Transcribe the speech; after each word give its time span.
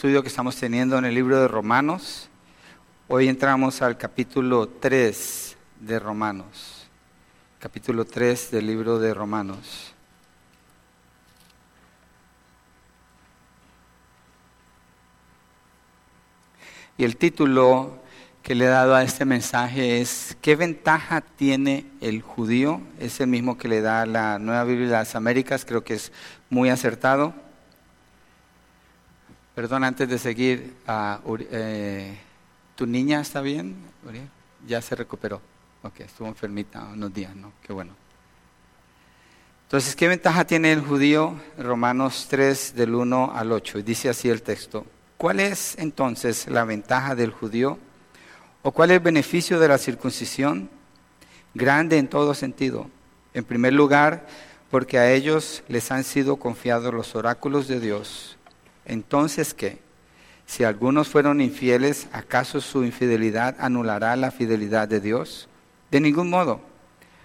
estudio 0.00 0.22
que 0.22 0.28
estamos 0.28 0.54
teniendo 0.54 0.96
en 0.96 1.06
el 1.06 1.12
libro 1.12 1.40
de 1.40 1.48
Romanos. 1.48 2.28
Hoy 3.08 3.26
entramos 3.26 3.82
al 3.82 3.98
capítulo 3.98 4.68
3 4.68 5.56
de 5.80 5.98
Romanos. 5.98 6.86
Capítulo 7.58 8.04
3 8.04 8.52
del 8.52 8.68
libro 8.68 9.00
de 9.00 9.12
Romanos. 9.12 9.92
Y 16.96 17.02
el 17.02 17.16
título 17.16 17.98
que 18.44 18.54
le 18.54 18.66
he 18.66 18.68
dado 18.68 18.94
a 18.94 19.02
este 19.02 19.24
mensaje 19.24 20.00
es 20.00 20.36
¿Qué 20.40 20.54
ventaja 20.54 21.22
tiene 21.22 21.86
el 22.00 22.22
judío? 22.22 22.80
Es 23.00 23.18
el 23.18 23.26
mismo 23.26 23.58
que 23.58 23.66
le 23.66 23.80
da 23.80 24.06
la 24.06 24.38
Nueva 24.38 24.62
Biblia 24.62 24.86
de 24.86 24.92
las 24.92 25.16
Américas, 25.16 25.64
creo 25.64 25.82
que 25.82 25.94
es 25.94 26.12
muy 26.50 26.70
acertado. 26.70 27.47
Perdón, 29.58 29.82
antes 29.82 30.08
de 30.08 30.20
seguir, 30.20 30.72
eh, 31.50 32.16
¿tu 32.76 32.86
niña 32.86 33.20
está 33.20 33.40
bien? 33.40 33.74
Ya 34.68 34.80
se 34.80 34.94
recuperó. 34.94 35.40
Ok, 35.82 35.98
estuvo 35.98 36.28
enfermita 36.28 36.84
unos 36.84 37.12
días, 37.12 37.34
¿no? 37.34 37.50
Qué 37.60 37.72
bueno. 37.72 37.90
Entonces, 39.64 39.96
¿qué 39.96 40.06
ventaja 40.06 40.44
tiene 40.44 40.70
el 40.70 40.80
judío? 40.80 41.34
Romanos 41.58 42.28
3 42.30 42.76
del 42.76 42.94
1 42.94 43.32
al 43.34 43.50
8. 43.50 43.82
Dice 43.82 44.08
así 44.08 44.28
el 44.28 44.42
texto. 44.42 44.86
¿Cuál 45.16 45.40
es 45.40 45.76
entonces 45.76 46.46
la 46.46 46.62
ventaja 46.62 47.16
del 47.16 47.32
judío? 47.32 47.80
¿O 48.62 48.70
cuál 48.70 48.92
es 48.92 48.98
el 48.98 49.02
beneficio 49.02 49.58
de 49.58 49.66
la 49.66 49.78
circuncisión? 49.78 50.70
Grande 51.54 51.98
en 51.98 52.06
todo 52.06 52.32
sentido. 52.32 52.88
En 53.34 53.42
primer 53.42 53.72
lugar, 53.72 54.24
porque 54.70 55.00
a 55.00 55.10
ellos 55.10 55.64
les 55.66 55.90
han 55.90 56.04
sido 56.04 56.36
confiados 56.36 56.94
los 56.94 57.16
oráculos 57.16 57.66
de 57.66 57.80
Dios 57.80 58.37
entonces, 58.88 59.54
¿qué? 59.54 59.78
Si 60.46 60.64
algunos 60.64 61.08
fueron 61.08 61.40
infieles, 61.40 62.08
¿acaso 62.10 62.60
su 62.60 62.82
infidelidad 62.82 63.54
anulará 63.60 64.16
la 64.16 64.30
fidelidad 64.30 64.88
de 64.88 65.00
Dios? 65.00 65.48
De 65.90 66.00
ningún 66.00 66.30
modo. 66.30 66.60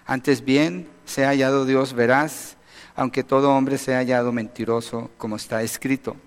Antes 0.06 0.44
bien, 0.44 0.90
sea 1.06 1.30
hallado 1.30 1.66
Dios 1.66 1.94
veraz, 1.94 2.58
aunque 2.96 3.24
todo 3.24 3.52
hombre 3.52 3.78
sea 3.78 4.00
hallado 4.00 4.32
mentiroso, 4.32 5.10
como 5.18 5.38
está 5.38 5.64
escrito, 5.64 6.18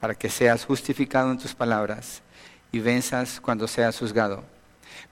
para 0.00 0.14
que 0.14 0.30
seas 0.30 0.64
justificado 0.64 1.32
en 1.32 1.38
tus 1.38 1.54
palabras 1.54 2.22
y 2.70 2.78
venzas 2.78 3.40
cuando 3.40 3.66
seas 3.66 3.98
juzgado. 3.98 4.44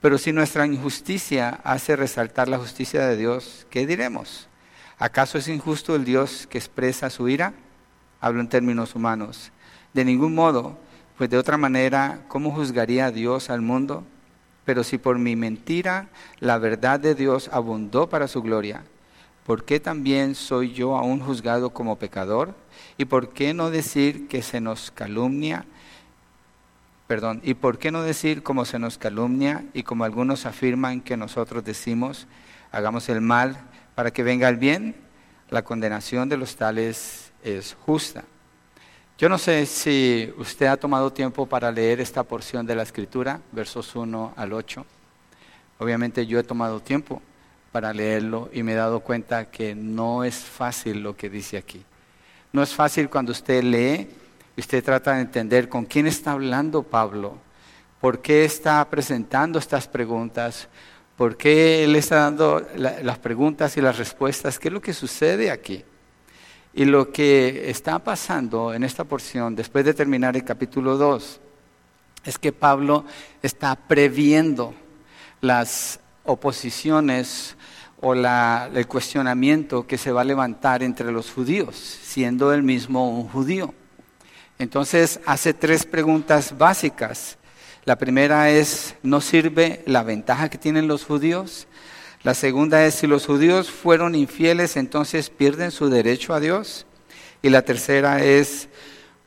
Pero 0.01 0.17
si 0.17 0.31
nuestra 0.31 0.65
injusticia 0.65 1.59
hace 1.63 1.95
resaltar 1.95 2.47
la 2.47 2.57
justicia 2.57 3.05
de 3.07 3.17
Dios, 3.17 3.67
¿qué 3.69 3.85
diremos? 3.85 4.47
¿Acaso 4.97 5.37
es 5.37 5.47
injusto 5.47 5.95
el 5.95 6.05
Dios 6.05 6.47
que 6.49 6.57
expresa 6.57 7.09
su 7.09 7.27
ira? 7.27 7.53
Hablo 8.21 8.39
en 8.41 8.47
términos 8.47 8.95
humanos. 8.95 9.51
De 9.95 10.03
ningún 10.03 10.35
modo, 10.35 10.77
pues 11.17 11.29
de 11.29 11.37
otra 11.37 11.55
manera, 11.55 12.25
¿cómo 12.27 12.51
juzgaría 12.51 13.11
Dios 13.11 13.49
al 13.49 13.61
mundo? 13.61 14.03
Pero 14.65 14.83
si 14.83 14.97
por 14.97 15.17
mi 15.17 15.37
mentira 15.37 16.09
la 16.41 16.57
verdad 16.57 16.99
de 16.99 17.15
Dios 17.15 17.49
abundó 17.49 18.09
para 18.09 18.27
su 18.27 18.41
gloria, 18.41 18.83
¿por 19.45 19.63
qué 19.63 19.79
también 19.79 20.35
soy 20.35 20.73
yo 20.73 20.97
aún 20.97 21.21
juzgado 21.21 21.69
como 21.69 21.97
pecador? 21.97 22.53
¿Y 22.97 23.05
por 23.05 23.29
qué 23.29 23.53
no 23.53 23.71
decir 23.71 24.27
que 24.27 24.41
se 24.41 24.59
nos 24.59 24.91
calumnia? 24.91 25.65
Perdón, 27.07 27.39
¿y 27.45 27.53
por 27.53 27.79
qué 27.79 27.89
no 27.89 28.03
decir 28.03 28.43
como 28.43 28.65
se 28.65 28.79
nos 28.79 28.97
calumnia 28.97 29.63
y 29.73 29.83
como 29.83 30.03
algunos 30.03 30.45
afirman 30.45 30.99
que 30.99 31.15
nosotros 31.15 31.63
decimos, 31.63 32.27
hagamos 32.73 33.07
el 33.07 33.21
mal 33.21 33.57
para 33.95 34.11
que 34.11 34.23
venga 34.23 34.49
el 34.49 34.57
bien? 34.57 34.93
La 35.49 35.63
condenación 35.63 36.27
de 36.27 36.35
los 36.35 36.57
tales 36.57 37.31
es 37.45 37.77
justa. 37.85 38.25
Yo 39.17 39.29
no 39.29 39.37
sé 39.37 39.65
si 39.65 40.29
usted 40.37 40.65
ha 40.65 40.75
tomado 40.75 41.13
tiempo 41.13 41.45
para 41.45 41.71
leer 41.71 42.01
esta 42.01 42.23
porción 42.23 42.65
de 42.65 42.75
la 42.75 42.83
escritura, 42.83 43.39
versos 43.53 43.95
1 43.95 44.33
al 44.35 44.51
8. 44.51 44.85
Obviamente 45.79 46.27
yo 46.27 46.37
he 46.37 46.43
tomado 46.43 46.81
tiempo 46.81 47.21
para 47.71 47.93
leerlo 47.93 48.49
y 48.51 48.61
me 48.61 48.73
he 48.73 48.75
dado 48.75 48.99
cuenta 48.99 49.49
que 49.49 49.73
no 49.73 50.25
es 50.25 50.35
fácil 50.35 51.01
lo 51.01 51.15
que 51.15 51.29
dice 51.29 51.55
aquí. 51.55 51.81
No 52.51 52.61
es 52.61 52.73
fácil 52.73 53.09
cuando 53.09 53.31
usted 53.31 53.63
lee 53.63 54.09
usted 54.57 54.83
trata 54.83 55.13
de 55.13 55.21
entender 55.21 55.69
con 55.69 55.85
quién 55.85 56.07
está 56.07 56.33
hablando 56.33 56.83
Pablo, 56.83 57.37
por 58.01 58.21
qué 58.21 58.43
está 58.43 58.83
presentando 58.89 59.59
estas 59.59 59.87
preguntas, 59.87 60.67
por 61.15 61.37
qué 61.37 61.85
él 61.85 61.95
está 61.95 62.17
dando 62.17 62.67
las 62.75 63.17
preguntas 63.19 63.77
y 63.77 63.81
las 63.81 63.97
respuestas, 63.97 64.59
qué 64.59 64.67
es 64.67 64.73
lo 64.73 64.81
que 64.81 64.93
sucede 64.93 65.51
aquí. 65.51 65.85
Y 66.77 66.83
lo 66.83 67.09
que 67.09 67.69
está 67.69 67.99
pasando 67.99 68.73
en 68.73 68.83
esta 68.83 69.05
porción, 69.05 69.55
después 69.55 69.85
de 69.85 69.93
terminar 69.93 70.35
el 70.35 70.43
capítulo 70.43 70.97
2, 70.97 71.39
es 72.25 72.37
que 72.37 72.51
Pablo 72.51 73.05
está 73.41 73.77
previendo 73.77 74.73
las 75.39 76.01
oposiciones 76.25 77.55
o 78.01 78.13
el 78.13 78.87
cuestionamiento 78.87 79.87
que 79.87 79.97
se 79.97 80.11
va 80.11 80.21
a 80.21 80.25
levantar 80.25 80.83
entre 80.83 81.13
los 81.13 81.31
judíos, 81.31 81.77
siendo 81.77 82.51
él 82.51 82.61
mismo 82.61 83.09
un 83.09 83.29
judío. 83.29 83.73
Entonces 84.59 85.21
hace 85.25 85.53
tres 85.53 85.85
preguntas 85.85 86.57
básicas. 86.57 87.37
La 87.85 87.97
primera 87.97 88.49
es, 88.49 88.95
¿no 89.01 89.21
sirve 89.21 89.81
la 89.85 90.03
ventaja 90.03 90.49
que 90.49 90.57
tienen 90.57 90.89
los 90.89 91.05
judíos? 91.05 91.67
La 92.25 92.33
segunda 92.33 92.83
es, 92.87 92.95
si 92.95 93.05
los 93.05 93.27
judíos 93.27 93.69
fueron 93.69 94.15
infieles, 94.15 94.77
entonces 94.77 95.29
pierden 95.29 95.69
su 95.69 95.89
derecho 95.89 96.33
a 96.33 96.39
Dios. 96.39 96.87
Y 97.43 97.49
la 97.49 97.61
tercera 97.61 98.23
es, 98.23 98.67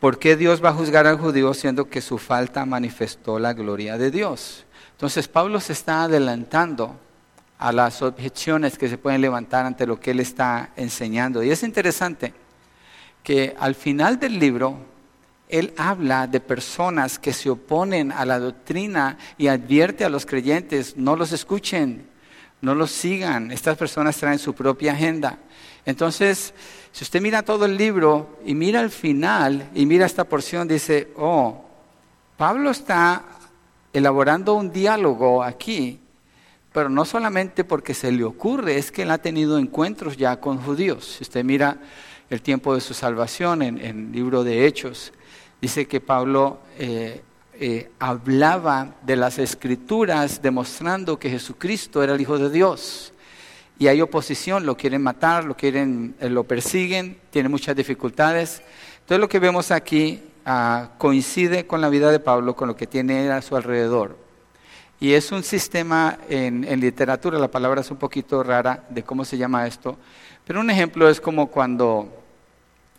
¿por 0.01 0.19
qué 0.19 0.35
Dios 0.35 0.65
va 0.65 0.71
a 0.71 0.75
juzgar 0.75 1.07
al 1.07 1.17
judío 1.17 1.55
siendo 1.55 1.89
que 1.89 2.01
su 2.01 2.19
falta 2.19 2.67
manifestó 2.67 3.39
la 3.39 3.53
gloria 3.53 3.97
de 3.99 4.11
Dios? 4.11 4.67
Entonces 4.91 5.29
Pablo 5.29 5.61
se 5.61 5.75
está 5.75 6.03
adelantando 6.03 6.97
a 7.61 7.71
las 7.71 8.03
objeciones 8.03 8.77
que 8.77 8.89
se 8.89 8.99
pueden 8.99 9.21
levantar 9.21 9.65
ante 9.65 9.87
lo 9.87 10.01
que 10.01 10.11
él 10.11 10.19
está 10.19 10.73
enseñando. 10.75 11.45
Y 11.45 11.53
es 11.53 11.63
interesante 11.63 12.35
que 13.23 13.55
al 13.61 13.77
final 13.77 14.19
del 14.19 14.41
libro 14.41 14.77
él 15.49 15.73
habla 15.77 16.27
de 16.27 16.41
personas 16.41 17.21
que 17.21 17.33
se 17.33 17.49
oponen 17.49 18.11
a 18.11 18.25
la 18.25 18.41
doctrina 18.41 19.19
y 19.39 19.47
advierte 19.47 20.05
a 20.05 20.09
los 20.09 20.27
creyentes, 20.27 20.97
no 20.97 21.15
los 21.15 21.31
escuchen, 21.31 22.18
no 22.61 22.75
los 22.75 22.91
sigan. 22.91 23.51
Estas 23.51 23.77
personas 23.77 24.17
traen 24.17 24.39
su 24.39 24.55
propia 24.55 24.93
agenda. 24.93 25.39
Entonces, 25.85 26.53
si 26.93 27.05
usted 27.05 27.21
mira 27.21 27.43
todo 27.43 27.65
el 27.65 27.77
libro 27.77 28.39
y 28.45 28.55
mira 28.55 28.81
el 28.81 28.91
final 28.91 29.71
y 29.75 29.87
mira 29.87 30.07
esta 30.07 30.25
porción, 30.25 30.69
dice, 30.69 31.13
oh, 31.17 31.65
Pablo 32.37 32.71
está 32.71 33.25
elaborando 33.93 34.55
un 34.55 34.71
diálogo 34.71 35.43
aquí, 35.43 36.01
pero 36.73 36.89
no 36.89 37.05
solamente 37.05 37.65
porque 37.65 37.95
se 37.95 38.13
le 38.13 38.25
ocurre, 38.25 38.77
es 38.77 38.93
que 38.93 39.03
él 39.03 39.11
ha 39.11 39.19
tenido 39.19 39.59
encuentros 39.59 40.17
ya 40.17 40.39
con 40.39 40.59
judíos. 40.59 41.17
Si 41.17 41.25
usted 41.25 41.45
mira 41.45 41.79
el 42.29 42.43
tiempo 42.43 42.75
de 42.75 42.81
su 42.81 42.95
salvación 42.95 43.63
en, 43.63 43.79
el 43.79 44.13
libro 44.13 44.45
de 44.45 44.67
Hechos, 44.67 45.13
dice 45.61 45.87
que 45.87 46.01
Pablo 46.01 46.61
eh, 46.79 47.23
eh, 47.61 47.91
hablaba 47.99 48.95
de 49.03 49.17
las 49.17 49.39
escrituras 49.39 50.41
demostrando 50.41 51.19
que 51.19 51.29
Jesucristo 51.29 52.05
era 52.05 52.15
el 52.15 52.21
Hijo 52.21 52.39
de 52.39 52.51
Dios. 52.51 53.13
Y 53.81 53.89
hay 53.89 54.01
oposición, 54.01 54.65
lo 54.65 54.77
quieren 54.77 55.03
matar, 55.03 55.45
lo, 55.45 55.57
quieren, 55.57 56.15
eh, 56.21 56.31
lo 56.31 56.45
persiguen, 56.45 57.19
tiene 57.31 57.49
muchas 57.49 57.75
dificultades. 57.75 58.63
Entonces 59.01 59.19
lo 59.19 59.29
que 59.29 59.41
vemos 59.41 59.73
aquí 59.73 60.23
ah, 60.47 60.91
coincide 60.99 61.67
con 61.67 61.81
la 61.81 61.89
vida 61.89 62.13
de 62.13 62.21
Pablo, 62.21 62.55
con 62.55 62.69
lo 62.69 62.77
que 62.77 62.87
tiene 62.87 63.29
a 63.31 63.43
su 63.43 63.57
alrededor. 63.57 64.17
Y 65.01 65.15
es 65.15 65.33
un 65.33 65.43
sistema 65.43 66.17
en, 66.29 66.63
en 66.63 66.79
literatura, 66.79 67.41
la 67.41 67.51
palabra 67.51 67.81
es 67.81 67.91
un 67.91 67.97
poquito 67.97 68.45
rara 68.45 68.85
de 68.89 69.03
cómo 69.03 69.25
se 69.25 69.37
llama 69.37 69.67
esto, 69.67 69.97
pero 70.47 70.61
un 70.61 70.71
ejemplo 70.71 71.09
es 71.09 71.21
como 71.21 71.49
cuando 71.49 72.09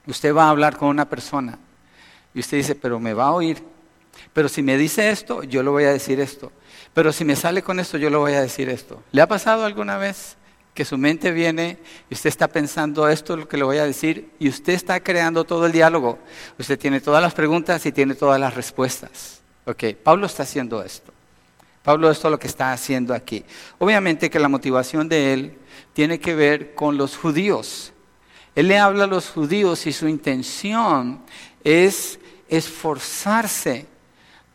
usted 0.05 0.35
va 0.35 0.45
a 0.45 0.49
hablar 0.49 0.75
con 0.75 0.89
una 0.89 1.07
persona 1.07 1.57
y 2.33 2.39
usted 2.39 2.57
dice, 2.57 2.75
pero 2.75 2.99
me 2.99 3.13
va 3.13 3.27
a 3.27 3.31
oír, 3.31 3.61
pero 4.33 4.49
si 4.49 4.61
me 4.61 4.77
dice 4.77 5.09
esto, 5.09 5.43
yo 5.43 5.63
le 5.63 5.69
voy 5.69 5.83
a 5.85 5.91
decir 5.91 6.19
esto. 6.19 6.51
Pero 6.93 7.11
si 7.11 7.25
me 7.25 7.35
sale 7.35 7.61
con 7.61 7.79
esto, 7.79 7.97
yo 7.97 8.09
le 8.09 8.17
voy 8.17 8.33
a 8.33 8.41
decir 8.41 8.69
esto. 8.69 9.03
¿Le 9.11 9.21
ha 9.21 9.27
pasado 9.27 9.65
alguna 9.65 9.97
vez 9.97 10.37
que 10.73 10.85
su 10.85 10.97
mente 10.97 11.31
viene 11.31 11.77
y 12.09 12.13
usted 12.13 12.29
está 12.29 12.47
pensando 12.47 13.07
esto 13.09 13.33
es 13.33 13.39
lo 13.39 13.47
que 13.47 13.57
le 13.57 13.63
voy 13.63 13.77
a 13.77 13.85
decir 13.85 14.31
y 14.39 14.49
usted 14.49 14.73
está 14.73 14.99
creando 15.01 15.43
todo 15.43 15.65
el 15.65 15.71
diálogo? 15.71 16.19
Usted 16.57 16.77
tiene 16.77 17.01
todas 17.01 17.21
las 17.21 17.33
preguntas 17.33 17.85
y 17.85 17.91
tiene 17.91 18.15
todas 18.15 18.39
las 18.39 18.53
respuestas. 18.53 19.41
Ok, 19.65 19.83
Pablo 20.03 20.25
está 20.25 20.43
haciendo 20.43 20.83
esto. 20.83 21.11
Pablo 21.83 22.11
esto 22.11 22.27
es 22.27 22.31
lo 22.31 22.39
que 22.39 22.47
está 22.47 22.71
haciendo 22.71 23.13
aquí. 23.13 23.43
Obviamente 23.77 24.29
que 24.29 24.39
la 24.39 24.47
motivación 24.47 25.09
de 25.09 25.33
él 25.33 25.57
tiene 25.93 26.19
que 26.19 26.35
ver 26.35 26.75
con 26.75 26.97
los 26.97 27.17
judíos. 27.17 27.93
Él 28.55 28.67
le 28.67 28.77
habla 28.77 29.05
a 29.05 29.07
los 29.07 29.29
judíos 29.29 29.87
y 29.87 29.93
su 29.93 30.07
intención 30.07 31.21
es 31.63 32.19
esforzarse 32.47 33.85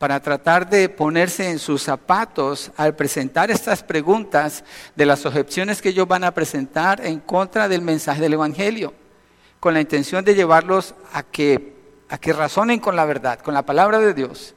para 0.04 0.20
tratar 0.20 0.68
de 0.68 0.90
ponerse 0.90 1.48
en 1.48 1.58
sus 1.58 1.80
zapatos 1.82 2.70
al 2.76 2.94
presentar 2.94 3.50
estas 3.50 3.82
preguntas 3.82 4.62
de 4.94 5.06
las 5.06 5.24
objeciones 5.24 5.80
que 5.80 5.88
ellos 5.88 6.06
van 6.06 6.24
a 6.24 6.34
presentar 6.34 7.00
en 7.06 7.20
contra 7.20 7.68
del 7.68 7.80
mensaje 7.80 8.20
del 8.20 8.34
Evangelio, 8.34 8.92
con 9.60 9.72
la 9.72 9.80
intención 9.80 10.22
de 10.22 10.34
llevarlos 10.34 10.94
a 11.14 11.22
que, 11.22 11.72
a 12.10 12.18
que 12.18 12.34
razonen 12.34 12.80
con 12.80 12.96
la 12.96 13.06
verdad, 13.06 13.38
con 13.38 13.54
la 13.54 13.64
palabra 13.64 13.98
de 13.98 14.12
Dios, 14.12 14.54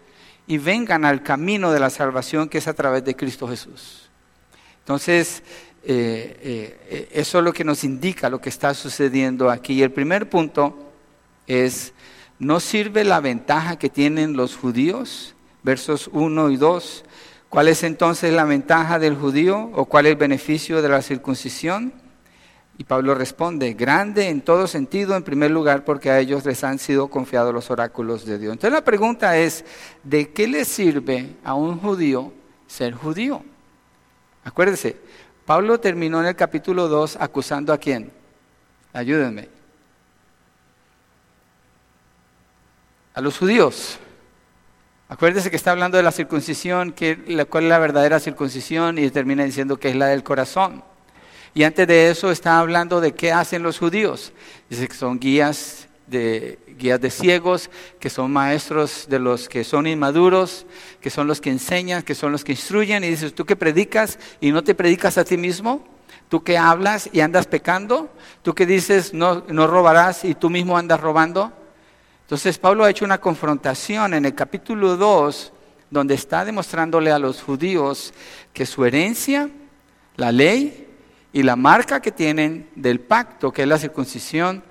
y 0.47 0.57
vengan 0.57 1.05
al 1.05 1.23
camino 1.23 1.71
de 1.71 1.79
la 1.79 1.91
salvación 1.91 2.49
que 2.49 2.57
es 2.57 2.67
a 2.67 2.73
través 2.73 3.05
de 3.05 3.15
Cristo 3.15 3.47
Jesús. 3.47 4.09
Entonces, 4.79 5.43
eh, 5.81 6.77
eh, 6.89 7.09
eso 7.13 7.37
es 7.37 7.43
lo 7.45 7.53
que 7.53 7.63
nos 7.63 7.85
indica 7.85 8.29
lo 8.29 8.41
que 8.41 8.49
está 8.49 8.73
sucediendo 8.73 9.49
aquí. 9.49 9.81
El 9.81 9.93
primer 9.93 10.29
punto 10.29 10.91
es, 11.47 11.93
¿no 12.37 12.59
sirve 12.59 13.05
la 13.05 13.21
ventaja 13.21 13.79
que 13.79 13.87
tienen 13.87 14.35
los 14.35 14.57
judíos? 14.57 15.35
Versos 15.67 16.09
1 16.13 16.51
y 16.51 16.55
2. 16.55 17.03
¿Cuál 17.49 17.67
es 17.67 17.83
entonces 17.83 18.31
la 18.31 18.45
ventaja 18.45 18.99
del 18.99 19.17
judío 19.17 19.69
o 19.73 19.83
cuál 19.83 20.05
es 20.05 20.13
el 20.13 20.17
beneficio 20.17 20.81
de 20.81 20.87
la 20.87 21.01
circuncisión? 21.01 21.91
Y 22.77 22.85
Pablo 22.85 23.13
responde, 23.15 23.73
grande 23.73 24.29
en 24.29 24.39
todo 24.39 24.65
sentido, 24.67 25.13
en 25.17 25.23
primer 25.23 25.51
lugar, 25.51 25.83
porque 25.83 26.09
a 26.09 26.19
ellos 26.19 26.45
les 26.45 26.63
han 26.63 26.79
sido 26.79 27.09
confiados 27.09 27.53
los 27.53 27.69
oráculos 27.69 28.25
de 28.25 28.39
Dios. 28.39 28.53
Entonces 28.53 28.71
la 28.71 28.85
pregunta 28.85 29.37
es, 29.37 29.65
¿de 30.05 30.29
qué 30.29 30.47
le 30.47 30.63
sirve 30.63 31.35
a 31.43 31.53
un 31.53 31.79
judío 31.79 32.31
ser 32.65 32.93
judío? 32.93 33.43
Acuérdese, 34.45 34.95
Pablo 35.45 35.81
terminó 35.81 36.21
en 36.21 36.27
el 36.27 36.35
capítulo 36.37 36.87
2 36.87 37.17
acusando 37.19 37.73
a 37.73 37.77
quién? 37.77 38.09
Ayúdenme. 38.93 39.49
A 43.13 43.19
los 43.19 43.37
judíos. 43.37 43.99
Acuérdese 45.09 45.49
que 45.49 45.55
está 45.55 45.71
hablando 45.71 45.95
de 45.95 46.03
la 46.03 46.11
circuncisión, 46.11 46.91
que, 46.91 47.45
cuál 47.49 47.63
es 47.63 47.69
la 47.69 47.79
verdadera 47.79 48.19
circuncisión, 48.19 48.97
y 48.97 49.09
termina 49.09 49.45
diciendo 49.45 49.77
que 49.77 49.89
es 49.89 49.95
la 49.95 50.07
del 50.07 50.21
corazón. 50.21 50.83
Y 51.53 51.63
antes 51.63 51.87
de 51.87 52.09
eso 52.09 52.29
está 52.29 52.59
hablando 52.59 52.99
de 52.99 53.13
qué 53.13 53.31
hacen 53.31 53.63
los 53.63 53.79
judíos. 53.79 54.33
Dice 54.69 54.87
que 54.87 54.93
son 54.93 55.17
guías 55.17 55.87
de, 56.07 56.59
guías 56.77 56.99
de 56.99 57.09
ciegos, 57.09 57.69
que 58.01 58.09
son 58.09 58.31
maestros 58.31 59.07
de 59.09 59.19
los 59.19 59.47
que 59.47 59.63
son 59.63 59.87
inmaduros, 59.87 60.65
que 60.99 61.09
son 61.09 61.25
los 61.25 61.39
que 61.39 61.51
enseñan, 61.51 62.03
que 62.03 62.13
son 62.13 62.33
los 62.33 62.43
que 62.43 62.51
instruyen. 62.51 63.05
Y 63.05 63.07
dices, 63.07 63.33
tú 63.33 63.45
que 63.45 63.55
predicas 63.55 64.19
y 64.41 64.51
no 64.51 64.61
te 64.61 64.75
predicas 64.75 65.17
a 65.17 65.23
ti 65.23 65.37
mismo, 65.37 65.87
tú 66.27 66.43
que 66.43 66.57
hablas 66.57 67.09
y 67.13 67.21
andas 67.21 67.47
pecando, 67.47 68.09
tú 68.43 68.53
que 68.53 68.65
dices 68.65 69.13
no, 69.13 69.45
no 69.47 69.67
robarás 69.67 70.25
y 70.25 70.35
tú 70.35 70.49
mismo 70.49 70.77
andas 70.77 70.99
robando. 70.99 71.53
Entonces 72.27 72.57
Pablo 72.57 72.83
ha 72.83 72.89
hecho 72.89 73.05
una 73.05 73.21
confrontación 73.21 74.13
en 74.13 74.25
el 74.25 74.35
capítulo 74.35 74.97
2, 74.97 75.53
donde 75.89 76.13
está 76.13 76.43
demostrándole 76.43 77.09
a 77.09 77.19
los 77.19 77.41
judíos 77.41 78.13
que 78.51 78.65
su 78.65 78.83
herencia, 78.83 79.49
la 80.17 80.33
ley, 80.33 80.89
y 81.31 81.43
la 81.43 81.55
marca 81.55 82.01
que 82.01 82.11
tienen 82.11 82.69
del 82.75 82.99
pacto, 82.99 83.53
que 83.53 83.61
es 83.61 83.67
la 83.69 83.77
circuncisión, 83.77 84.61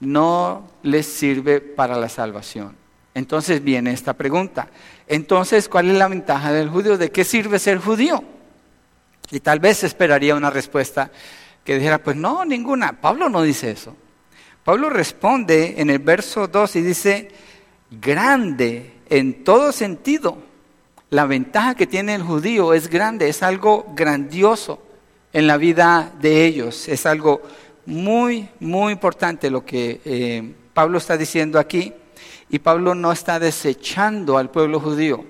no 0.00 0.68
les 0.82 1.06
sirve 1.06 1.60
para 1.60 1.96
la 1.98 2.08
salvación. 2.08 2.74
Entonces 3.14 3.62
viene 3.62 3.92
esta 3.92 4.14
pregunta. 4.14 4.66
Entonces, 5.06 5.68
¿cuál 5.68 5.90
es 5.90 5.96
la 5.96 6.08
ventaja 6.08 6.52
del 6.52 6.68
judío? 6.68 6.98
¿De 6.98 7.12
qué 7.12 7.22
sirve 7.22 7.60
ser 7.60 7.78
judío? 7.78 8.24
Y 9.30 9.38
tal 9.38 9.60
vez 9.60 9.84
esperaría 9.84 10.34
una 10.34 10.50
respuesta 10.50 11.12
que 11.62 11.76
dijera, 11.76 11.98
pues 11.98 12.16
no, 12.16 12.44
ninguna. 12.44 13.00
Pablo 13.00 13.28
no 13.28 13.40
dice 13.40 13.70
eso. 13.70 13.96
Pablo 14.64 14.88
responde 14.88 15.74
en 15.76 15.90
el 15.90 15.98
verso 15.98 16.48
2 16.48 16.76
y 16.76 16.80
dice, 16.80 17.28
grande 17.90 18.94
en 19.10 19.44
todo 19.44 19.72
sentido. 19.72 20.38
La 21.10 21.26
ventaja 21.26 21.74
que 21.74 21.86
tiene 21.86 22.14
el 22.14 22.22
judío 22.22 22.72
es 22.72 22.88
grande, 22.88 23.28
es 23.28 23.42
algo 23.42 23.92
grandioso 23.94 24.82
en 25.34 25.46
la 25.46 25.58
vida 25.58 26.12
de 26.18 26.46
ellos. 26.46 26.88
Es 26.88 27.04
algo 27.04 27.42
muy, 27.84 28.48
muy 28.58 28.94
importante 28.94 29.50
lo 29.50 29.66
que 29.66 30.00
eh, 30.02 30.54
Pablo 30.72 30.96
está 30.96 31.18
diciendo 31.18 31.58
aquí. 31.58 31.92
Y 32.48 32.58
Pablo 32.58 32.94
no 32.94 33.12
está 33.12 33.38
desechando 33.38 34.38
al 34.38 34.50
pueblo 34.50 34.80
judío. 34.80 35.26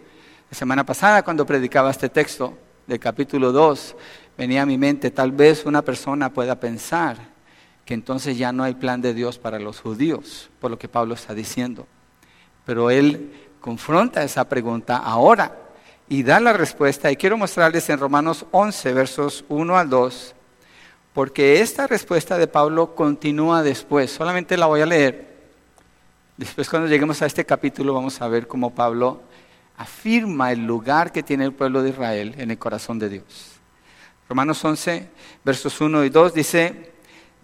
La 0.49 0.57
semana 0.57 0.87
pasada, 0.87 1.25
cuando 1.25 1.45
predicaba 1.45 1.91
este 1.91 2.09
texto 2.09 2.57
del 2.87 3.01
capítulo 3.01 3.51
2, 3.51 3.97
venía 4.39 4.63
a 4.63 4.67
mi 4.67 4.79
mente, 4.79 5.11
tal 5.11 5.33
vez 5.33 5.67
una 5.67 5.83
persona 5.83 6.33
pueda 6.33 6.61
pensar 6.61 7.34
que 7.85 7.95
entonces 7.95 8.39
ya 8.39 8.53
no 8.53 8.63
hay 8.63 8.75
plan 8.75 9.01
de 9.01 9.15
Dios 9.15 9.39
para 9.39 9.59
los 9.59 9.81
judíos, 9.81 10.51
por 10.61 10.71
lo 10.71 10.79
que 10.79 10.89
Pablo 10.89 11.15
está 11.15 11.35
diciendo. 11.35 11.87
Pero 12.65 12.91
él 12.91 13.33
confronta 13.61 14.23
esa 14.23 14.49
pregunta 14.49 14.97
ahora 14.97 15.57
y 16.09 16.23
da 16.23 16.41
la 16.41 16.53
respuesta. 16.53 17.11
Y 17.11 17.17
quiero 17.17 17.37
mostrarles 17.37 17.89
en 17.91 17.99
Romanos 17.99 18.47
11, 18.51 18.93
versos 18.95 19.45
1 19.49 19.77
al 19.77 19.91
2, 19.91 20.35
porque 21.13 21.61
esta 21.61 21.87
respuesta 21.87 22.39
de 22.39 22.47
Pablo 22.47 22.95
continúa 22.95 23.63
después. 23.63 24.11
Solamente 24.11 24.57
la 24.57 24.67
voy 24.67 24.81
a 24.81 24.87
leer. 24.87 25.35
Después 26.37 26.69
cuando 26.69 26.89
lleguemos 26.89 27.23
a 27.23 27.27
este 27.27 27.45
capítulo 27.45 27.95
vamos 27.95 28.21
a 28.21 28.29
ver 28.29 28.49
cómo 28.49 28.75
Pablo 28.75 29.23
afirma 29.77 30.53
el 30.53 30.67
lugar 30.67 31.13
que 31.13 31.23
tiene 31.23 31.45
el 31.45 31.53
pueblo 31.53 31.83
de 31.83 31.91
Israel 31.91 32.35
en 32.39 32.51
el 32.51 32.59
corazón 32.59 32.99
de 32.99 33.09
Dios. 33.09 33.53
Romanos 34.29 34.65
11, 34.65 35.09
versos 35.45 35.81
1 35.81 36.05
y 36.05 36.09
2 36.09 36.35
dice, 36.35 36.94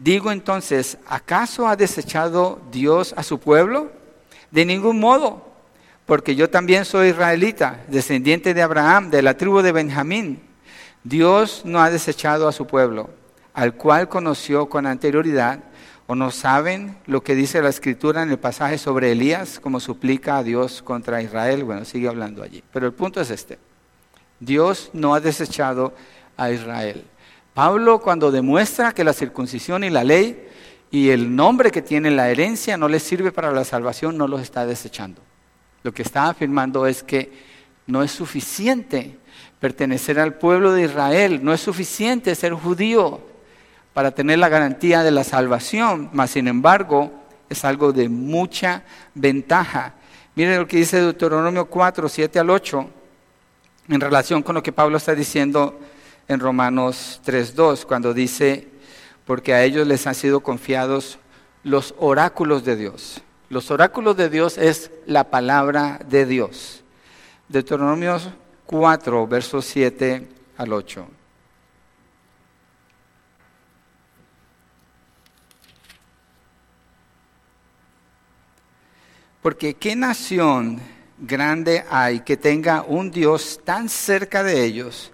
digo 0.00 0.32
entonces, 0.32 0.98
¿acaso 1.06 1.68
ha 1.68 1.76
desechado 1.76 2.60
Dios 2.72 3.14
a 3.16 3.22
su 3.22 3.38
pueblo? 3.38 3.92
De 4.50 4.64
ningún 4.64 4.98
modo 4.98 5.50
porque 6.10 6.34
yo 6.34 6.50
también 6.50 6.84
soy 6.84 7.10
israelita, 7.10 7.84
descendiente 7.86 8.52
de 8.52 8.62
Abraham, 8.62 9.10
de 9.10 9.22
la 9.22 9.36
tribu 9.36 9.62
de 9.62 9.70
Benjamín. 9.70 10.40
Dios 11.04 11.62
no 11.64 11.80
ha 11.80 11.88
desechado 11.88 12.48
a 12.48 12.52
su 12.52 12.66
pueblo, 12.66 13.10
al 13.54 13.76
cual 13.76 14.08
conoció 14.08 14.68
con 14.68 14.86
anterioridad, 14.86 15.60
o 16.08 16.16
no 16.16 16.32
saben 16.32 16.96
lo 17.06 17.22
que 17.22 17.36
dice 17.36 17.62
la 17.62 17.68
escritura 17.68 18.24
en 18.24 18.30
el 18.30 18.40
pasaje 18.40 18.76
sobre 18.76 19.12
Elías, 19.12 19.60
como 19.60 19.78
suplica 19.78 20.38
a 20.38 20.42
Dios 20.42 20.82
contra 20.82 21.22
Israel. 21.22 21.62
Bueno, 21.62 21.84
sigue 21.84 22.08
hablando 22.08 22.42
allí. 22.42 22.64
Pero 22.72 22.86
el 22.86 22.92
punto 22.92 23.20
es 23.20 23.30
este. 23.30 23.60
Dios 24.40 24.90
no 24.92 25.14
ha 25.14 25.20
desechado 25.20 25.94
a 26.36 26.50
Israel. 26.50 27.04
Pablo 27.60 28.00
cuando 28.00 28.30
demuestra 28.30 28.94
que 28.94 29.04
la 29.04 29.12
circuncisión 29.12 29.84
y 29.84 29.90
la 29.90 30.02
ley 30.02 30.48
y 30.90 31.10
el 31.10 31.36
nombre 31.36 31.70
que 31.70 31.82
tiene 31.82 32.10
la 32.10 32.30
herencia 32.30 32.78
no 32.78 32.88
les 32.88 33.02
sirve 33.02 33.32
para 33.32 33.52
la 33.52 33.64
salvación, 33.64 34.16
no 34.16 34.26
los 34.26 34.40
está 34.40 34.64
desechando. 34.64 35.20
Lo 35.82 35.92
que 35.92 36.00
está 36.00 36.30
afirmando 36.30 36.86
es 36.86 37.02
que 37.02 37.30
no 37.86 38.02
es 38.02 38.12
suficiente 38.12 39.18
pertenecer 39.58 40.18
al 40.18 40.38
pueblo 40.38 40.72
de 40.72 40.84
Israel, 40.84 41.44
no 41.44 41.52
es 41.52 41.60
suficiente 41.60 42.34
ser 42.34 42.54
judío 42.54 43.20
para 43.92 44.12
tener 44.12 44.38
la 44.38 44.48
garantía 44.48 45.02
de 45.02 45.10
la 45.10 45.22
salvación, 45.22 46.08
mas 46.14 46.30
sin 46.30 46.48
embargo 46.48 47.12
es 47.50 47.62
algo 47.66 47.92
de 47.92 48.08
mucha 48.08 48.84
ventaja. 49.14 49.96
Miren 50.34 50.60
lo 50.60 50.66
que 50.66 50.78
dice 50.78 50.98
Deuteronomio 50.98 51.66
4, 51.66 52.08
7 52.08 52.38
al 52.38 52.48
8, 52.48 52.90
en 53.90 54.00
relación 54.00 54.42
con 54.42 54.54
lo 54.54 54.62
que 54.62 54.72
Pablo 54.72 54.96
está 54.96 55.14
diciendo 55.14 55.78
en 56.30 56.38
Romanos 56.38 57.20
3, 57.24 57.56
2, 57.56 57.84
cuando 57.86 58.14
dice, 58.14 58.68
porque 59.26 59.52
a 59.52 59.64
ellos 59.64 59.84
les 59.84 60.06
han 60.06 60.14
sido 60.14 60.38
confiados 60.38 61.18
los 61.64 61.92
oráculos 61.98 62.64
de 62.64 62.76
Dios. 62.76 63.20
Los 63.48 63.72
oráculos 63.72 64.16
de 64.16 64.30
Dios 64.30 64.56
es 64.56 64.92
la 65.06 65.24
palabra 65.24 65.98
de 66.08 66.26
Dios. 66.26 66.84
Deuteronomio 67.48 68.16
4, 68.64 69.26
versos 69.26 69.64
7 69.64 70.28
al 70.56 70.72
8. 70.72 71.08
Porque 79.42 79.74
qué 79.74 79.96
nación 79.96 80.80
grande 81.18 81.84
hay 81.90 82.20
que 82.20 82.36
tenga 82.36 82.82
un 82.82 83.10
Dios 83.10 83.58
tan 83.64 83.88
cerca 83.88 84.44
de 84.44 84.62
ellos 84.62 85.10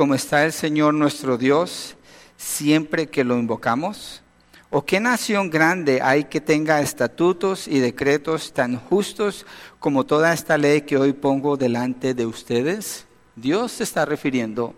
como 0.00 0.14
está 0.14 0.46
el 0.46 0.54
Señor 0.54 0.94
nuestro 0.94 1.36
Dios 1.36 1.94
siempre 2.38 3.10
que 3.10 3.22
lo 3.22 3.38
invocamos. 3.38 4.22
¿O 4.70 4.82
qué 4.82 4.98
nación 4.98 5.50
grande 5.50 6.00
hay 6.00 6.24
que 6.24 6.40
tenga 6.40 6.80
estatutos 6.80 7.68
y 7.68 7.80
decretos 7.80 8.54
tan 8.54 8.78
justos 8.78 9.44
como 9.78 10.06
toda 10.06 10.32
esta 10.32 10.56
ley 10.56 10.80
que 10.80 10.96
hoy 10.96 11.12
pongo 11.12 11.58
delante 11.58 12.14
de 12.14 12.24
ustedes? 12.24 13.04
Dios 13.36 13.72
se 13.72 13.82
está 13.82 14.06
refiriendo 14.06 14.74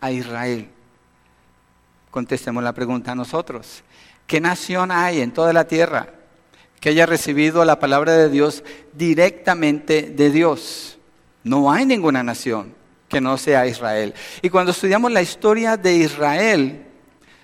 a 0.00 0.10
Israel. 0.10 0.70
Contestemos 2.10 2.64
la 2.64 2.72
pregunta 2.72 3.12
a 3.12 3.14
nosotros. 3.14 3.84
¿Qué 4.26 4.40
nación 4.40 4.90
hay 4.90 5.20
en 5.20 5.32
toda 5.32 5.52
la 5.52 5.66
tierra 5.66 6.14
que 6.80 6.88
haya 6.88 7.04
recibido 7.04 7.62
la 7.66 7.78
palabra 7.78 8.14
de 8.14 8.30
Dios 8.30 8.64
directamente 8.94 10.00
de 10.00 10.30
Dios? 10.30 10.96
No 11.44 11.70
hay 11.70 11.84
ninguna 11.84 12.22
nación 12.22 12.80
que 13.12 13.20
no 13.20 13.36
sea 13.36 13.66
Israel. 13.66 14.14
Y 14.40 14.48
cuando 14.48 14.72
estudiamos 14.72 15.12
la 15.12 15.20
historia 15.20 15.76
de 15.76 15.94
Israel, 15.94 16.86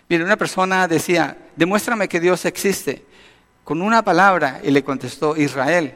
Mire, 0.08 0.24
una 0.24 0.38
persona 0.38 0.88
decía, 0.88 1.36
demuéstrame 1.54 2.08
que 2.08 2.18
Dios 2.18 2.46
existe, 2.46 3.04
con 3.62 3.82
una 3.82 4.00
palabra, 4.00 4.62
y 4.64 4.70
le 4.70 4.82
contestó 4.82 5.36
Israel. 5.36 5.94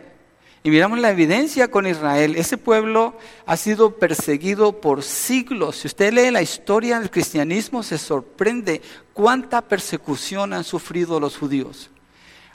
Y 0.63 0.69
miramos 0.69 0.99
la 0.99 1.11
evidencia 1.11 1.71
con 1.71 1.87
Israel. 1.87 2.37
Ese 2.37 2.59
pueblo 2.59 3.17
ha 3.47 3.57
sido 3.57 3.97
perseguido 3.97 4.83
por 4.83 5.03
siglos. 5.03 5.77
Si 5.77 5.87
usted 5.87 6.13
lee 6.13 6.31
la 6.31 6.43
historia 6.43 7.01
del 7.01 7.11
cristianismo, 7.11 7.83
se 7.83 7.97
sorprende 7.97 8.83
cuánta 9.15 9.63
persecución 9.63 10.53
han 10.53 10.65
sufrido 10.65 11.19
los 11.19 11.39
judíos 11.39 11.89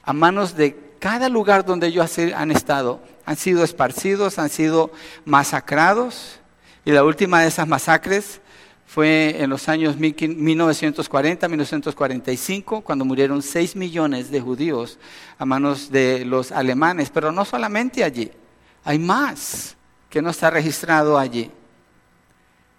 a 0.08 0.14
manos 0.14 0.56
de 0.56 0.94
cada 1.00 1.28
lugar 1.28 1.66
donde 1.66 1.88
ellos 1.88 2.18
han 2.34 2.52
estado 2.52 3.02
han 3.26 3.36
sido 3.36 3.66
esparcidos, 3.66 4.40
han 4.40 4.50
sido 4.50 4.90
masacrados. 5.26 6.40
Y 6.88 6.92
la 6.92 7.04
última 7.04 7.42
de 7.42 7.50
esas 7.50 7.68
masacres 7.68 8.40
fue 8.86 9.44
en 9.44 9.50
los 9.50 9.68
años 9.68 9.98
1940-1945, 9.98 12.82
cuando 12.82 13.04
murieron 13.04 13.42
6 13.42 13.76
millones 13.76 14.32
de 14.32 14.40
judíos 14.40 14.98
a 15.38 15.46
manos 15.46 15.92
de 15.92 16.24
los 16.24 16.54
alemanes. 16.54 17.10
Pero 17.10 17.34
no 17.34 17.44
solamente 17.44 18.06
allí, 18.06 18.32
hay 18.86 19.00
más 19.00 19.76
que 20.10 20.22
no 20.22 20.30
está 20.30 20.50
registrado 20.50 21.20
allí. 21.20 21.52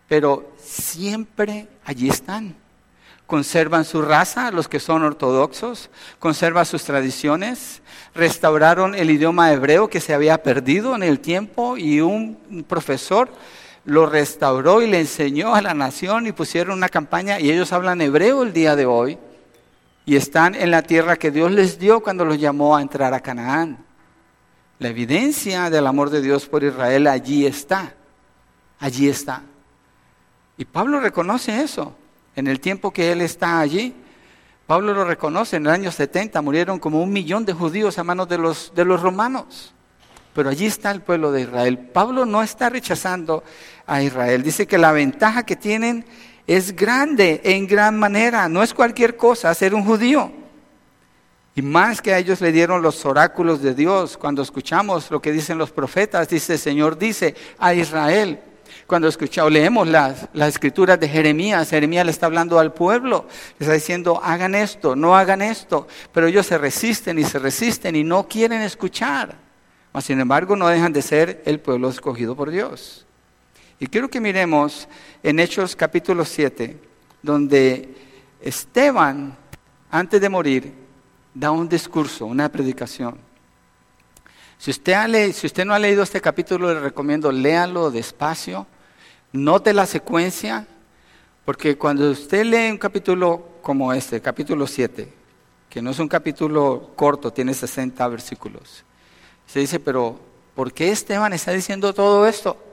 Pero 0.08 0.54
siempre 0.56 1.68
allí 1.84 2.08
están. 2.08 2.56
Conservan 3.26 3.84
su 3.84 4.00
raza, 4.00 4.50
los 4.50 4.68
que 4.68 4.80
son 4.80 5.02
ortodoxos, 5.02 5.90
conservan 6.18 6.64
sus 6.64 6.84
tradiciones, 6.84 7.82
restauraron 8.14 8.94
el 8.94 9.10
idioma 9.10 9.52
hebreo 9.52 9.90
que 9.90 10.00
se 10.00 10.14
había 10.14 10.42
perdido 10.42 10.94
en 10.94 11.02
el 11.02 11.20
tiempo 11.20 11.76
y 11.76 12.00
un 12.00 12.64
profesor 12.66 13.28
lo 13.88 14.04
restauró 14.04 14.82
y 14.82 14.86
le 14.86 15.00
enseñó 15.00 15.54
a 15.54 15.62
la 15.62 15.72
nación 15.72 16.26
y 16.26 16.32
pusieron 16.32 16.76
una 16.76 16.90
campaña 16.90 17.40
y 17.40 17.50
ellos 17.50 17.72
hablan 17.72 18.02
hebreo 18.02 18.42
el 18.42 18.52
día 18.52 18.76
de 18.76 18.84
hoy 18.84 19.18
y 20.04 20.16
están 20.16 20.54
en 20.54 20.70
la 20.70 20.82
tierra 20.82 21.16
que 21.16 21.30
Dios 21.30 21.50
les 21.50 21.78
dio 21.78 22.00
cuando 22.00 22.26
los 22.26 22.38
llamó 22.38 22.76
a 22.76 22.82
entrar 22.82 23.14
a 23.14 23.20
Canaán. 23.20 23.78
La 24.78 24.88
evidencia 24.88 25.70
del 25.70 25.86
amor 25.86 26.10
de 26.10 26.20
Dios 26.20 26.46
por 26.46 26.64
Israel 26.64 27.06
allí 27.06 27.46
está, 27.46 27.94
allí 28.78 29.08
está. 29.08 29.42
Y 30.58 30.66
Pablo 30.66 31.00
reconoce 31.00 31.62
eso. 31.62 31.96
En 32.36 32.46
el 32.46 32.60
tiempo 32.60 32.92
que 32.92 33.10
él 33.10 33.22
está 33.22 33.58
allí, 33.58 33.94
Pablo 34.66 34.92
lo 34.92 35.06
reconoce, 35.06 35.56
en 35.56 35.64
el 35.64 35.72
año 35.72 35.90
70 35.90 36.42
murieron 36.42 36.78
como 36.78 37.02
un 37.02 37.10
millón 37.10 37.46
de 37.46 37.54
judíos 37.54 37.98
a 37.98 38.04
manos 38.04 38.28
de 38.28 38.36
los, 38.36 38.70
de 38.74 38.84
los 38.84 39.00
romanos. 39.00 39.72
Pero 40.34 40.50
allí 40.50 40.66
está 40.66 40.90
el 40.90 41.00
pueblo 41.00 41.32
de 41.32 41.40
Israel. 41.40 41.78
Pablo 41.78 42.24
no 42.24 42.42
está 42.42 42.68
rechazando 42.68 43.42
a 43.88 44.02
Israel. 44.02 44.42
Dice 44.42 44.66
que 44.66 44.78
la 44.78 44.92
ventaja 44.92 45.44
que 45.44 45.56
tienen 45.56 46.04
es 46.46 46.76
grande 46.76 47.40
en 47.42 47.66
gran 47.66 47.98
manera. 47.98 48.48
No 48.48 48.62
es 48.62 48.72
cualquier 48.72 49.16
cosa 49.16 49.52
ser 49.54 49.74
un 49.74 49.84
judío. 49.84 50.30
Y 51.56 51.62
más 51.62 52.00
que 52.00 52.14
a 52.14 52.18
ellos 52.18 52.40
le 52.40 52.52
dieron 52.52 52.82
los 52.82 53.04
oráculos 53.04 53.60
de 53.62 53.74
Dios. 53.74 54.16
Cuando 54.16 54.42
escuchamos 54.42 55.10
lo 55.10 55.20
que 55.20 55.32
dicen 55.32 55.58
los 55.58 55.72
profetas, 55.72 56.28
dice 56.28 56.52
el 56.52 56.58
Señor, 56.60 56.96
dice 56.96 57.34
a 57.58 57.74
Israel. 57.74 58.38
Cuando 58.86 59.08
escuchamos, 59.08 59.50
leemos 59.50 59.88
las, 59.88 60.28
las 60.34 60.50
escrituras 60.50 61.00
de 61.00 61.08
Jeremías, 61.08 61.68
Jeremías 61.68 62.04
le 62.04 62.12
está 62.12 62.26
hablando 62.26 62.58
al 62.58 62.72
pueblo, 62.72 63.26
le 63.58 63.64
está 63.64 63.74
diciendo, 63.74 64.20
hagan 64.22 64.54
esto, 64.54 64.94
no 64.94 65.16
hagan 65.16 65.42
esto, 65.42 65.88
pero 66.12 66.26
ellos 66.26 66.46
se 66.46 66.58
resisten 66.58 67.18
y 67.18 67.24
se 67.24 67.38
resisten 67.38 67.96
y 67.96 68.04
no 68.04 68.28
quieren 68.28 68.62
escuchar. 68.62 69.36
Mas, 69.92 70.04
sin 70.04 70.20
embargo, 70.20 70.54
no 70.54 70.68
dejan 70.68 70.92
de 70.92 71.02
ser 71.02 71.42
el 71.44 71.60
pueblo 71.60 71.88
escogido 71.88 72.36
por 72.36 72.50
Dios. 72.50 73.07
Y 73.80 73.86
quiero 73.86 74.08
que 74.08 74.20
miremos 74.20 74.88
en 75.22 75.38
Hechos 75.38 75.76
capítulo 75.76 76.24
7, 76.24 76.76
donde 77.22 77.94
Esteban, 78.40 79.36
antes 79.88 80.20
de 80.20 80.28
morir, 80.28 80.72
da 81.32 81.52
un 81.52 81.68
discurso, 81.68 82.26
una 82.26 82.48
predicación. 82.48 83.16
Si 84.58 84.72
usted, 84.72 85.32
si 85.32 85.46
usted 85.46 85.64
no 85.64 85.74
ha 85.74 85.78
leído 85.78 86.02
este 86.02 86.20
capítulo, 86.20 86.74
le 86.74 86.80
recomiendo 86.80 87.30
léalo 87.30 87.92
despacio, 87.92 88.66
note 89.32 89.72
la 89.72 89.86
secuencia, 89.86 90.66
porque 91.44 91.78
cuando 91.78 92.10
usted 92.10 92.44
lee 92.44 92.72
un 92.72 92.78
capítulo 92.78 93.60
como 93.62 93.92
este, 93.92 94.20
capítulo 94.20 94.66
7, 94.66 95.08
que 95.70 95.80
no 95.80 95.90
es 95.90 96.00
un 96.00 96.08
capítulo 96.08 96.90
corto, 96.96 97.32
tiene 97.32 97.54
60 97.54 98.08
versículos, 98.08 98.84
se 99.46 99.60
dice, 99.60 99.78
pero 99.78 100.18
¿por 100.56 100.72
qué 100.72 100.90
Esteban 100.90 101.32
está 101.32 101.52
diciendo 101.52 101.94
todo 101.94 102.26
esto? 102.26 102.67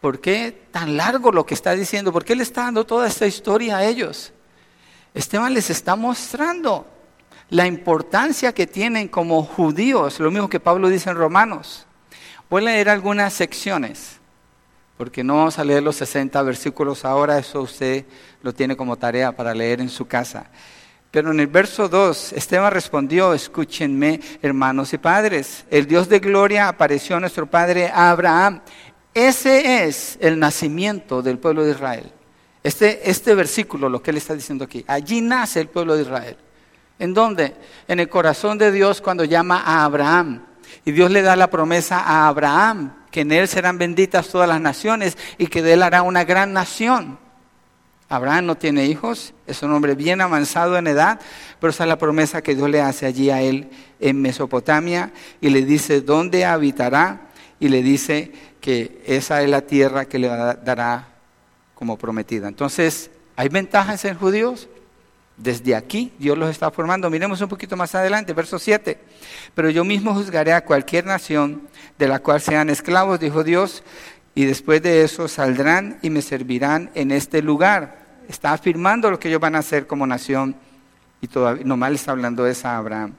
¿Por 0.00 0.20
qué 0.20 0.66
tan 0.70 0.96
largo 0.96 1.32
lo 1.32 1.46
que 1.46 1.54
está 1.54 1.72
diciendo? 1.72 2.12
¿Por 2.12 2.24
qué 2.24 2.36
le 2.36 2.42
está 2.42 2.62
dando 2.62 2.84
toda 2.84 3.06
esta 3.06 3.26
historia 3.26 3.78
a 3.78 3.84
ellos? 3.84 4.32
Esteban 5.14 5.54
les 5.54 5.70
está 5.70 5.96
mostrando 5.96 6.86
la 7.48 7.66
importancia 7.66 8.52
que 8.52 8.66
tienen 8.66 9.08
como 9.08 9.42
judíos, 9.42 10.20
lo 10.20 10.30
mismo 10.30 10.48
que 10.48 10.60
Pablo 10.60 10.88
dice 10.88 11.10
en 11.10 11.16
Romanos. 11.16 11.86
Voy 12.50 12.62
a 12.62 12.66
leer 12.66 12.88
algunas 12.88 13.32
secciones, 13.32 14.20
porque 14.96 15.24
no 15.24 15.36
vamos 15.36 15.58
a 15.58 15.64
leer 15.64 15.82
los 15.82 15.96
60 15.96 16.42
versículos 16.42 17.04
ahora, 17.04 17.38
eso 17.38 17.62
usted 17.62 18.04
lo 18.42 18.52
tiene 18.52 18.76
como 18.76 18.96
tarea 18.96 19.32
para 19.32 19.54
leer 19.54 19.80
en 19.80 19.88
su 19.88 20.06
casa. 20.06 20.50
Pero 21.10 21.30
en 21.30 21.40
el 21.40 21.46
verso 21.46 21.88
2, 21.88 22.34
Esteban 22.34 22.72
respondió, 22.72 23.32
escúchenme 23.32 24.20
hermanos 24.42 24.92
y 24.92 24.98
padres, 24.98 25.64
el 25.70 25.86
Dios 25.86 26.08
de 26.08 26.18
gloria 26.18 26.68
apareció 26.68 27.16
a 27.16 27.20
nuestro 27.20 27.46
padre 27.46 27.90
Abraham 27.92 28.60
ese 29.16 29.86
es 29.86 30.18
el 30.20 30.38
nacimiento 30.38 31.22
del 31.22 31.38
pueblo 31.38 31.64
de 31.64 31.70
Israel. 31.70 32.12
Este, 32.62 33.08
este 33.10 33.34
versículo, 33.34 33.88
lo 33.88 34.02
que 34.02 34.10
él 34.10 34.18
está 34.18 34.34
diciendo 34.34 34.66
aquí, 34.66 34.84
allí 34.86 35.22
nace 35.22 35.58
el 35.58 35.68
pueblo 35.68 35.96
de 35.96 36.02
Israel. 36.02 36.36
¿En 36.98 37.14
dónde? 37.14 37.54
En 37.88 37.98
el 37.98 38.10
corazón 38.10 38.58
de 38.58 38.70
Dios 38.70 39.00
cuando 39.00 39.24
llama 39.24 39.62
a 39.64 39.86
Abraham. 39.86 40.44
Y 40.84 40.92
Dios 40.92 41.10
le 41.10 41.22
da 41.22 41.34
la 41.34 41.48
promesa 41.48 42.00
a 42.00 42.28
Abraham, 42.28 42.92
que 43.10 43.22
en 43.22 43.32
él 43.32 43.48
serán 43.48 43.78
benditas 43.78 44.28
todas 44.28 44.46
las 44.46 44.60
naciones 44.60 45.16
y 45.38 45.46
que 45.46 45.62
de 45.62 45.72
él 45.72 45.82
hará 45.82 46.02
una 46.02 46.24
gran 46.24 46.52
nación. 46.52 47.18
Abraham 48.10 48.44
no 48.44 48.58
tiene 48.58 48.84
hijos, 48.84 49.32
es 49.46 49.62
un 49.62 49.72
hombre 49.72 49.94
bien 49.94 50.20
avanzado 50.20 50.76
en 50.76 50.88
edad, 50.88 51.20
pero 51.58 51.70
esa 51.70 51.84
es 51.84 51.88
la 51.88 51.96
promesa 51.96 52.42
que 52.42 52.54
Dios 52.54 52.68
le 52.68 52.82
hace 52.82 53.06
allí 53.06 53.30
a 53.30 53.40
él 53.40 53.70
en 53.98 54.20
Mesopotamia 54.20 55.10
y 55.40 55.48
le 55.48 55.64
dice 55.64 56.02
dónde 56.02 56.44
habitará 56.44 57.30
y 57.58 57.68
le 57.68 57.82
dice 57.82 58.32
que 58.66 59.00
esa 59.06 59.44
es 59.44 59.48
la 59.48 59.60
tierra 59.60 60.06
que 60.06 60.18
le 60.18 60.26
dará 60.26 61.06
como 61.76 61.96
prometida. 61.96 62.48
Entonces, 62.48 63.12
¿hay 63.36 63.48
ventajas 63.48 63.92
en 63.92 63.98
ser 63.98 64.16
judíos? 64.16 64.68
Desde 65.36 65.76
aquí 65.76 66.12
Dios 66.18 66.36
los 66.36 66.50
está 66.50 66.72
formando. 66.72 67.08
Miremos 67.08 67.40
un 67.40 67.48
poquito 67.48 67.76
más 67.76 67.94
adelante, 67.94 68.32
verso 68.32 68.58
7. 68.58 68.98
Pero 69.54 69.70
yo 69.70 69.84
mismo 69.84 70.12
juzgaré 70.14 70.52
a 70.52 70.64
cualquier 70.64 71.06
nación 71.06 71.68
de 71.96 72.08
la 72.08 72.18
cual 72.18 72.40
sean 72.40 72.68
esclavos, 72.68 73.20
dijo 73.20 73.44
Dios, 73.44 73.84
y 74.34 74.46
después 74.46 74.82
de 74.82 75.04
eso 75.04 75.28
saldrán 75.28 76.00
y 76.02 76.10
me 76.10 76.20
servirán 76.20 76.90
en 76.96 77.12
este 77.12 77.42
lugar. 77.42 78.00
Está 78.28 78.52
afirmando 78.52 79.12
lo 79.12 79.20
que 79.20 79.28
ellos 79.28 79.40
van 79.40 79.54
a 79.54 79.60
hacer 79.60 79.86
como 79.86 80.08
nación 80.08 80.56
y 81.20 81.28
todavía 81.28 81.62
nomás 81.64 81.90
le 81.90 81.96
está 81.98 82.10
hablando 82.10 82.42
de 82.42 82.50
esa 82.50 82.76
Abraham. 82.76 83.12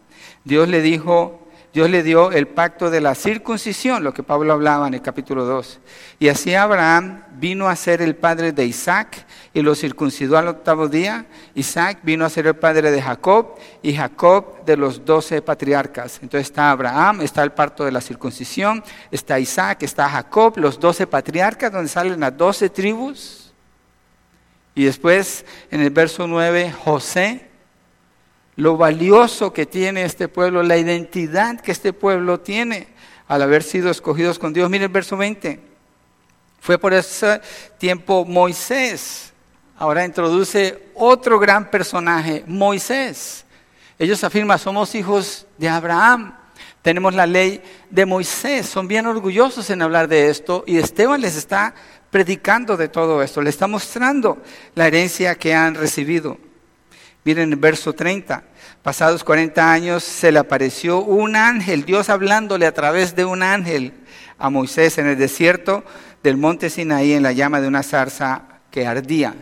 Dios 0.43 0.67
le 0.67 0.81
dijo 0.81 1.46
Dios 1.73 1.89
le 1.89 2.01
dio 2.01 2.31
el 2.31 2.47
pacto 2.47 2.89
de 2.89 3.01
la 3.01 3.13
circuncisión, 3.13 4.03
lo 4.03 4.13
que 4.13 4.23
Pablo 4.23 4.53
hablaba 4.53 4.87
en 4.87 4.95
el 4.95 5.01
capítulo 5.01 5.45
2. 5.45 5.79
Y 6.19 6.29
así 6.29 6.55
Abraham 6.55 7.23
vino 7.37 7.67
a 7.67 7.75
ser 7.75 8.01
el 8.01 8.15
padre 8.15 8.51
de 8.51 8.65
Isaac 8.65 9.25
y 9.53 9.61
lo 9.61 9.75
circuncidó 9.75 10.37
al 10.37 10.47
octavo 10.47 10.87
día. 10.87 11.25
Isaac 11.53 11.99
vino 12.03 12.25
a 12.25 12.29
ser 12.29 12.47
el 12.47 12.55
padre 12.55 12.89
de 12.89 13.01
Jacob 13.01 13.55
y 13.83 13.93
Jacob 13.93 14.65
de 14.65 14.77
los 14.77 15.05
doce 15.05 15.41
patriarcas. 15.41 16.19
Entonces 16.21 16.47
está 16.47 16.71
Abraham, 16.71 17.21
está 17.21 17.43
el 17.43 17.51
parto 17.51 17.85
de 17.85 17.91
la 17.91 18.01
circuncisión, 18.01 18.83
está 19.11 19.39
Isaac, 19.39 19.83
está 19.83 20.09
Jacob, 20.09 20.57
los 20.57 20.79
doce 20.79 21.05
patriarcas, 21.05 21.71
donde 21.71 21.89
salen 21.89 22.19
las 22.19 22.35
doce 22.35 22.69
tribus. 22.69 23.53
Y 24.73 24.85
después 24.85 25.45
en 25.69 25.81
el 25.81 25.89
verso 25.89 26.27
9, 26.27 26.71
José, 26.71 27.46
lo 28.57 28.75
valioso 28.75 29.53
que 29.53 29.67
tiene 29.67 30.03
este 30.03 30.27
pueblo, 30.27 30.63
la 30.63 30.77
identidad 30.77 31.61
que 31.61 31.71
este 31.71 31.93
pueblo 31.93 32.39
tiene 32.39 32.87
al 33.27 33.43
haber 33.43 33.61
sido 33.61 33.89
escogidos 33.91 34.39
con 34.39 34.51
Dios. 34.51 34.69
Mire 34.69 34.85
el 34.85 34.91
verso 34.91 35.15
20. 35.15 35.59
Fue 36.59 36.79
por 36.79 36.91
ese 36.91 37.39
tiempo 37.77 38.25
Moisés. 38.25 39.31
Ahora 39.77 40.03
introduce 40.03 40.89
otro 40.95 41.37
gran 41.37 41.69
personaje, 41.69 42.43
Moisés. 42.47 43.45
Ellos 43.99 44.23
afirman, 44.23 44.57
somos 44.57 44.95
hijos 44.95 45.45
de 45.59 45.69
Abraham. 45.69 46.35
Tenemos 46.81 47.13
la 47.13 47.27
ley 47.27 47.61
de 47.91 48.07
Moisés. 48.07 48.65
Son 48.65 48.87
bien 48.87 49.05
orgullosos 49.05 49.69
en 49.69 49.83
hablar 49.83 50.07
de 50.07 50.31
esto. 50.31 50.63
Y 50.65 50.77
Esteban 50.77 51.21
les 51.21 51.35
está 51.35 51.75
predicando 52.09 52.75
de 52.75 52.87
todo 52.87 53.21
esto. 53.21 53.39
Le 53.39 53.51
está 53.51 53.67
mostrando 53.67 54.41
la 54.73 54.87
herencia 54.87 55.35
que 55.35 55.53
han 55.53 55.75
recibido. 55.75 56.39
Miren 57.27 57.51
el 57.51 57.59
verso 57.59 57.91
30. 57.91 58.41
Pasados 58.81 59.21
40 59.21 59.69
años 59.69 60.01
se 60.01 60.31
le 60.31 60.39
apareció 60.39 60.99
un 60.99 61.35
ángel, 61.35 61.83
Dios 61.83 62.07
hablándole 62.07 62.65
a 62.65 62.73
través 62.73 63.17
de 63.17 63.25
un 63.25 63.43
ángel 63.43 63.91
a 64.37 64.49
Moisés 64.49 64.97
en 64.97 65.07
el 65.07 65.17
desierto 65.17 65.83
del 66.23 66.37
monte 66.37 66.69
Sinaí 66.69 67.11
en 67.11 67.23
la 67.23 67.33
llama 67.33 67.59
de 67.59 67.67
una 67.67 67.83
zarza 67.83 68.43
que 68.71 68.87
ardía. 68.87 69.35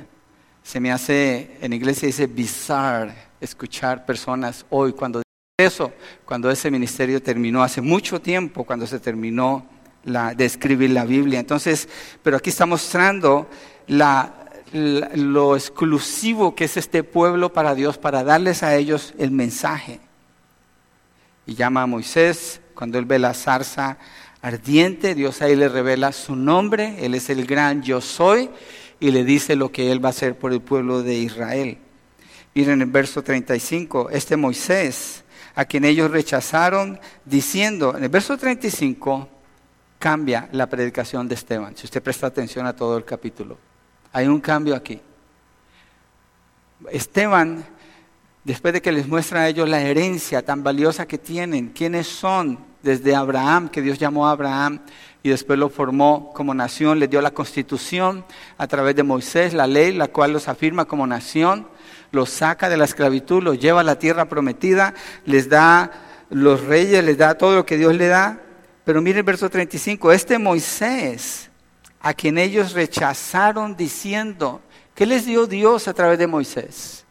Se 0.64 0.80
me 0.80 0.92
hace, 0.92 1.60
en 1.62 1.74
inglés 1.74 2.00
se 2.00 2.08
dice 2.08 2.26
bizarre 2.26 3.14
escuchar 3.40 4.04
personas 4.04 4.66
hoy 4.72 4.94
cuando 4.94 5.22
eso, 5.56 5.94
cuando 6.26 6.50
ese 6.50 6.72
ministerio 6.72 7.22
terminó 7.22 7.62
hace 7.62 7.82
mucho 7.82 8.20
tiempo, 8.20 8.64
cuando 8.64 8.88
se 8.88 9.00
terminó 9.00 9.64
la, 10.06 10.34
de 10.34 10.46
escribir 10.46 10.90
la 10.90 11.06
Biblia. 11.06 11.40
Entonces, 11.40 11.88
pero 12.24 12.38
aquí 12.38 12.50
está 12.50 12.66
mostrando 12.66 13.48
la, 13.86 14.45
lo 14.72 15.56
exclusivo 15.56 16.56
que 16.56 16.66
es 16.66 16.78
este 16.78 17.04
pueblo 17.04 17.54
para 17.54 17.76
Dios, 17.76 17.98
para 17.98 18.24
darles 18.24 18.64
a 18.64 18.76
ellos 18.76 19.14
el 19.18 19.32
mensaje. 19.32 20.00
y 21.48 21.54
llama 21.54 21.84
a 21.84 21.88
Moisés. 21.88 22.62
Cuando 22.74 22.98
él 22.98 23.06
ve 23.06 23.20
la 23.20 23.34
zarza 23.34 23.98
ardiente, 24.42 25.16
Dios 25.16 25.42
ahí 25.42 25.56
le 25.56 25.70
revela 25.70 26.12
su 26.12 26.36
nombre, 26.36 27.04
Él 27.04 27.16
es 27.16 27.32
el 27.32 27.46
gran 27.48 27.82
yo 27.82 28.00
soy, 28.00 28.50
y 29.00 29.12
le 29.12 29.24
dice 29.24 29.56
lo 29.56 29.72
que 29.72 29.92
Él 29.92 30.04
va 30.04 30.10
a 30.10 30.12
hacer 30.12 30.38
por 30.38 30.54
el 30.54 30.62
pueblo 30.62 31.02
de 31.02 31.16
Israel. 31.16 31.80
Miren 32.54 32.82
el 32.82 32.90
verso 32.90 33.24
35, 33.24 34.10
este 34.12 34.38
Moisés, 34.38 35.24
a 35.56 35.66
quien 35.66 35.84
ellos 35.84 36.12
rechazaron, 36.12 37.00
diciendo, 37.26 37.96
en 37.98 38.04
el 38.04 38.10
verso 38.10 38.38
35 38.38 39.30
cambia 39.98 40.48
la 40.52 40.68
predicación 40.68 41.28
de 41.28 41.36
Esteban, 41.36 41.76
si 41.76 41.86
usted 41.86 42.04
presta 42.04 42.28
atención 42.28 42.68
a 42.68 42.76
todo 42.76 42.98
el 42.98 43.06
capítulo. 43.06 43.58
Hay 44.16 44.28
un 44.28 44.40
cambio 44.40 44.78
aquí. 44.78 45.02
Esteban, 46.90 47.66
después 48.46 48.74
de 48.74 48.82
que 48.82 48.94
les 48.94 49.10
muestra 49.10 49.42
a 49.42 49.50
ellos 49.50 49.68
la 49.68 49.82
herencia 49.82 50.42
tan 50.42 50.64
valiosa 50.64 51.06
que 51.06 51.18
tienen, 51.18 51.68
quiénes 51.68 52.08
son 52.08 52.58
desde 52.82 53.14
Abraham, 53.14 53.68
que 53.68 53.82
Dios 53.82 54.00
llamó 54.00 54.26
a 54.26 54.32
Abraham 54.32 54.80
y 55.22 55.28
después 55.28 55.60
lo 55.60 55.68
formó 55.68 56.32
como 56.34 56.54
nación, 56.54 56.98
le 56.98 57.10
dio 57.10 57.22
la 57.22 57.32
constitución 57.32 58.24
a 58.58 58.68
través 58.68 58.96
de 58.96 59.04
Moisés, 59.04 59.54
la 59.54 59.68
ley, 59.68 59.92
la 59.92 60.08
cual 60.08 60.32
los 60.32 60.48
afirma 60.48 60.86
como 60.86 61.06
nación, 61.06 61.68
los 62.14 62.30
saca 62.30 62.70
de 62.70 62.78
la 62.78 62.86
esclavitud, 62.86 63.44
los 63.44 63.60
lleva 63.60 63.82
a 63.82 63.84
la 63.84 64.00
tierra 64.00 64.30
prometida, 64.30 64.94
les 65.26 65.50
da 65.50 65.92
los 66.30 66.64
reyes, 66.64 67.04
les 67.04 67.18
da 67.18 67.38
todo 67.38 67.54
lo 67.54 67.66
que 67.66 67.76
Dios 67.76 67.94
le 67.94 68.08
da. 68.08 68.40
Pero 68.86 69.02
miren 69.02 69.18
el 69.18 69.24
verso 69.24 69.50
35, 69.50 70.14
este 70.14 70.40
Moisés, 70.40 71.52
a 72.06 72.14
quien 72.14 72.38
ellos 72.38 72.74
rechazaron 72.74 73.76
diciendo, 73.76 74.62
¿qué 74.94 75.08
les 75.08 75.26
dio 75.26 75.48
Dios 75.48 75.88
a 75.88 75.94
través 75.96 76.20
de 76.20 76.28
Moisés? 76.28 77.04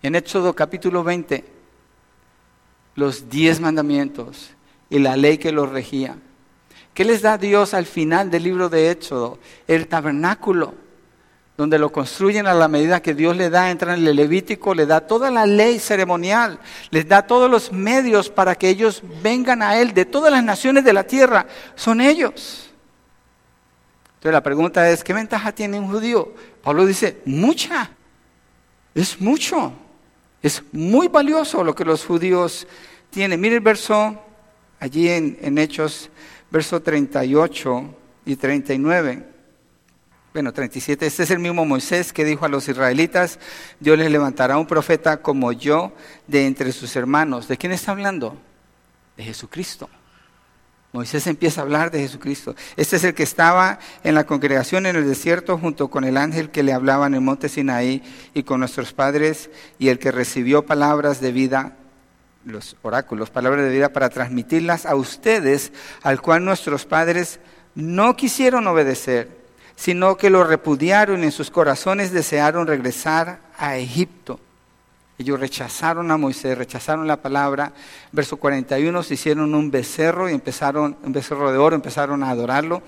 En 0.00 0.14
Éxodo 0.14 0.54
capítulo 0.54 1.02
20, 1.02 1.44
los 2.94 3.28
diez 3.28 3.58
mandamientos 3.58 4.50
y 4.90 5.00
la 5.00 5.16
ley 5.16 5.38
que 5.38 5.50
los 5.50 5.68
regía. 5.68 6.18
¿Qué 6.94 7.04
les 7.04 7.20
da 7.22 7.36
Dios 7.36 7.74
al 7.74 7.84
final 7.84 8.30
del 8.30 8.44
libro 8.44 8.68
de 8.68 8.92
Éxodo? 8.92 9.40
El 9.66 9.88
tabernáculo, 9.88 10.72
donde 11.56 11.80
lo 11.80 11.90
construyen 11.90 12.46
a 12.46 12.54
la 12.54 12.68
medida 12.68 13.02
que 13.02 13.14
Dios 13.14 13.36
le 13.36 13.50
da, 13.50 13.72
entra 13.72 13.96
en 13.96 14.06
el 14.06 14.14
Levítico, 14.14 14.72
le 14.72 14.86
da 14.86 15.00
toda 15.00 15.32
la 15.32 15.46
ley 15.46 15.80
ceremonial, 15.80 16.60
les 16.90 17.08
da 17.08 17.26
todos 17.26 17.50
los 17.50 17.72
medios 17.72 18.30
para 18.30 18.54
que 18.54 18.68
ellos 18.68 19.02
vengan 19.20 19.62
a 19.62 19.80
Él 19.80 19.94
de 19.94 20.04
todas 20.04 20.30
las 20.30 20.44
naciones 20.44 20.84
de 20.84 20.92
la 20.92 21.02
tierra, 21.02 21.48
son 21.74 22.00
ellos. 22.00 22.67
Entonces 24.18 24.32
la 24.32 24.42
pregunta 24.42 24.90
es, 24.90 25.04
¿qué 25.04 25.12
ventaja 25.12 25.52
tiene 25.52 25.78
un 25.78 25.88
judío? 25.88 26.34
Pablo 26.60 26.84
dice, 26.84 27.22
mucha, 27.24 27.92
es 28.92 29.20
mucho, 29.20 29.72
es 30.42 30.60
muy 30.72 31.06
valioso 31.06 31.62
lo 31.62 31.72
que 31.72 31.84
los 31.84 32.04
judíos 32.04 32.66
tienen. 33.10 33.40
Mire 33.40 33.54
el 33.54 33.60
verso 33.60 34.20
allí 34.80 35.08
en, 35.08 35.56
Hechos, 35.56 36.10
verso 36.50 36.82
38 36.82 37.94
y 38.26 38.34
39. 38.34 39.24
Bueno, 40.32 40.52
37. 40.52 41.06
Este 41.06 41.22
es 41.22 41.30
el 41.30 41.38
mismo 41.38 41.64
Moisés 41.64 42.12
que 42.12 42.24
dijo 42.24 42.44
a 42.44 42.48
los 42.48 42.68
israelitas, 42.68 43.38
Dios 43.78 43.96
les 43.96 44.10
levantará 44.10 44.58
un 44.58 44.66
profeta 44.66 45.22
como 45.22 45.52
yo 45.52 45.92
de 46.26 46.44
entre 46.44 46.72
sus 46.72 46.96
hermanos. 46.96 47.46
¿De 47.46 47.56
quién 47.56 47.70
está 47.70 47.92
hablando? 47.92 48.36
De 49.16 49.22
Jesucristo. 49.22 49.88
Moisés 50.92 51.26
empieza 51.26 51.60
a 51.60 51.64
hablar 51.64 51.90
de 51.90 52.00
Jesucristo. 52.00 52.54
Este 52.76 52.96
es 52.96 53.04
el 53.04 53.14
que 53.14 53.22
estaba 53.22 53.78
en 54.04 54.14
la 54.14 54.24
congregación 54.24 54.86
en 54.86 54.96
el 54.96 55.06
desierto 55.06 55.58
junto 55.58 55.88
con 55.88 56.04
el 56.04 56.16
ángel 56.16 56.50
que 56.50 56.62
le 56.62 56.72
hablaba 56.72 57.06
en 57.06 57.14
el 57.14 57.20
monte 57.20 57.50
Sinaí 57.50 58.02
y 58.32 58.42
con 58.42 58.60
nuestros 58.60 58.94
padres 58.94 59.50
y 59.78 59.88
el 59.88 59.98
que 59.98 60.12
recibió 60.12 60.64
palabras 60.64 61.20
de 61.20 61.32
vida 61.32 61.76
los 62.44 62.76
oráculos, 62.80 63.28
palabras 63.28 63.64
de 63.64 63.70
vida, 63.70 63.92
para 63.92 64.08
transmitirlas 64.08 64.86
a 64.86 64.94
ustedes, 64.94 65.72
al 66.02 66.22
cual 66.22 66.44
nuestros 66.44 66.86
padres 66.86 67.40
no 67.74 68.16
quisieron 68.16 68.66
obedecer, 68.66 69.28
sino 69.76 70.16
que 70.16 70.30
lo 70.30 70.44
repudiaron 70.44 71.20
y 71.20 71.24
en 71.24 71.32
sus 71.32 71.50
corazones 71.50 72.10
desearon 72.10 72.66
regresar 72.66 73.40
a 73.58 73.76
Egipto. 73.76 74.40
Ellos 75.18 75.40
rechazaron 75.40 76.12
a 76.12 76.16
Moisés, 76.16 76.56
rechazaron 76.56 77.08
la 77.08 77.20
palabra. 77.20 77.72
Verso 78.12 78.36
41, 78.36 79.02
se 79.02 79.14
hicieron 79.14 79.52
un 79.52 79.68
becerro 79.68 80.30
y 80.30 80.32
empezaron, 80.32 80.96
un 81.02 81.12
becerro 81.12 81.50
de 81.50 81.58
oro, 81.58 81.74
empezaron 81.74 82.22
a 82.22 82.30
adorarlo. 82.30 82.82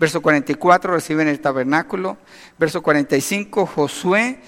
Verso 0.00 0.22
44, 0.22 0.94
reciben 0.94 1.28
el 1.28 1.40
tabernáculo. 1.40 2.16
Verso 2.58 2.82
45, 2.82 3.66
Josué 3.66 4.38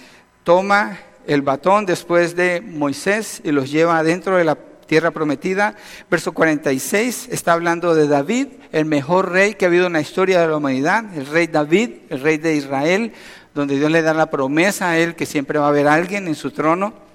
toma 0.45 0.99
el 1.27 1.43
batón 1.43 1.85
después 1.85 2.37
de 2.37 2.63
Moisés 2.63 3.43
y 3.45 3.53
los 3.53 3.71
lleva 3.71 3.99
adentro 3.99 4.39
de 4.39 4.45
la 4.45 4.57
tierra 4.87 5.11
prometida. 5.11 5.75
Verso 6.11 6.33
46 6.33 7.29
está 7.31 7.53
hablando 7.53 7.95
de 7.95 8.09
David, 8.09 8.47
el 8.73 8.87
mejor 8.87 9.33
rey 9.33 9.55
que 9.55 9.67
ha 9.67 9.69
habido 9.69 9.89
en 9.89 9.93
la 9.93 10.01
historia 10.01 10.41
de 10.41 10.49
la 10.49 10.57
humanidad, 10.57 11.05
el 11.15 11.27
rey 11.27 11.49
David, 11.49 11.91
el 12.09 12.21
rey 12.21 12.39
de 12.39 12.55
Israel, 12.55 13.13
donde 13.55 13.77
Dios 13.77 13.91
le 13.91 14.03
da 14.03 14.15
la 14.15 14.31
promesa 14.31 14.91
a 14.91 14.99
él 14.99 15.15
que 15.15 15.27
siempre 15.27 15.59
va 15.59 15.67
a 15.67 15.69
haber 15.69 15.87
alguien 15.87 16.29
en 16.29 16.35
su 16.35 16.51
trono. 16.51 17.06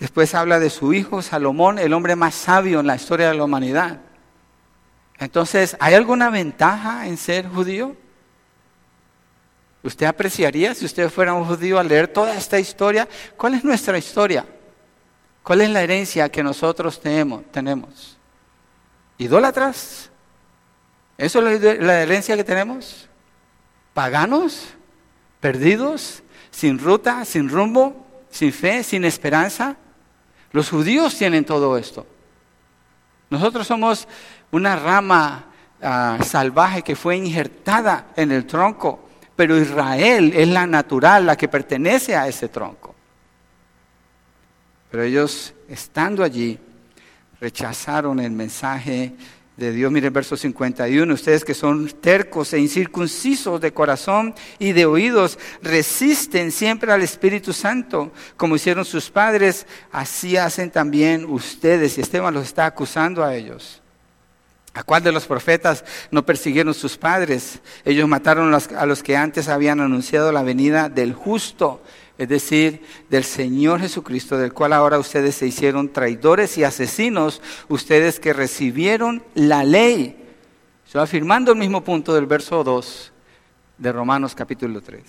Después 0.00 0.34
habla 0.34 0.58
de 0.58 0.70
su 0.70 0.94
hijo 0.94 1.20
Salomón, 1.20 1.78
el 1.78 1.92
hombre 1.92 2.16
más 2.16 2.34
sabio 2.34 2.80
en 2.80 2.86
la 2.86 2.96
historia 2.96 3.28
de 3.28 3.34
la 3.34 3.44
humanidad. 3.44 4.00
Entonces, 5.18 5.76
¿hay 5.78 5.92
alguna 5.92 6.30
ventaja 6.30 7.06
en 7.06 7.18
ser 7.18 7.46
judío? 7.46 7.94
¿Usted 9.82 10.06
apreciaría 10.06 10.74
si 10.74 10.86
usted 10.86 11.10
fuera 11.10 11.34
un 11.34 11.44
judío 11.44 11.78
a 11.78 11.84
leer 11.84 12.08
toda 12.08 12.34
esta 12.34 12.58
historia? 12.58 13.06
¿Cuál 13.36 13.54
es 13.54 13.62
nuestra 13.62 13.98
historia? 13.98 14.46
¿Cuál 15.42 15.60
es 15.60 15.68
la 15.68 15.82
herencia 15.82 16.30
que 16.30 16.42
nosotros 16.42 16.98
tenemos? 16.98 18.16
¿Idólatras? 19.18 20.10
¿Eso 21.18 21.46
es 21.46 21.80
la 21.80 22.00
herencia 22.00 22.36
que 22.36 22.44
tenemos? 22.44 23.06
¿Paganos? 23.92 24.68
¿Perdidos? 25.40 26.22
¿Sin 26.50 26.78
ruta? 26.78 27.26
¿Sin 27.26 27.50
rumbo? 27.50 28.06
¿Sin 28.30 28.50
fe? 28.50 28.82
¿Sin 28.82 29.04
esperanza? 29.04 29.76
Los 30.52 30.70
judíos 30.70 31.16
tienen 31.16 31.44
todo 31.44 31.76
esto. 31.78 32.06
Nosotros 33.30 33.66
somos 33.66 34.08
una 34.50 34.76
rama 34.76 35.44
ah, 35.80 36.18
salvaje 36.24 36.82
que 36.82 36.96
fue 36.96 37.16
injertada 37.16 38.08
en 38.16 38.32
el 38.32 38.46
tronco 38.46 39.10
pero 39.40 39.56
Israel 39.56 40.34
es 40.36 40.48
la 40.48 40.66
natural, 40.66 41.24
la 41.24 41.34
que 41.34 41.48
pertenece 41.48 42.14
a 42.14 42.28
ese 42.28 42.50
tronco. 42.50 42.94
Pero 44.90 45.02
ellos, 45.02 45.54
estando 45.66 46.22
allí, 46.22 46.58
rechazaron 47.40 48.20
el 48.20 48.32
mensaje 48.32 49.14
de 49.60 49.72
Dios. 49.72 49.92
Miren 49.92 50.06
el 50.06 50.12
verso 50.12 50.36
51, 50.36 51.12
ustedes 51.14 51.44
que 51.44 51.54
son 51.54 51.86
tercos 52.00 52.52
e 52.52 52.58
incircuncisos 52.58 53.60
de 53.60 53.72
corazón 53.72 54.34
y 54.58 54.72
de 54.72 54.86
oídos, 54.86 55.38
resisten 55.62 56.50
siempre 56.50 56.90
al 56.90 57.02
Espíritu 57.02 57.52
Santo, 57.52 58.10
como 58.36 58.56
hicieron 58.56 58.84
sus 58.84 59.10
padres, 59.10 59.66
así 59.92 60.36
hacen 60.36 60.70
también 60.70 61.26
ustedes. 61.26 61.98
Y 61.98 62.00
Esteban 62.00 62.34
los 62.34 62.46
está 62.46 62.64
acusando 62.66 63.22
a 63.22 63.36
ellos. 63.36 63.82
¿A 64.72 64.82
cuál 64.82 65.02
de 65.02 65.12
los 65.12 65.26
profetas 65.26 65.84
no 66.10 66.24
persiguieron 66.24 66.72
sus 66.72 66.96
padres? 66.96 67.60
Ellos 67.84 68.08
mataron 68.08 68.54
a 68.54 68.86
los 68.86 69.02
que 69.02 69.16
antes 69.16 69.48
habían 69.48 69.80
anunciado 69.80 70.32
la 70.32 70.42
venida 70.42 70.88
del 70.88 71.12
justo, 71.12 71.82
es 72.20 72.28
decir, 72.28 72.82
del 73.08 73.24
Señor 73.24 73.80
Jesucristo, 73.80 74.36
del 74.36 74.52
cual 74.52 74.74
ahora 74.74 74.98
ustedes 74.98 75.36
se 75.36 75.46
hicieron 75.46 75.90
traidores 75.90 76.58
y 76.58 76.64
asesinos, 76.64 77.40
ustedes 77.66 78.20
que 78.20 78.34
recibieron 78.34 79.22
la 79.34 79.64
ley. 79.64 80.22
Estoy 80.84 81.00
afirmando 81.00 81.52
el 81.52 81.58
mismo 81.58 81.82
punto 81.82 82.12
del 82.14 82.26
verso 82.26 82.62
2 82.62 83.12
de 83.78 83.90
Romanos 83.90 84.34
capítulo 84.34 84.82
3. 84.82 85.02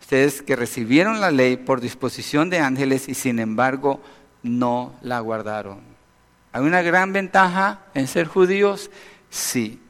Ustedes 0.00 0.42
que 0.42 0.56
recibieron 0.56 1.20
la 1.20 1.30
ley 1.30 1.56
por 1.56 1.80
disposición 1.80 2.50
de 2.50 2.58
ángeles 2.58 3.08
y 3.08 3.14
sin 3.14 3.38
embargo 3.38 4.00
no 4.42 4.96
la 5.02 5.20
guardaron. 5.20 5.78
¿Hay 6.50 6.64
una 6.64 6.82
gran 6.82 7.12
ventaja 7.12 7.78
en 7.94 8.08
ser 8.08 8.26
judíos? 8.26 8.90
Sí. 9.30 9.80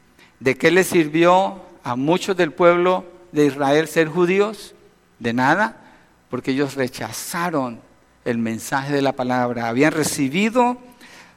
¿De 0.41 0.59
qué 0.59 0.71
les 0.71 0.89
sirvió 0.89 1.63
a 1.83 1.97
muchos 1.97 2.37
del 2.37 2.53
pueblo 2.53 3.07
de 3.33 3.47
Israel 3.47 3.89
ser 3.89 4.09
judíos? 4.09 4.75
De 5.19 5.33
nada, 5.33 5.79
porque 6.33 6.53
ellos 6.53 6.77
rechazaron 6.77 7.79
el 8.25 8.39
mensaje 8.39 8.91
de 8.95 9.03
la 9.03 9.13
palabra. 9.13 9.69
Habían 9.69 9.93
recibido 9.93 10.79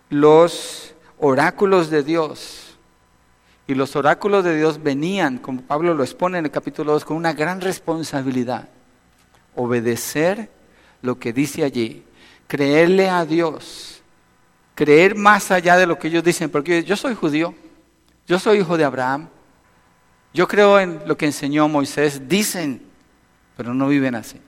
los 0.10 0.96
oráculos 1.20 1.90
de 1.90 2.02
Dios. 2.02 2.78
Y 3.68 3.74
los 3.76 3.98
oráculos 3.98 4.46
de 4.46 4.56
Dios 4.56 4.82
venían, 4.82 5.40
como 5.40 5.64
Pablo 5.64 5.94
lo 5.94 6.02
expone 6.02 6.38
en 6.38 6.46
el 6.46 6.52
capítulo 6.52 6.94
2, 6.94 7.04
con 7.04 7.18
una 7.18 7.34
gran 7.34 7.60
responsabilidad. 7.60 8.70
Obedecer 9.58 10.50
lo 11.02 11.20
que 11.20 11.34
dice 11.34 11.66
allí. 11.66 12.06
Creerle 12.48 13.10
a 13.10 13.26
Dios 13.26 14.02
creer 14.76 15.16
más 15.16 15.52
allá 15.52 15.76
de 15.76 15.88
lo 15.88 16.00
que 16.00 16.08
ellos 16.08 16.24
dicen, 16.24 16.50
porque 16.50 16.86
yo 16.86 16.96
soy 16.96 17.16
judío, 17.16 17.54
yo 18.28 18.40
soy 18.40 18.60
hijo 18.60 18.78
de 18.78 18.86
Abraham, 18.86 19.28
yo 20.34 20.48
creo 20.48 20.80
en 20.80 21.02
lo 21.06 21.18
que 21.18 21.26
enseñó 21.26 21.68
Moisés, 21.68 22.30
dicen, 22.30 22.82
pero 23.58 23.74
no 23.74 23.90
viven 23.90 24.16
así. 24.16 24.40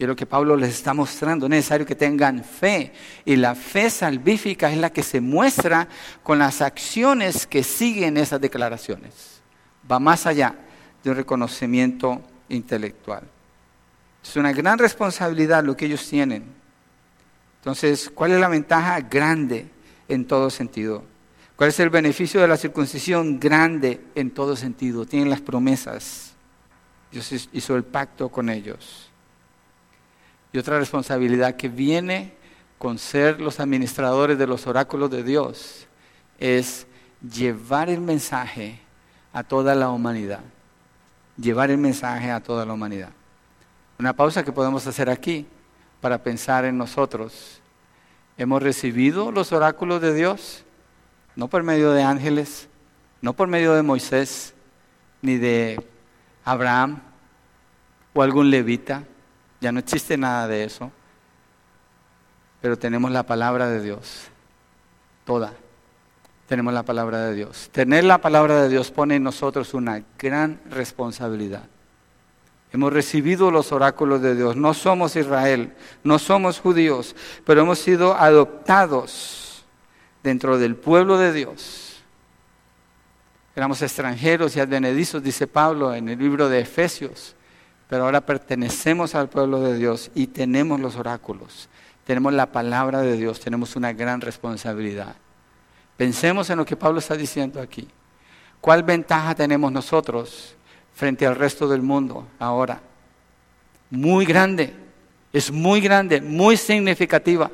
Y 0.00 0.04
es 0.04 0.08
lo 0.08 0.16
que 0.16 0.24
Pablo 0.24 0.56
les 0.56 0.70
está 0.70 0.94
mostrando. 0.94 1.44
Es 1.44 1.50
necesario 1.50 1.84
que 1.84 1.94
tengan 1.94 2.42
fe. 2.42 2.90
Y 3.26 3.36
la 3.36 3.54
fe 3.54 3.90
salvífica 3.90 4.72
es 4.72 4.78
la 4.78 4.90
que 4.90 5.02
se 5.02 5.20
muestra 5.20 5.86
con 6.22 6.38
las 6.38 6.62
acciones 6.62 7.46
que 7.46 7.62
siguen 7.62 8.16
esas 8.16 8.40
declaraciones. 8.40 9.42
Va 9.90 9.98
más 9.98 10.24
allá 10.24 10.54
de 11.04 11.10
un 11.10 11.16
reconocimiento 11.16 12.22
intelectual. 12.48 13.24
Es 14.24 14.34
una 14.36 14.54
gran 14.54 14.78
responsabilidad 14.78 15.62
lo 15.62 15.76
que 15.76 15.84
ellos 15.84 16.08
tienen. 16.08 16.44
Entonces, 17.58 18.10
¿cuál 18.14 18.32
es 18.32 18.40
la 18.40 18.48
ventaja? 18.48 19.00
Grande 19.02 19.68
en 20.08 20.26
todo 20.26 20.48
sentido. 20.48 21.04
¿Cuál 21.56 21.68
es 21.68 21.78
el 21.78 21.90
beneficio 21.90 22.40
de 22.40 22.48
la 22.48 22.56
circuncisión? 22.56 23.38
Grande 23.38 24.00
en 24.14 24.30
todo 24.30 24.56
sentido. 24.56 25.04
Tienen 25.04 25.28
las 25.28 25.42
promesas. 25.42 26.32
Dios 27.12 27.50
hizo 27.52 27.76
el 27.76 27.84
pacto 27.84 28.30
con 28.30 28.48
ellos. 28.48 29.09
Y 30.52 30.58
otra 30.58 30.78
responsabilidad 30.78 31.56
que 31.56 31.68
viene 31.68 32.32
con 32.78 32.98
ser 32.98 33.40
los 33.40 33.60
administradores 33.60 34.38
de 34.38 34.46
los 34.46 34.66
oráculos 34.66 35.10
de 35.10 35.22
Dios 35.22 35.86
es 36.38 36.86
llevar 37.20 37.88
el 37.90 38.00
mensaje 38.00 38.80
a 39.32 39.42
toda 39.42 39.74
la 39.74 39.90
humanidad. 39.90 40.40
Llevar 41.36 41.70
el 41.70 41.78
mensaje 41.78 42.30
a 42.30 42.40
toda 42.40 42.66
la 42.66 42.72
humanidad. 42.72 43.10
Una 43.98 44.14
pausa 44.14 44.42
que 44.42 44.52
podemos 44.52 44.86
hacer 44.86 45.08
aquí 45.08 45.46
para 46.00 46.22
pensar 46.22 46.64
en 46.64 46.78
nosotros. 46.78 47.60
¿Hemos 48.36 48.62
recibido 48.62 49.30
los 49.30 49.52
oráculos 49.52 50.00
de 50.00 50.14
Dios? 50.14 50.64
No 51.36 51.48
por 51.48 51.62
medio 51.62 51.92
de 51.92 52.02
ángeles, 52.02 52.68
no 53.20 53.34
por 53.34 53.46
medio 53.46 53.74
de 53.74 53.82
Moisés, 53.82 54.54
ni 55.22 55.36
de 55.36 55.84
Abraham 56.44 57.00
o 58.14 58.22
algún 58.22 58.50
levita 58.50 59.04
ya 59.60 59.72
no 59.72 59.78
existe 59.78 60.16
nada 60.16 60.48
de 60.48 60.64
eso. 60.64 60.90
Pero 62.60 62.78
tenemos 62.78 63.10
la 63.10 63.22
palabra 63.22 63.68
de 63.68 63.82
Dios. 63.82 64.24
Toda. 65.24 65.52
Tenemos 66.46 66.74
la 66.74 66.82
palabra 66.82 67.26
de 67.26 67.34
Dios. 67.34 67.68
Tener 67.72 68.04
la 68.04 68.18
palabra 68.18 68.62
de 68.62 68.68
Dios 68.68 68.90
pone 68.90 69.16
en 69.16 69.22
nosotros 69.22 69.72
una 69.74 70.02
gran 70.18 70.60
responsabilidad. 70.70 71.64
Hemos 72.72 72.92
recibido 72.92 73.50
los 73.50 73.72
oráculos 73.72 74.22
de 74.22 74.34
Dios. 74.34 74.56
No 74.56 74.74
somos 74.74 75.16
Israel, 75.16 75.72
no 76.04 76.18
somos 76.18 76.60
judíos, 76.60 77.16
pero 77.44 77.62
hemos 77.62 77.78
sido 77.78 78.14
adoptados 78.14 79.64
dentro 80.22 80.58
del 80.58 80.76
pueblo 80.76 81.18
de 81.18 81.32
Dios. 81.32 82.02
Éramos 83.56 83.82
extranjeros 83.82 84.54
y 84.54 84.60
advenedizos, 84.60 85.22
dice 85.22 85.46
Pablo 85.46 85.94
en 85.94 86.08
el 86.08 86.18
libro 86.18 86.48
de 86.48 86.60
Efesios 86.60 87.34
pero 87.90 88.04
ahora 88.04 88.20
pertenecemos 88.24 89.16
al 89.16 89.28
pueblo 89.28 89.60
de 89.60 89.76
Dios 89.76 90.12
y 90.14 90.28
tenemos 90.28 90.78
los 90.78 90.94
oráculos, 90.94 91.68
tenemos 92.04 92.32
la 92.32 92.46
palabra 92.46 93.02
de 93.02 93.16
Dios, 93.16 93.40
tenemos 93.40 93.74
una 93.74 93.92
gran 93.92 94.20
responsabilidad. 94.20 95.16
Pensemos 95.96 96.48
en 96.50 96.58
lo 96.58 96.64
que 96.64 96.76
Pablo 96.76 97.00
está 97.00 97.16
diciendo 97.16 97.60
aquí. 97.60 97.88
¿Cuál 98.60 98.84
ventaja 98.84 99.34
tenemos 99.34 99.72
nosotros 99.72 100.54
frente 100.94 101.26
al 101.26 101.34
resto 101.34 101.66
del 101.66 101.82
mundo 101.82 102.28
ahora? 102.38 102.80
Muy 103.90 104.24
grande, 104.24 104.72
es 105.32 105.50
muy 105.50 105.80
grande, 105.80 106.20
muy 106.20 106.56
significativa. 106.56 107.50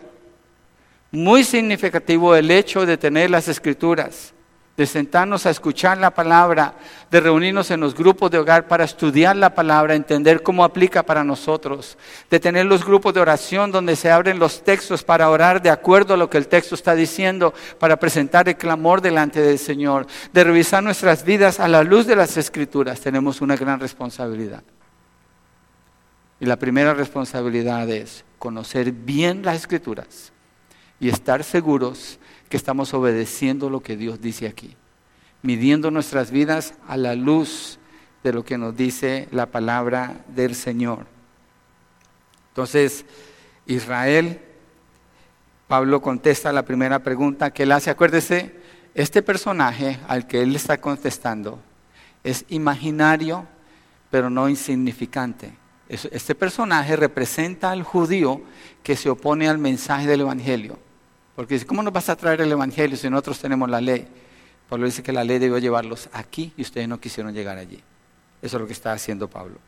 Muy 1.11 1.45
significativo 1.45 2.37
el 2.37 2.51
hecho 2.51 2.85
de 2.85 2.99
tener 2.99 3.31
las 3.31 3.49
escrituras 3.49 4.35
de 4.77 4.87
sentarnos 4.87 5.47
a 5.47 5.51
escuchar 5.51 5.97
la 5.97 6.11
palabra, 6.11 6.75
de 7.11 7.21
reunirnos 7.21 7.71
en 7.71 7.81
los 7.81 7.95
grupos 7.95 8.31
de 8.31 8.39
hogar 8.39 8.69
para 8.69 8.85
estudiar 8.85 9.35
la 9.35 9.55
palabra, 9.55 9.95
entender 9.95 10.43
cómo 10.43 10.65
aplica 10.65 11.03
para 11.03 11.25
nosotros, 11.25 11.97
de 12.29 12.41
tener 12.41 12.67
los 12.67 12.85
grupos 12.85 13.15
de 13.15 13.21
oración 13.21 13.73
donde 13.73 13.97
se 13.97 14.11
abren 14.11 14.39
los 14.39 14.63
textos 14.63 15.03
para 15.03 15.31
orar 15.31 15.63
de 15.63 15.71
acuerdo 15.71 16.15
a 16.15 16.19
lo 16.19 16.29
que 16.29 16.37
el 16.37 16.49
texto 16.49 16.75
está 16.75 16.95
diciendo, 16.95 17.55
para 17.79 17.97
presentar 17.97 18.49
el 18.49 18.57
clamor 18.57 19.01
delante 19.01 19.41
del 19.41 19.59
Señor, 19.59 20.07
de 20.33 20.45
revisar 20.45 20.83
nuestras 20.83 21.25
vidas 21.25 21.59
a 21.59 21.69
la 21.69 21.83
luz 21.83 22.07
de 22.07 22.17
las 22.17 22.37
escrituras, 22.37 23.01
tenemos 23.01 23.41
una 23.41 23.57
gran 23.57 23.81
responsabilidad. 23.81 24.63
Y 26.39 26.45
la 26.45 26.57
primera 26.57 26.93
responsabilidad 26.93 27.89
es 27.89 28.27
conocer 28.39 28.93
bien 28.93 29.43
las 29.43 29.57
escrituras 29.57 30.33
y 31.01 31.09
estar 31.09 31.43
seguros 31.45 32.19
que 32.49 32.57
estamos 32.57 32.95
obedeciendo 32.95 33.71
lo 33.71 33.81
que 33.81 33.97
Dios 33.97 34.21
dice 34.21 34.47
aquí, 34.47 34.77
midiendo 35.43 35.91
nuestras 35.91 36.31
vidas 36.31 36.75
a 36.87 36.97
la 36.97 37.15
luz 37.15 37.79
de 38.23 38.33
lo 38.33 38.45
que 38.45 38.59
nos 38.59 38.77
dice 38.77 39.29
la 39.31 39.47
palabra 39.47 40.25
del 40.29 40.55
Señor. 40.55 41.07
Entonces, 42.49 43.05
Israel, 43.67 44.41
Pablo 45.69 46.01
contesta 46.01 46.53
la 46.53 46.65
primera 46.65 47.01
pregunta 47.01 47.51
que 47.51 47.65
él 47.65 47.73
hace. 47.73 47.91
Acuérdese, 47.91 48.55
este 48.95 49.23
personaje 49.23 49.99
al 50.09 50.27
que 50.27 50.43
él 50.43 50.55
está 50.55 50.81
contestando 50.81 51.61
es 52.23 52.45
imaginario, 52.49 53.47
pero 54.11 54.31
no 54.31 54.49
insignificante. 54.49 55.53
Este 55.89 56.35
personaje 56.35 56.97
representa 56.97 57.71
al 57.71 57.83
judío 57.83 58.43
que 58.83 58.97
se 58.97 59.11
opone 59.11 59.49
al 59.49 59.59
mensaje 59.59 60.07
del 60.07 60.23
Evangelio. 60.23 60.79
Porque 61.37 61.55
dice, 61.55 61.67
¿cómo 61.67 61.83
nos 61.83 61.93
vas 61.93 62.09
a 62.09 62.17
traer 62.17 62.41
el 62.41 62.51
Evangelio 62.51 62.97
si 62.97 63.09
nosotros 63.11 63.39
tenemos 63.39 63.69
la 63.69 63.81
ley? 63.81 64.09
Pablo 64.69 64.87
dice 64.87 65.03
que 65.03 65.13
la 65.13 65.23
ley 65.23 65.39
debió 65.39 65.59
llevarlos 65.59 66.09
aquí 66.13 66.53
y 66.57 66.63
ustedes 66.63 66.89
no 66.89 66.99
quisieron 66.99 67.33
llegar 67.35 67.59
allí. 67.59 67.81
Eso 68.43 68.57
es 68.57 68.61
lo 68.61 68.67
que 68.67 68.73
está 68.73 68.93
haciendo 68.93 69.29
Pablo. 69.29 69.59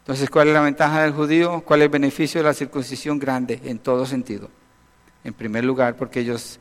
Entonces, 0.00 0.30
¿cuál 0.30 0.48
es 0.48 0.54
la 0.54 0.62
ventaja 0.62 1.02
del 1.02 1.12
judío? 1.12 1.62
¿Cuál 1.64 1.80
es 1.80 1.84
el 1.84 1.90
beneficio 1.90 2.40
de 2.40 2.46
la 2.46 2.54
circuncisión 2.54 3.18
grande 3.18 3.60
en 3.64 3.78
todo 3.78 4.06
sentido? 4.06 4.50
En 5.22 5.34
primer 5.34 5.64
lugar, 5.64 5.96
porque 5.96 6.20
ellos, 6.20 6.58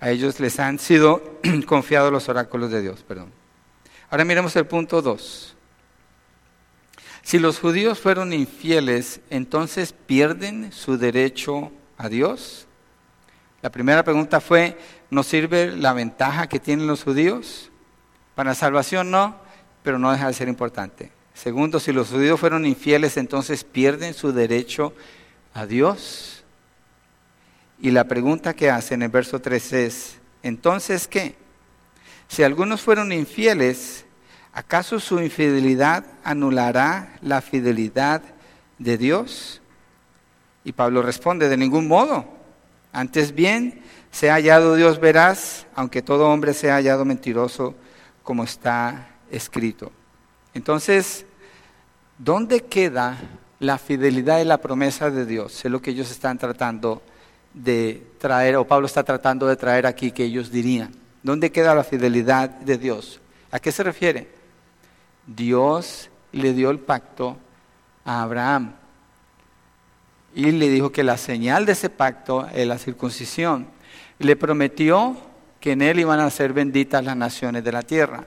a 0.00 0.10
ellos 0.10 0.40
les 0.40 0.58
han 0.58 0.78
sido 0.78 1.38
confiados 1.66 2.12
los 2.12 2.28
oráculos 2.28 2.70
de 2.70 2.82
Dios. 2.82 3.04
Perdón. 3.06 3.32
Ahora 4.10 4.24
miremos 4.24 4.54
el 4.56 4.66
punto 4.66 5.00
2. 5.00 5.56
Si 7.22 7.38
los 7.38 7.60
judíos 7.60 8.00
fueron 8.00 8.32
infieles, 8.32 9.20
entonces 9.30 9.94
pierden 9.94 10.72
su 10.72 10.98
derecho 10.98 11.70
a 11.96 12.08
Dios. 12.08 12.66
La 13.62 13.70
primera 13.70 14.02
pregunta 14.02 14.40
fue, 14.40 14.76
¿nos 15.08 15.28
sirve 15.28 15.76
la 15.76 15.92
ventaja 15.92 16.48
que 16.48 16.58
tienen 16.58 16.88
los 16.88 17.04
judíos? 17.04 17.70
Para 18.34 18.56
salvación 18.56 19.12
no, 19.12 19.36
pero 19.84 20.00
no 20.00 20.10
deja 20.10 20.26
de 20.26 20.32
ser 20.32 20.48
importante. 20.48 21.12
Segundo, 21.32 21.78
si 21.78 21.92
los 21.92 22.08
judíos 22.08 22.40
fueron 22.40 22.66
infieles, 22.66 23.16
entonces 23.16 23.62
pierden 23.62 24.14
su 24.14 24.32
derecho 24.32 24.92
a 25.54 25.64
Dios. 25.64 26.42
Y 27.80 27.92
la 27.92 28.04
pregunta 28.04 28.54
que 28.54 28.68
hace 28.68 28.94
en 28.94 29.02
el 29.02 29.10
verso 29.10 29.40
3 29.40 29.72
es, 29.74 30.18
¿entonces 30.42 31.06
qué? 31.06 31.36
Si 32.26 32.42
algunos 32.42 32.80
fueron 32.80 33.12
infieles, 33.12 34.06
¿acaso 34.52 34.98
su 34.98 35.20
infidelidad 35.20 36.04
anulará 36.24 37.16
la 37.22 37.40
fidelidad 37.40 38.22
de 38.78 38.98
Dios? 38.98 39.62
Y 40.64 40.72
Pablo 40.72 41.02
responde, 41.02 41.48
de 41.48 41.56
ningún 41.56 41.86
modo. 41.86 42.41
Antes 42.92 43.34
bien, 43.34 43.82
se 44.10 44.30
ha 44.30 44.34
hallado 44.34 44.74
Dios 44.74 45.00
veraz, 45.00 45.66
aunque 45.74 46.02
todo 46.02 46.28
hombre 46.28 46.52
se 46.52 46.70
ha 46.70 46.74
hallado 46.74 47.04
mentiroso, 47.04 47.74
como 48.22 48.44
está 48.44 49.08
escrito. 49.30 49.90
Entonces, 50.52 51.24
¿dónde 52.18 52.60
queda 52.60 53.16
la 53.58 53.78
fidelidad 53.78 54.40
y 54.40 54.44
la 54.44 54.58
promesa 54.58 55.10
de 55.10 55.24
Dios? 55.24 55.64
Es 55.64 55.70
lo 55.70 55.80
que 55.80 55.92
ellos 55.92 56.10
están 56.10 56.36
tratando 56.36 57.02
de 57.54 58.06
traer, 58.18 58.56
o 58.56 58.66
Pablo 58.66 58.86
está 58.86 59.02
tratando 59.02 59.46
de 59.46 59.56
traer 59.56 59.86
aquí 59.86 60.12
que 60.12 60.24
ellos 60.24 60.50
dirían. 60.50 60.94
¿Dónde 61.22 61.50
queda 61.50 61.74
la 61.74 61.84
fidelidad 61.84 62.50
de 62.50 62.76
Dios? 62.76 63.20
¿A 63.50 63.58
qué 63.58 63.72
se 63.72 63.82
refiere? 63.82 64.28
Dios 65.26 66.10
le 66.32 66.52
dio 66.52 66.70
el 66.70 66.78
pacto 66.78 67.38
a 68.04 68.22
Abraham 68.22 68.74
y 70.34 70.50
le 70.50 70.68
dijo 70.68 70.92
que 70.92 71.02
la 71.02 71.16
señal 71.16 71.66
de 71.66 71.72
ese 71.72 71.90
pacto 71.90 72.46
es 72.52 72.66
la 72.66 72.78
circuncisión. 72.78 73.66
Le 74.18 74.36
prometió 74.36 75.16
que 75.60 75.72
en 75.72 75.82
él 75.82 76.00
iban 76.00 76.20
a 76.20 76.30
ser 76.30 76.52
benditas 76.52 77.04
las 77.04 77.16
naciones 77.16 77.62
de 77.64 77.72
la 77.72 77.82
tierra. 77.82 78.24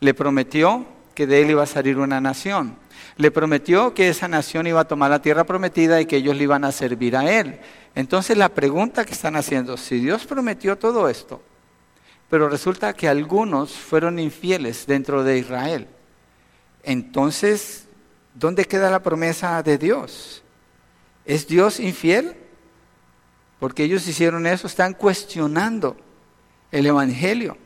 Le 0.00 0.14
prometió 0.14 0.86
que 1.14 1.26
de 1.26 1.42
él 1.42 1.50
iba 1.50 1.62
a 1.62 1.66
salir 1.66 1.98
una 1.98 2.20
nación. 2.20 2.76
Le 3.16 3.30
prometió 3.30 3.92
que 3.92 4.08
esa 4.08 4.28
nación 4.28 4.66
iba 4.68 4.80
a 4.80 4.86
tomar 4.86 5.10
la 5.10 5.20
tierra 5.20 5.44
prometida 5.44 6.00
y 6.00 6.06
que 6.06 6.16
ellos 6.16 6.36
le 6.36 6.44
iban 6.44 6.64
a 6.64 6.72
servir 6.72 7.16
a 7.16 7.30
él. 7.30 7.58
Entonces 7.94 8.36
la 8.36 8.48
pregunta 8.50 9.04
que 9.04 9.12
están 9.12 9.34
haciendo, 9.34 9.76
si 9.76 9.98
Dios 9.98 10.24
prometió 10.24 10.78
todo 10.78 11.08
esto, 11.08 11.42
pero 12.30 12.48
resulta 12.48 12.92
que 12.92 13.08
algunos 13.08 13.72
fueron 13.72 14.18
infieles 14.18 14.86
dentro 14.86 15.24
de 15.24 15.38
Israel, 15.38 15.88
entonces, 16.84 17.86
¿dónde 18.34 18.64
queda 18.64 18.88
la 18.88 19.02
promesa 19.02 19.62
de 19.62 19.78
Dios? 19.78 20.44
¿Es 21.28 21.46
Dios 21.46 21.78
infiel? 21.78 22.34
Porque 23.60 23.84
ellos 23.84 24.08
hicieron 24.08 24.46
eso, 24.46 24.66
están 24.66 24.94
cuestionando 24.94 25.94
el 26.72 26.86
Evangelio. 26.86 27.58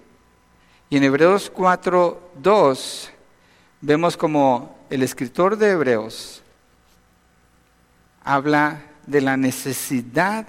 Y 0.91 0.97
en 0.97 1.05
Hebreos 1.05 1.49
4, 1.55 2.33
2 2.43 3.11
vemos 3.81 4.17
como 4.17 4.85
el 4.91 5.05
escritor 5.05 5.57
de 5.57 5.71
Hebreos 5.71 6.43
habla 8.25 8.83
de 9.07 9.21
la 9.21 9.37
necesidad 9.37 10.45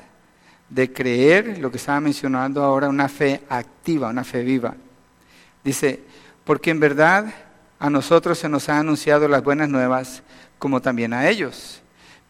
de 0.69 0.91
creer, 0.91 1.59
lo 1.59 1.69
que 1.69 1.77
estaba 1.77 1.99
mencionando 1.99 2.63
ahora, 2.63 2.89
una 2.89 3.09
fe 3.09 3.43
activa, 3.47 4.09
una 4.09 4.23
fe 4.23 4.41
viva. 4.41 4.75
Dice, 5.63 6.01
porque 6.43 6.71
en 6.71 6.79
verdad 6.79 7.31
a 7.77 7.91
nosotros 7.91 8.39
se 8.39 8.49
nos 8.49 8.69
han 8.69 8.77
anunciado 8.77 9.27
las 9.27 9.43
buenas 9.43 9.69
nuevas, 9.69 10.23
como 10.57 10.81
también 10.81 11.13
a 11.13 11.29
ellos. 11.29 11.82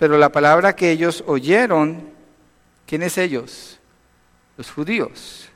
Pero 0.04 0.18
la 0.18 0.34
palabra 0.34 0.76
que 0.76 0.92
ellos 0.92 1.24
oyeron, 1.28 2.10
¿quiénes 2.86 3.18
ellos? 3.18 3.80
Los 4.58 4.70
judíos. 4.70 5.48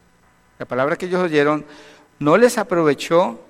La 0.57 0.65
palabra 0.65 0.95
que 0.95 1.07
ellos 1.07 1.21
oyeron 1.21 1.65
no 2.17 2.37
les 2.37 2.57
aprovechó 2.57 3.41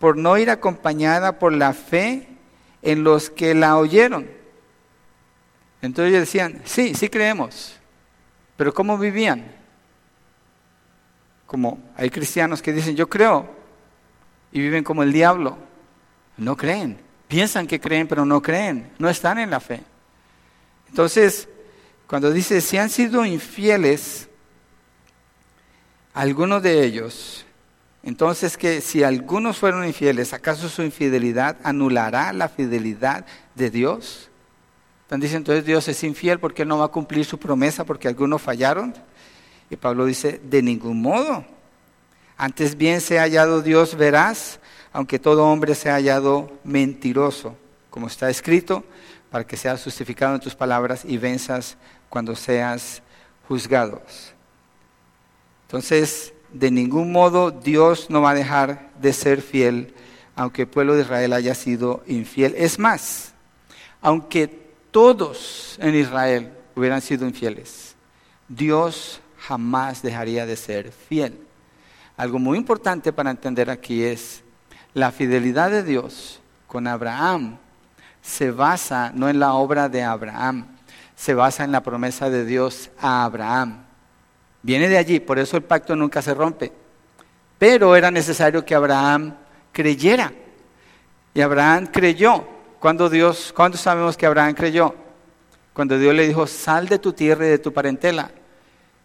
por 0.00 0.16
no 0.16 0.36
ir 0.38 0.50
acompañada 0.50 1.38
por 1.38 1.52
la 1.52 1.72
fe 1.72 2.26
en 2.82 3.04
los 3.04 3.30
que 3.30 3.54
la 3.54 3.76
oyeron. 3.76 4.28
Entonces 5.82 6.10
ellos 6.10 6.22
decían, 6.22 6.60
sí, 6.64 6.96
sí 6.96 7.08
creemos, 7.08 7.76
pero 8.56 8.74
¿cómo 8.74 8.98
vivían? 8.98 9.44
Como 11.46 11.78
hay 11.96 12.10
cristianos 12.10 12.60
que 12.60 12.72
dicen, 12.72 12.96
yo 12.96 13.08
creo, 13.08 13.48
y 14.50 14.58
viven 14.58 14.82
como 14.82 15.04
el 15.04 15.12
diablo. 15.12 15.56
No 16.38 16.56
creen, 16.56 16.98
piensan 17.28 17.68
que 17.68 17.78
creen, 17.78 18.08
pero 18.08 18.24
no 18.24 18.42
creen, 18.42 18.90
no 18.98 19.08
están 19.08 19.38
en 19.38 19.48
la 19.48 19.60
fe. 19.60 19.84
Entonces, 20.90 21.48
cuando 22.06 22.30
dice, 22.32 22.60
si 22.60 22.76
han 22.76 22.90
sido 22.90 23.24
infieles, 23.24 24.28
algunos 26.12 26.62
de 26.62 26.84
ellos, 26.84 27.46
entonces 28.02 28.56
que 28.56 28.80
si 28.80 29.04
algunos 29.04 29.58
fueron 29.58 29.86
infieles, 29.86 30.32
¿acaso 30.32 30.68
su 30.68 30.82
infidelidad 30.82 31.56
anulará 31.62 32.32
la 32.32 32.48
fidelidad 32.48 33.24
de 33.54 33.70
Dios? 33.70 34.28
Están 35.02 35.20
diciendo, 35.20 35.52
entonces 35.52 35.64
Dios 35.64 35.86
es 35.88 36.02
infiel 36.02 36.40
porque 36.40 36.64
no 36.64 36.78
va 36.78 36.86
a 36.86 36.88
cumplir 36.88 37.24
su 37.24 37.38
promesa 37.38 37.84
porque 37.84 38.08
algunos 38.08 38.42
fallaron. 38.42 38.94
Y 39.70 39.76
Pablo 39.76 40.04
dice, 40.04 40.40
de 40.42 40.62
ningún 40.62 41.00
modo. 41.00 41.44
Antes 42.36 42.76
bien 42.76 43.00
se 43.00 43.18
ha 43.18 43.22
hallado 43.22 43.62
Dios 43.62 43.96
veraz, 43.96 44.58
aunque 44.92 45.18
todo 45.18 45.44
hombre 45.46 45.74
se 45.74 45.90
ha 45.90 45.94
hallado 45.94 46.58
mentiroso, 46.64 47.56
como 47.90 48.08
está 48.08 48.30
escrito, 48.30 48.84
para 49.30 49.46
que 49.46 49.56
seas 49.56 49.82
justificado 49.82 50.34
en 50.34 50.40
tus 50.40 50.54
palabras 50.54 51.04
y 51.04 51.16
venzas 51.18 51.76
cuando 52.08 52.34
seas 52.34 53.02
juzgados. 53.48 54.34
Entonces, 55.66 56.32
de 56.52 56.70
ningún 56.70 57.12
modo 57.12 57.50
Dios 57.50 58.10
no 58.10 58.22
va 58.22 58.30
a 58.30 58.34
dejar 58.34 58.90
de 59.00 59.12
ser 59.12 59.40
fiel, 59.40 59.94
aunque 60.34 60.62
el 60.62 60.68
pueblo 60.68 60.94
de 60.94 61.02
Israel 61.02 61.32
haya 61.32 61.54
sido 61.54 62.02
infiel. 62.06 62.54
Es 62.56 62.78
más, 62.78 63.34
aunque 64.00 64.48
todos 64.90 65.78
en 65.80 65.94
Israel 65.94 66.52
hubieran 66.74 67.00
sido 67.00 67.26
infieles, 67.26 67.94
Dios 68.48 69.20
jamás 69.38 70.02
dejaría 70.02 70.44
de 70.44 70.56
ser 70.56 70.90
fiel. 70.90 71.38
Algo 72.16 72.38
muy 72.38 72.58
importante 72.58 73.12
para 73.12 73.30
entender 73.30 73.70
aquí 73.70 74.02
es 74.02 74.42
la 74.92 75.12
fidelidad 75.12 75.70
de 75.70 75.84
Dios 75.84 76.40
con 76.66 76.86
Abraham 76.86 77.58
se 78.22 78.50
basa 78.50 79.12
no 79.14 79.28
en 79.28 79.38
la 79.38 79.54
obra 79.54 79.88
de 79.88 80.02
Abraham, 80.02 80.66
se 81.16 81.34
basa 81.34 81.64
en 81.64 81.72
la 81.72 81.82
promesa 81.82 82.30
de 82.30 82.44
Dios 82.44 82.90
a 83.00 83.24
Abraham. 83.24 83.84
Viene 84.62 84.88
de 84.88 84.98
allí, 84.98 85.20
por 85.20 85.38
eso 85.38 85.56
el 85.56 85.62
pacto 85.62 85.96
nunca 85.96 86.22
se 86.22 86.34
rompe. 86.34 86.72
Pero 87.58 87.94
era 87.96 88.10
necesario 88.10 88.64
que 88.64 88.74
Abraham 88.74 89.34
creyera. 89.72 90.32
Y 91.34 91.40
Abraham 91.40 91.86
creyó. 91.86 92.46
Cuando 92.78 93.10
Dios, 93.10 93.52
¿cuándo 93.54 93.76
sabemos 93.76 94.16
que 94.16 94.26
Abraham 94.26 94.54
creyó? 94.54 94.94
Cuando 95.74 95.98
Dios 95.98 96.14
le 96.14 96.26
dijo, 96.26 96.46
sal 96.46 96.88
de 96.88 96.98
tu 96.98 97.12
tierra 97.12 97.46
y 97.46 97.50
de 97.50 97.58
tu 97.58 97.72
parentela. 97.72 98.30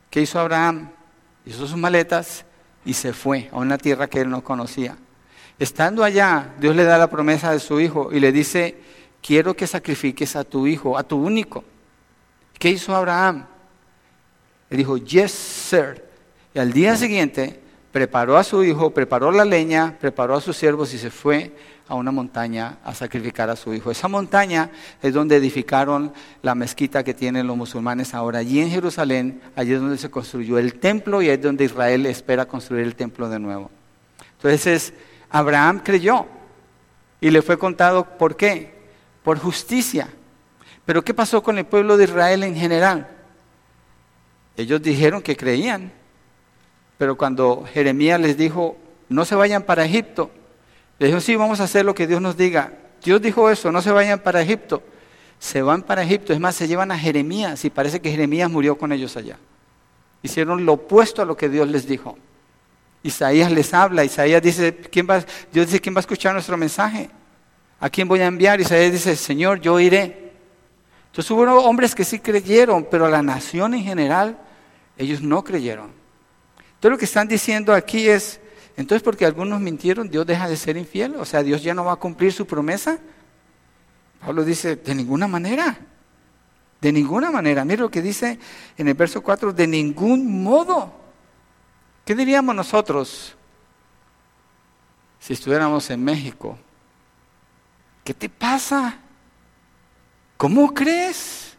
¿Qué 0.10 0.22
hizo 0.22 0.40
Abraham? 0.40 0.90
Hizo 1.46 1.68
sus 1.68 1.76
maletas 1.76 2.46
y 2.86 2.94
se 2.94 3.12
fue 3.12 3.50
a 3.52 3.58
una 3.58 3.78
tierra 3.78 4.08
que 4.08 4.22
él 4.22 4.30
no 4.30 4.44
conocía. 4.44 4.96
Estando 5.60 6.04
allá, 6.04 6.54
Dios 6.60 6.76
le 6.76 6.84
da 6.84 6.98
la 6.98 7.10
promesa 7.10 7.52
de 7.52 7.60
su 7.60 7.80
hijo 7.80 8.10
y 8.12 8.20
le 8.20 8.32
dice, 8.32 8.78
quiero 9.26 9.56
que 9.56 9.66
sacrifiques 9.66 10.36
a 10.36 10.44
tu 10.44 10.68
hijo, 10.68 10.98
a 10.98 11.04
tu 11.04 11.18
único. 11.18 11.64
¿Qué 12.60 12.70
hizo 12.70 12.96
Abraham? 12.96 13.46
Él 14.70 14.78
dijo, 14.78 14.98
yes, 14.98 15.32
sir. 15.32 16.04
Y 16.54 16.60
al 16.60 16.72
día 16.72 16.96
siguiente 16.96 17.60
preparó 17.92 18.38
a 18.38 18.44
su 18.44 18.64
hijo, 18.64 18.92
preparó 18.92 19.32
la 19.32 19.44
leña, 19.44 19.98
preparó 20.00 20.36
a 20.36 20.42
sus 20.42 20.56
siervos 20.56 20.94
y 20.94 21.00
se 21.00 21.10
fue 21.10 21.56
a 21.88 21.96
una 21.96 22.12
montaña 22.12 22.78
a 22.84 22.94
sacrificar 22.94 23.50
a 23.50 23.56
su 23.56 23.74
hijo. 23.74 23.90
Esa 23.90 24.08
montaña 24.08 24.70
es 25.02 25.14
donde 25.14 25.38
edificaron 25.38 26.14
la 26.44 26.54
mezquita 26.54 27.04
que 27.04 27.16
tienen 27.16 27.48
los 27.48 27.58
musulmanes 27.58 28.14
ahora. 28.14 28.40
Allí 28.40 28.62
en 28.62 28.70
Jerusalén, 28.70 29.42
allí 29.56 29.74
es 29.74 29.80
donde 29.80 29.98
se 29.98 30.12
construyó 30.12 30.60
el 30.60 30.76
templo 30.76 31.24
y 31.24 31.30
es 31.30 31.42
donde 31.42 31.66
Israel 31.66 32.06
espera 32.06 32.46
construir 32.46 32.84
el 32.84 32.96
templo 32.96 33.28
de 33.28 33.40
nuevo. 33.40 33.72
Entonces, 34.38 34.94
Abraham 35.32 35.82
creyó 35.84 36.28
y 37.20 37.32
le 37.32 37.42
fue 37.42 37.58
contado 37.58 38.18
por 38.18 38.36
qué, 38.38 38.75
por 39.26 39.40
justicia. 39.40 40.08
Pero 40.86 41.04
¿qué 41.04 41.14
pasó 41.14 41.42
con 41.42 41.58
el 41.58 41.66
pueblo 41.66 41.98
de 41.98 42.06
Israel 42.06 42.44
en 42.44 42.56
general? 42.56 43.10
Ellos 44.56 44.82
dijeron 44.82 45.22
que 45.22 45.36
creían, 45.36 45.92
pero 47.00 47.18
cuando 47.18 47.66
Jeremías 47.74 48.22
les 48.22 48.38
dijo, 48.38 48.78
no 49.10 49.26
se 49.26 49.36
vayan 49.36 49.64
para 49.64 49.84
Egipto, 49.84 50.30
les 51.00 51.10
dijo, 51.10 51.20
sí, 51.20 51.36
vamos 51.36 51.60
a 51.60 51.64
hacer 51.64 51.84
lo 51.84 51.96
que 51.96 52.08
Dios 52.08 52.22
nos 52.22 52.38
diga. 52.38 52.72
Dios 53.04 53.20
dijo 53.20 53.50
eso, 53.50 53.72
no 53.72 53.82
se 53.82 53.92
vayan 53.92 54.20
para 54.20 54.42
Egipto. 54.42 54.82
Se 55.40 55.62
van 55.62 55.82
para 55.82 56.04
Egipto, 56.04 56.32
es 56.32 56.40
más, 56.40 56.56
se 56.56 56.68
llevan 56.68 56.92
a 56.92 56.98
Jeremías 56.98 57.66
y 57.66 57.70
parece 57.70 58.00
que 58.00 58.12
Jeremías 58.12 58.50
murió 58.50 58.78
con 58.78 58.92
ellos 58.92 59.18
allá. 59.18 59.38
Hicieron 60.22 60.66
lo 60.66 60.74
opuesto 60.74 61.22
a 61.22 61.26
lo 61.26 61.36
que 61.36 61.50
Dios 61.50 61.68
les 61.68 61.88
dijo. 61.88 62.18
Isaías 63.02 63.52
les 63.52 63.74
habla, 63.74 64.04
Isaías 64.06 64.42
dice, 64.42 64.76
¿quién 64.76 65.08
va, 65.10 65.24
Dios 65.52 65.66
dice, 65.66 65.82
¿quién 65.82 65.96
va 65.96 66.00
a 66.00 66.02
escuchar 66.02 66.34
nuestro 66.34 66.58
mensaje? 66.58 67.10
¿A 67.80 67.90
quién 67.90 68.08
voy 68.08 68.22
a 68.22 68.28
enviar? 68.28 68.60
Isaías 68.60 68.92
dice, 68.92 69.16
Señor, 69.16 69.60
yo 69.60 69.80
iré. 69.80 70.34
Entonces 71.08 71.32
hubo 71.32 71.44
hombres 71.62 71.96
que 71.96 72.04
sí 72.04 72.20
creyeron, 72.20 72.88
pero 72.90 73.08
la 73.08 73.22
nación 73.22 73.74
en 73.74 73.84
general, 73.84 74.38
ellos 74.98 75.22
no 75.22 75.44
creyeron. 75.44 75.92
Entonces 76.58 76.92
lo 76.92 76.98
que 76.98 77.06
están 77.06 77.28
diciendo 77.28 77.74
aquí 77.74 78.08
es, 78.08 78.40
entonces, 78.78 79.04
porque 79.04 79.26
algunos 79.26 79.62
mintieron, 79.62 80.10
Dios 80.10 80.26
deja 80.26 80.50
de 80.50 80.58
ser 80.58 80.76
infiel. 80.76 81.16
O 81.16 81.26
sea, 81.26 81.44
Dios 81.44 81.64
ya 81.64 81.74
no 81.74 81.86
va 81.86 81.94
a 81.94 81.98
cumplir 81.98 82.34
su 82.34 82.46
promesa. 82.46 83.00
Pablo 84.20 84.44
dice, 84.44 84.76
de 84.76 84.96
ninguna 84.96 85.28
manera. 85.28 85.78
De 86.82 86.92
ninguna 86.92 87.32
manera. 87.32 87.64
Mira 87.64 87.84
lo 87.84 87.92
que 87.92 88.02
dice 88.02 88.38
en 88.78 88.88
el 88.88 88.94
verso 88.94 89.22
4, 89.22 89.54
de 89.54 89.68
ningún 89.68 90.44
modo. 90.44 90.94
¿Qué 92.04 92.14
diríamos 92.16 92.54
nosotros 92.54 93.36
si 95.20 95.34
estuviéramos 95.34 95.90
en 95.90 96.04
México? 96.04 96.60
¿Qué 98.06 98.14
te 98.14 98.30
pasa? 98.30 99.00
¿Cómo 100.38 100.74
crees? 100.74 101.58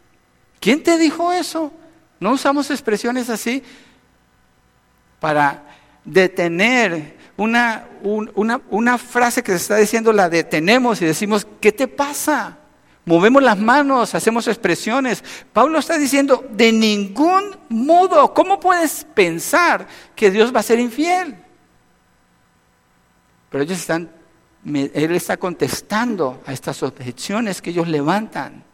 ¿Quién 0.61 0.81
te 0.81 0.97
dijo 0.97 1.31
eso? 1.31 1.73
No 2.21 2.31
usamos 2.31 2.71
expresiones 2.71 3.29
así 3.29 3.61
para 5.19 5.65
detener 6.05 7.17
una, 7.35 7.85
una, 8.01 8.97
frase 8.97 9.43
que 9.43 9.51
se 9.51 9.57
está 9.57 9.75
diciendo, 9.75 10.13
la 10.13 10.29
detenemos 10.29 11.01
y 11.01 11.05
decimos, 11.05 11.45
¿qué 11.59 11.73
te 11.73 11.89
pasa? 11.89 12.57
Movemos 13.03 13.43
las 13.43 13.57
manos, 13.57 14.15
hacemos 14.15 14.47
expresiones. 14.47 15.23
Pablo 15.51 15.79
está 15.79 15.97
diciendo, 15.97 16.47
de 16.49 16.71
ningún 16.71 17.57
modo, 17.67 18.33
¿cómo 18.33 18.57
puedes 18.57 19.05
pensar 19.13 19.85
que 20.15 20.31
Dios 20.31 20.55
va 20.55 20.61
a 20.61 20.63
ser 20.63 20.79
infiel? 20.79 21.35
Pero 23.49 23.63
ellos 23.65 23.79
están, 23.79 24.16
él 24.75 25.15
está 25.15 25.37
contestando 25.37 26.41
a 26.45 26.53
estas 26.53 26.83
objeciones 26.83 27.61
que 27.61 27.69
ellos 27.69 27.87
levantan 27.87 28.67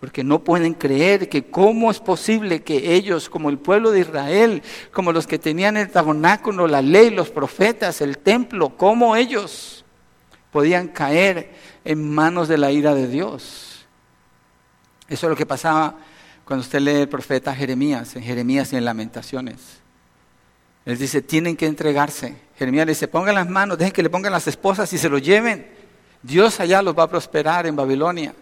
porque 0.00 0.22
no 0.22 0.44
pueden 0.44 0.74
creer 0.74 1.28
que 1.28 1.50
cómo 1.50 1.90
es 1.90 2.00
posible 2.00 2.62
que 2.62 2.94
ellos, 2.94 3.28
como 3.28 3.48
el 3.48 3.58
pueblo 3.58 3.90
de 3.90 4.00
Israel, 4.00 4.62
como 4.92 5.12
los 5.12 5.26
que 5.26 5.38
tenían 5.38 5.76
el 5.76 5.90
tabernáculo, 5.90 6.66
la 6.66 6.82
ley, 6.82 7.10
los 7.10 7.30
profetas, 7.30 8.00
el 8.02 8.18
templo, 8.18 8.76
cómo 8.76 9.16
ellos 9.16 9.84
podían 10.52 10.88
caer 10.88 11.54
en 11.84 12.10
manos 12.10 12.48
de 12.48 12.58
la 12.58 12.70
ira 12.72 12.94
de 12.94 13.08
Dios. 13.08 13.86
Eso 15.08 15.26
es 15.26 15.30
lo 15.30 15.36
que 15.36 15.46
pasaba 15.46 15.96
cuando 16.44 16.62
usted 16.62 16.80
lee 16.80 17.00
el 17.00 17.08
profeta 17.08 17.54
Jeremías, 17.54 18.16
en 18.16 18.22
Jeremías 18.22 18.72
y 18.72 18.76
en 18.76 18.84
Lamentaciones. 18.84 19.85
Él 20.86 20.96
dice, 20.96 21.20
tienen 21.20 21.56
que 21.56 21.66
entregarse. 21.66 22.36
Jeremías 22.56 22.86
le 22.86 22.92
dice, 22.92 23.08
pongan 23.08 23.34
las 23.34 23.48
manos, 23.50 23.76
dejen 23.76 23.92
que 23.92 24.04
le 24.04 24.08
pongan 24.08 24.32
las 24.32 24.46
esposas 24.46 24.90
y 24.92 24.98
se 24.98 25.08
lo 25.08 25.18
lleven. 25.18 25.66
Dios 26.22 26.60
allá 26.60 26.80
los 26.80 26.96
va 26.96 27.02
a 27.02 27.08
prosperar 27.08 27.66
en 27.66 27.74
Babilonia. 27.74 28.32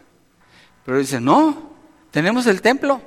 Pero 0.84 0.98
dice, 0.98 1.20
no, 1.20 1.70
tenemos 2.10 2.46
el 2.46 2.60
templo. 2.60 3.00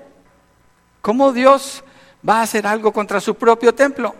¿Cómo 1.02 1.32
Dios 1.32 1.84
va 2.28 2.40
a 2.40 2.42
hacer 2.42 2.66
algo 2.66 2.92
contra 2.92 3.22
su 3.22 3.36
propio 3.36 3.74
templo? 3.76 4.16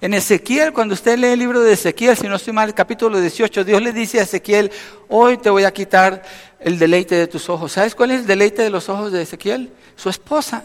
En 0.00 0.14
Ezequiel, 0.14 0.72
cuando 0.72 0.94
usted 0.94 1.18
lee 1.18 1.28
el 1.28 1.40
libro 1.40 1.60
de 1.60 1.72
Ezequiel, 1.72 2.16
si 2.16 2.28
no 2.28 2.36
estoy 2.36 2.52
mal, 2.52 2.68
el 2.68 2.74
capítulo 2.74 3.20
18, 3.20 3.64
Dios 3.64 3.82
le 3.82 3.92
dice 3.92 4.20
a 4.20 4.22
Ezequiel, 4.22 4.70
hoy 5.08 5.38
te 5.38 5.50
voy 5.50 5.64
a 5.64 5.72
quitar 5.72 6.22
el 6.60 6.78
deleite 6.78 7.16
de 7.16 7.26
tus 7.26 7.48
ojos. 7.48 7.72
¿Sabes 7.72 7.96
cuál 7.96 8.12
es 8.12 8.20
el 8.20 8.26
deleite 8.26 8.62
de 8.62 8.70
los 8.70 8.88
ojos 8.88 9.10
de 9.10 9.22
Ezequiel? 9.22 9.72
Su 9.96 10.08
esposa. 10.08 10.62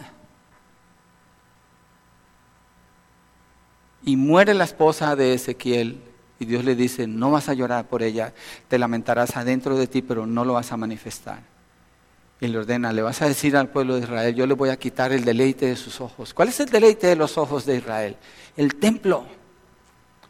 Y 4.08 4.16
muere 4.16 4.56
la 4.56 4.64
esposa 4.64 5.16
de 5.16 5.34
Ezequiel 5.34 6.02
y 6.40 6.46
Dios 6.46 6.64
le 6.64 6.76
dice, 6.76 7.08
no 7.08 7.30
vas 7.30 7.50
a 7.50 7.54
llorar 7.54 7.88
por 7.90 8.02
ella, 8.02 8.34
te 8.70 8.80
lamentarás 8.80 9.36
adentro 9.36 9.78
de 9.78 9.86
ti, 9.86 10.02
pero 10.02 10.26
no 10.26 10.46
lo 10.46 10.54
vas 10.54 10.72
a 10.72 10.78
manifestar. 10.78 11.42
Y 12.40 12.48
le 12.48 12.58
ordena, 12.58 12.94
le 12.94 13.02
vas 13.02 13.22
a 13.22 13.28
decir 13.28 13.58
al 13.58 13.68
pueblo 13.68 13.96
de 13.96 14.04
Israel, 14.04 14.34
yo 14.34 14.48
le 14.48 14.54
voy 14.54 14.70
a 14.70 14.78
quitar 14.78 15.12
el 15.12 15.26
deleite 15.26 15.66
de 15.66 15.76
sus 15.76 16.00
ojos. 16.00 16.34
¿Cuál 16.34 16.48
es 16.48 16.60
el 16.62 16.70
deleite 16.70 17.08
de 17.08 17.18
los 17.18 17.38
ojos 17.38 17.66
de 17.66 17.76
Israel? 17.76 18.16
el 18.58 18.76
templo, 18.76 19.24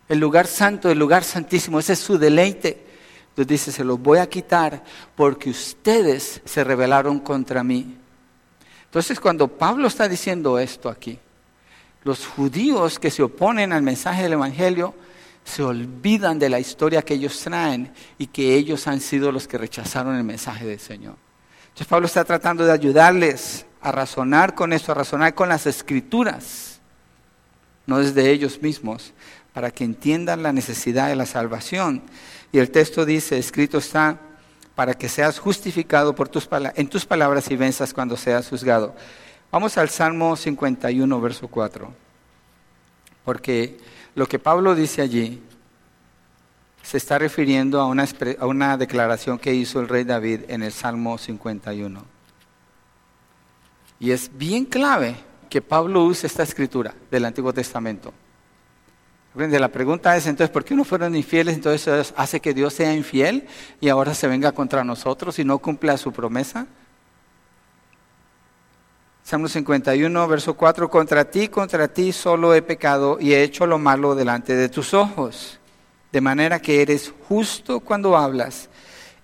el 0.09 0.19
lugar 0.19 0.47
santo, 0.47 0.89
el 0.89 0.99
lugar 0.99 1.23
santísimo, 1.23 1.79
ese 1.79 1.93
es 1.93 1.99
su 1.99 2.17
deleite. 2.17 2.83
Entonces 3.29 3.47
dice, 3.47 3.71
se 3.71 3.83
los 3.83 3.99
voy 3.99 4.17
a 4.17 4.27
quitar 4.27 4.83
porque 5.15 5.51
ustedes 5.51 6.41
se 6.43 6.63
rebelaron 6.63 7.19
contra 7.19 7.63
mí. 7.63 7.95
Entonces 8.85 9.19
cuando 9.19 9.47
Pablo 9.47 9.87
está 9.87 10.07
diciendo 10.07 10.59
esto 10.59 10.89
aquí, 10.89 11.19
los 12.03 12.25
judíos 12.25 12.99
que 12.99 13.11
se 13.11 13.23
oponen 13.23 13.73
al 13.73 13.81
mensaje 13.81 14.23
del 14.23 14.33
Evangelio 14.33 14.93
se 15.43 15.63
olvidan 15.63 16.39
de 16.39 16.49
la 16.49 16.59
historia 16.59 17.01
que 17.01 17.13
ellos 17.15 17.39
traen 17.39 17.91
y 18.17 18.27
que 18.27 18.55
ellos 18.55 18.87
han 18.87 18.99
sido 18.99 19.31
los 19.31 19.47
que 19.47 19.57
rechazaron 19.57 20.15
el 20.15 20.23
mensaje 20.23 20.65
del 20.65 20.79
Señor. 20.79 21.15
Entonces 21.67 21.87
Pablo 21.87 22.07
está 22.07 22.25
tratando 22.25 22.65
de 22.65 22.71
ayudarles 22.71 23.65
a 23.81 23.91
razonar 23.91 24.55
con 24.55 24.73
eso, 24.73 24.91
a 24.91 24.95
razonar 24.95 25.35
con 25.35 25.49
las 25.49 25.65
escrituras 25.65 26.77
no 27.87 27.99
desde 27.99 28.29
ellos 28.29 28.61
mismos, 28.61 29.13
para 29.53 29.71
que 29.71 29.83
entiendan 29.83 30.43
la 30.43 30.53
necesidad 30.53 31.07
de 31.07 31.15
la 31.15 31.25
salvación. 31.25 32.03
Y 32.51 32.59
el 32.59 32.69
texto 32.69 33.05
dice, 33.05 33.39
escrito 33.39 33.79
está, 33.79 34.19
para 34.75 34.93
que 34.93 35.09
seas 35.09 35.39
justificado 35.39 36.13
por 36.13 36.29
tus 36.29 36.47
en 36.75 36.87
tus 36.87 37.05
palabras 37.05 37.49
y 37.49 37.55
venzas 37.55 37.93
cuando 37.93 38.15
seas 38.15 38.47
juzgado. 38.47 38.95
Vamos 39.51 39.77
al 39.77 39.89
Salmo 39.89 40.35
51, 40.35 41.21
verso 41.21 41.47
4. 41.47 41.93
Porque 43.23 43.77
lo 44.15 44.27
que 44.27 44.39
Pablo 44.39 44.75
dice 44.75 45.01
allí 45.01 45.41
se 46.81 46.97
está 46.97 47.17
refiriendo 47.17 47.81
a 47.81 47.85
una, 47.85 48.07
una 48.41 48.77
declaración 48.77 49.39
que 49.39 49.53
hizo 49.53 49.81
el 49.81 49.89
rey 49.89 50.03
David 50.03 50.41
en 50.47 50.63
el 50.63 50.71
Salmo 50.71 51.17
51. 51.17 52.05
Y 53.99 54.11
es 54.11 54.29
bien 54.37 54.65
clave 54.65 55.15
que 55.49 55.61
Pablo 55.61 56.03
use 56.03 56.27
esta 56.27 56.43
escritura 56.43 56.93
del 57.09 57.25
Antiguo 57.25 57.53
Testamento. 57.53 58.13
La 59.35 59.67
pregunta 59.67 60.15
es 60.17 60.25
entonces, 60.25 60.51
¿por 60.51 60.65
qué 60.65 60.75
no 60.75 60.83
fueron 60.83 61.15
infieles? 61.15 61.55
Entonces 61.55 62.13
hace 62.15 62.39
que 62.39 62.53
Dios 62.53 62.73
sea 62.73 62.93
infiel 62.93 63.47
y 63.79 63.89
ahora 63.89 64.15
se 64.15 64.27
venga 64.27 64.51
contra 64.51 64.83
nosotros 64.83 65.37
y 65.37 65.45
no 65.45 65.59
cumpla 65.59 65.97
su 65.97 66.11
promesa. 66.11 66.67
Salmo 69.27 69.49
51, 69.49 70.25
verso 70.29 70.53
4, 70.53 70.89
contra 70.89 71.25
ti, 71.25 71.49
contra 71.49 71.89
ti 71.89 72.13
solo 72.13 72.53
he 72.53 72.61
pecado 72.61 73.17
y 73.19 73.33
he 73.33 73.43
hecho 73.43 73.67
lo 73.67 73.77
malo 73.77 74.15
delante 74.15 74.55
de 74.55 74.69
tus 74.69 74.93
ojos, 74.93 75.59
de 76.13 76.21
manera 76.21 76.61
que 76.61 76.81
eres 76.81 77.13
justo 77.27 77.81
cuando 77.81 78.15
hablas 78.15 78.69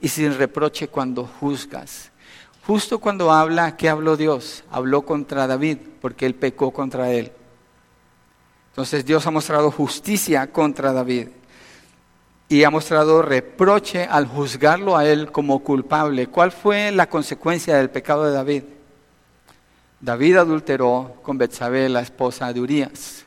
y 0.02 0.10
sin 0.10 0.38
reproche 0.38 0.89
cuando 0.89 1.26
juzgas. 1.26 2.12
Justo 2.68 3.00
cuando 3.00 3.32
habla, 3.32 3.78
¿qué 3.78 3.88
habló 3.88 4.18
Dios? 4.18 4.66
Habló 4.70 5.04
contra 5.04 5.48
David, 5.48 5.78
porque 6.02 6.26
él 6.26 6.36
pecó 6.36 6.72
contra 6.72 7.10
él. 7.10 7.32
Entonces 8.72 9.06
Dios 9.06 9.26
ha 9.26 9.32
mostrado 9.32 9.72
justicia 9.72 10.52
contra 10.52 10.92
David 10.92 11.30
y 12.50 12.66
ha 12.66 12.70
mostrado 12.70 13.22
reproche 13.22 14.04
al 14.04 14.28
juzgarlo 14.28 14.98
a 14.98 15.06
él 15.06 15.32
como 15.32 15.60
culpable. 15.60 16.28
¿Cuál 16.28 16.52
fue 16.52 16.92
la 16.92 17.08
consecuencia 17.08 17.78
del 17.78 17.89
pecado 17.89 18.26
de 18.26 18.34
David? 18.34 18.63
David 20.04 20.36
adulteró 20.36 21.16
con 21.24 21.38
Betsabé, 21.38 21.88
la 21.88 22.02
esposa 22.02 22.52
de 22.52 22.60
Urias, 22.60 23.26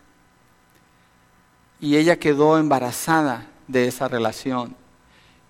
y 1.81 1.97
ella 1.97 2.19
quedó 2.19 2.59
embarazada 2.59 3.47
de 3.67 3.87
esa 3.89 4.09
relación. 4.09 4.77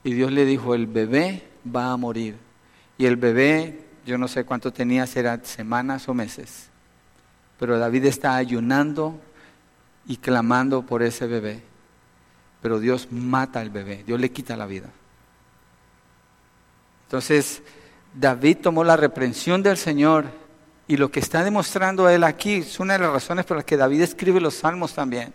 Y 0.04 0.12
Dios 0.12 0.30
le 0.30 0.44
dijo, 0.44 0.76
el 0.76 0.86
bebé 0.86 1.42
va 1.66 1.90
a 1.90 1.96
morir. 1.96 2.36
Y 2.96 3.06
el 3.06 3.16
bebé, 3.16 3.86
yo 4.06 4.18
no 4.18 4.28
sé 4.28 4.44
cuánto 4.44 4.72
tenía, 4.72 5.04
será 5.08 5.40
semanas 5.42 6.08
o 6.08 6.14
meses. 6.14 6.68
Pero 7.58 7.76
David 7.76 8.04
está 8.04 8.36
ayunando 8.36 9.20
y 10.06 10.18
clamando 10.18 10.82
por 10.82 11.02
ese 11.02 11.26
bebé. 11.26 11.60
Pero 12.62 12.78
Dios 12.78 13.08
mata 13.10 13.58
al 13.58 13.70
bebé, 13.70 14.04
Dios 14.06 14.20
le 14.20 14.30
quita 14.30 14.56
la 14.56 14.66
vida. 14.66 14.90
Entonces, 17.06 17.62
David 18.14 18.58
tomó 18.62 18.84
la 18.84 18.96
reprensión 18.96 19.60
del 19.64 19.76
Señor 19.76 20.45
y 20.88 20.96
lo 20.96 21.10
que 21.10 21.20
está 21.20 21.42
demostrando 21.42 22.08
él 22.08 22.22
aquí 22.24 22.56
es 22.56 22.78
una 22.78 22.94
de 22.94 23.00
las 23.00 23.12
razones 23.12 23.44
por 23.44 23.56
las 23.56 23.64
que 23.64 23.76
David 23.76 24.02
escribe 24.02 24.40
los 24.40 24.54
salmos 24.54 24.94
también. 24.94 25.32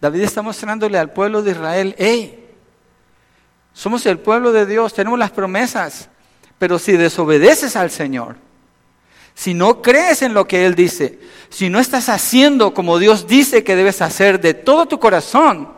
David 0.00 0.22
está 0.22 0.42
mostrándole 0.42 0.98
al 0.98 1.12
pueblo 1.12 1.42
de 1.42 1.50
Israel, 1.50 1.94
hey, 1.98 2.46
somos 3.72 4.06
el 4.06 4.18
pueblo 4.18 4.52
de 4.52 4.66
Dios, 4.66 4.94
tenemos 4.94 5.18
las 5.18 5.32
promesas, 5.32 6.08
pero 6.58 6.78
si 6.78 6.92
desobedeces 6.92 7.74
al 7.74 7.90
Señor, 7.90 8.36
si 9.34 9.54
no 9.54 9.82
crees 9.82 10.22
en 10.22 10.34
lo 10.34 10.46
que 10.46 10.66
Él 10.66 10.74
dice, 10.74 11.18
si 11.48 11.68
no 11.68 11.80
estás 11.80 12.08
haciendo 12.08 12.74
como 12.74 12.98
Dios 12.98 13.26
dice 13.26 13.64
que 13.64 13.76
debes 13.76 14.02
hacer 14.02 14.40
de 14.40 14.54
todo 14.54 14.86
tu 14.86 14.98
corazón, 15.00 15.68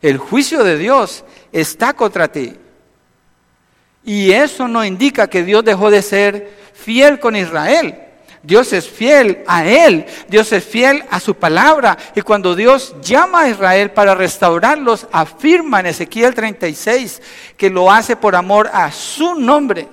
el 0.00 0.18
juicio 0.18 0.64
de 0.64 0.78
Dios 0.78 1.24
está 1.52 1.94
contra 1.94 2.28
ti. 2.30 2.54
Y 4.04 4.32
eso 4.32 4.68
no 4.68 4.84
indica 4.84 5.28
que 5.28 5.42
Dios 5.42 5.64
dejó 5.64 5.90
de 5.90 6.00
ser 6.00 6.54
fiel 6.74 7.18
con 7.18 7.34
Israel. 7.34 8.05
Dios 8.46 8.72
es 8.72 8.88
fiel 8.88 9.42
a 9.46 9.66
Él, 9.66 10.06
Dios 10.28 10.52
es 10.52 10.64
fiel 10.64 11.04
a 11.10 11.20
su 11.20 11.34
palabra. 11.34 11.98
Y 12.14 12.22
cuando 12.22 12.54
Dios 12.54 12.94
llama 13.02 13.42
a 13.42 13.48
Israel 13.48 13.90
para 13.90 14.14
restaurarlos, 14.14 15.06
afirma 15.12 15.80
en 15.80 15.86
Ezequiel 15.86 16.34
36 16.34 17.20
que 17.56 17.68
lo 17.68 17.90
hace 17.90 18.16
por 18.16 18.36
amor 18.36 18.70
a 18.72 18.90
su 18.92 19.34
nombre 19.34 19.88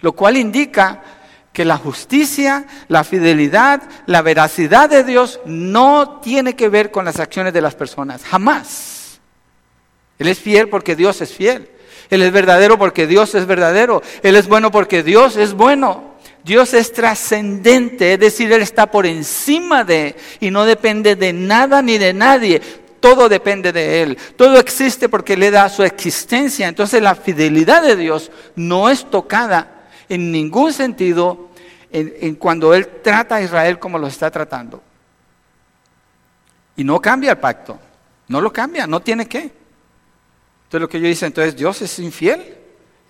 lo 0.00 0.12
cual 0.12 0.36
indica 0.36 1.02
que 1.52 1.64
la 1.64 1.78
justicia, 1.78 2.66
la 2.88 3.02
fidelidad, 3.02 3.82
la 4.06 4.22
veracidad 4.22 4.90
de 4.90 5.04
Dios 5.04 5.40
no 5.46 6.20
tiene 6.20 6.54
que 6.54 6.68
ver 6.68 6.90
con 6.90 7.04
las 7.04 7.18
acciones 7.18 7.52
de 7.52 7.62
las 7.62 7.74
personas, 7.74 8.22
jamás. 8.22 9.20
Él 10.18 10.28
es 10.28 10.38
fiel 10.38 10.68
porque 10.68 10.96
Dios 10.96 11.20
es 11.20 11.32
fiel. 11.32 11.70
Él 12.10 12.22
es 12.22 12.30
verdadero 12.30 12.78
porque 12.78 13.06
Dios 13.06 13.34
es 13.34 13.46
verdadero. 13.46 14.02
Él 14.22 14.36
es 14.36 14.46
bueno 14.46 14.70
porque 14.70 15.02
Dios 15.02 15.36
es 15.36 15.54
bueno. 15.54 16.15
Dios 16.46 16.74
es 16.74 16.92
trascendente, 16.92 18.12
es 18.12 18.20
decir, 18.20 18.52
Él 18.52 18.62
está 18.62 18.88
por 18.88 19.04
encima 19.04 19.82
de 19.82 20.14
y 20.38 20.52
no 20.52 20.64
depende 20.64 21.16
de 21.16 21.32
nada 21.32 21.82
ni 21.82 21.98
de 21.98 22.14
nadie. 22.14 22.62
Todo 23.00 23.28
depende 23.28 23.72
de 23.72 24.02
Él. 24.02 24.18
Todo 24.36 24.56
existe 24.60 25.08
porque 25.08 25.36
le 25.36 25.50
da 25.50 25.68
su 25.68 25.82
existencia. 25.82 26.68
Entonces 26.68 27.02
la 27.02 27.16
fidelidad 27.16 27.82
de 27.82 27.96
Dios 27.96 28.30
no 28.54 28.88
es 28.88 29.10
tocada 29.10 29.88
en 30.08 30.30
ningún 30.30 30.72
sentido 30.72 31.48
en, 31.90 32.36
cuando 32.36 32.74
Él 32.74 32.86
trata 33.02 33.34
a 33.34 33.42
Israel 33.42 33.80
como 33.80 33.98
lo 33.98 34.06
está 34.06 34.30
tratando. 34.30 34.80
Y 36.76 36.84
no 36.84 37.00
cambia 37.00 37.32
el 37.32 37.38
pacto, 37.38 37.76
no 38.28 38.40
lo 38.40 38.52
cambia, 38.52 38.86
no 38.86 39.00
tiene 39.00 39.26
que. 39.26 39.38
Entonces 39.40 40.80
lo 40.80 40.88
que 40.88 41.00
yo 41.00 41.08
dice, 41.08 41.26
entonces 41.26 41.56
Dios 41.56 41.82
es 41.82 41.98
infiel, 41.98 42.56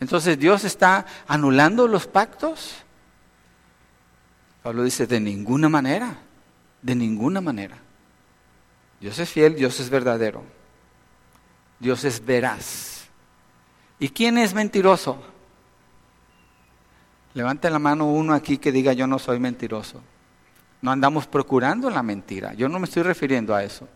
entonces 0.00 0.38
Dios 0.38 0.64
está 0.64 1.04
anulando 1.28 1.86
los 1.86 2.06
pactos. 2.06 2.85
Pablo 4.66 4.82
dice, 4.82 5.06
de 5.06 5.20
ninguna 5.20 5.68
manera, 5.68 6.12
de 6.82 6.96
ninguna 6.96 7.40
manera. 7.40 7.78
Dios 9.00 9.16
es 9.20 9.30
fiel, 9.30 9.54
Dios 9.54 9.78
es 9.78 9.88
verdadero, 9.88 10.42
Dios 11.78 12.02
es 12.02 12.26
veraz. 12.26 13.06
¿Y 14.00 14.08
quién 14.08 14.38
es 14.38 14.54
mentiroso? 14.54 15.22
Levante 17.34 17.70
la 17.70 17.78
mano 17.78 18.06
uno 18.10 18.34
aquí 18.34 18.58
que 18.58 18.72
diga 18.72 18.92
yo 18.92 19.06
no 19.06 19.20
soy 19.20 19.38
mentiroso. 19.38 20.02
No 20.82 20.90
andamos 20.90 21.28
procurando 21.28 21.88
la 21.88 22.02
mentira. 22.02 22.52
Yo 22.54 22.68
no 22.68 22.80
me 22.80 22.86
estoy 22.86 23.04
refiriendo 23.04 23.54
a 23.54 23.62
eso. 23.62 23.86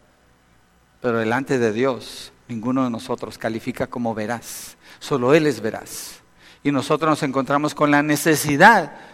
Pero 1.01 1.19
delante 1.19 1.59
de 1.59 1.73
Dios, 1.73 2.33
ninguno 2.47 2.85
de 2.85 2.91
nosotros 2.91 3.39
califica 3.39 3.89
como 3.89 4.15
veraz. 4.15 4.77
Solo 5.01 5.35
Él 5.35 5.49
es 5.49 5.61
veraz. 5.61 6.21
Y 6.63 6.71
nosotros 6.71 7.11
nos 7.11 7.23
encontramos 7.25 7.75
con 7.75 7.91
la 7.91 8.05
necesidad 8.05 9.10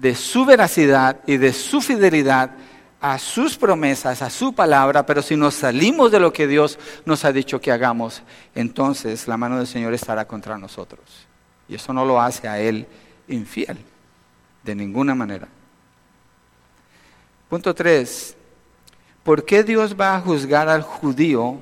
de 0.00 0.14
su 0.14 0.44
veracidad 0.44 1.20
y 1.26 1.36
de 1.36 1.52
su 1.52 1.80
fidelidad 1.80 2.50
a 3.00 3.18
sus 3.18 3.56
promesas, 3.56 4.22
a 4.22 4.30
su 4.30 4.52
palabra, 4.52 5.06
pero 5.06 5.22
si 5.22 5.36
nos 5.36 5.54
salimos 5.54 6.10
de 6.10 6.20
lo 6.20 6.32
que 6.32 6.46
Dios 6.46 6.78
nos 7.04 7.24
ha 7.24 7.32
dicho 7.32 7.60
que 7.60 7.72
hagamos, 7.72 8.22
entonces 8.54 9.26
la 9.28 9.36
mano 9.36 9.58
del 9.58 9.66
Señor 9.66 9.94
estará 9.94 10.26
contra 10.26 10.58
nosotros. 10.58 11.26
Y 11.68 11.76
eso 11.76 11.92
no 11.92 12.04
lo 12.04 12.20
hace 12.20 12.48
a 12.48 12.58
Él 12.58 12.86
infiel, 13.28 13.78
de 14.62 14.74
ninguna 14.74 15.14
manera. 15.14 15.48
Punto 17.48 17.74
3. 17.74 18.36
¿por 19.22 19.44
qué 19.44 19.62
Dios 19.62 19.94
va 19.98 20.16
a 20.16 20.20
juzgar 20.20 20.68
al 20.68 20.82
judío 20.82 21.58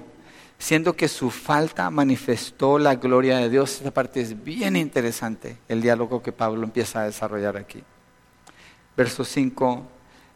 siendo 0.59 0.95
que 0.95 1.09
su 1.09 1.31
falta 1.31 1.91
manifestó 1.91 2.79
la 2.79 2.95
gloria 2.95 3.39
de 3.39 3.51
Dios? 3.51 3.77
Esta 3.77 3.91
parte 3.91 4.21
es 4.21 4.43
bien 4.43 4.77
interesante, 4.77 5.59
el 5.69 5.83
diálogo 5.83 6.23
que 6.23 6.33
Pablo 6.33 6.65
empieza 6.65 7.01
a 7.01 7.05
desarrollar 7.05 7.57
aquí. 7.57 7.83
Verso 8.99 9.25
5 9.25 9.87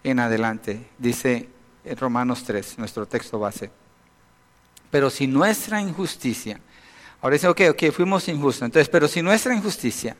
en 0.05 0.21
adelante, 0.21 0.89
dice 0.97 1.49
en 1.85 1.97
Romanos 1.97 2.45
3, 2.45 2.79
nuestro 2.79 3.07
texto 3.07 3.41
base. 3.41 3.73
Pero 4.89 5.11
si 5.11 5.27
nuestra 5.27 5.81
injusticia, 5.81 6.61
ahora 7.21 7.35
dice, 7.35 7.49
ok, 7.49 7.61
ok, 7.71 7.91
fuimos 7.93 8.29
injustos, 8.29 8.63
entonces, 8.63 8.89
pero 8.89 9.09
si 9.09 9.21
nuestra 9.21 9.53
injusticia 9.53 10.17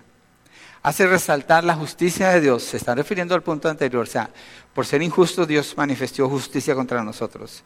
hace 0.83 1.07
resaltar 1.07 1.63
la 1.63 1.77
justicia 1.77 2.31
de 2.31 2.41
Dios, 2.41 2.65
se 2.65 2.79
está 2.79 2.97
refiriendo 2.97 3.37
al 3.37 3.45
punto 3.45 3.69
anterior, 3.69 4.03
o 4.03 4.11
sea, 4.11 4.29
por 4.75 4.87
ser 4.87 5.03
injusto 5.03 5.47
Dios 5.47 5.77
manifestó 5.77 6.29
justicia 6.29 6.75
contra 6.75 7.05
nosotros. 7.05 7.63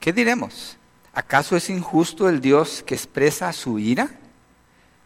¿Qué 0.00 0.14
diremos? 0.14 0.78
¿Acaso 1.12 1.54
es 1.54 1.68
injusto 1.68 2.30
el 2.30 2.40
Dios 2.40 2.82
que 2.82 2.94
expresa 2.94 3.52
su 3.52 3.78
ira? 3.78 4.08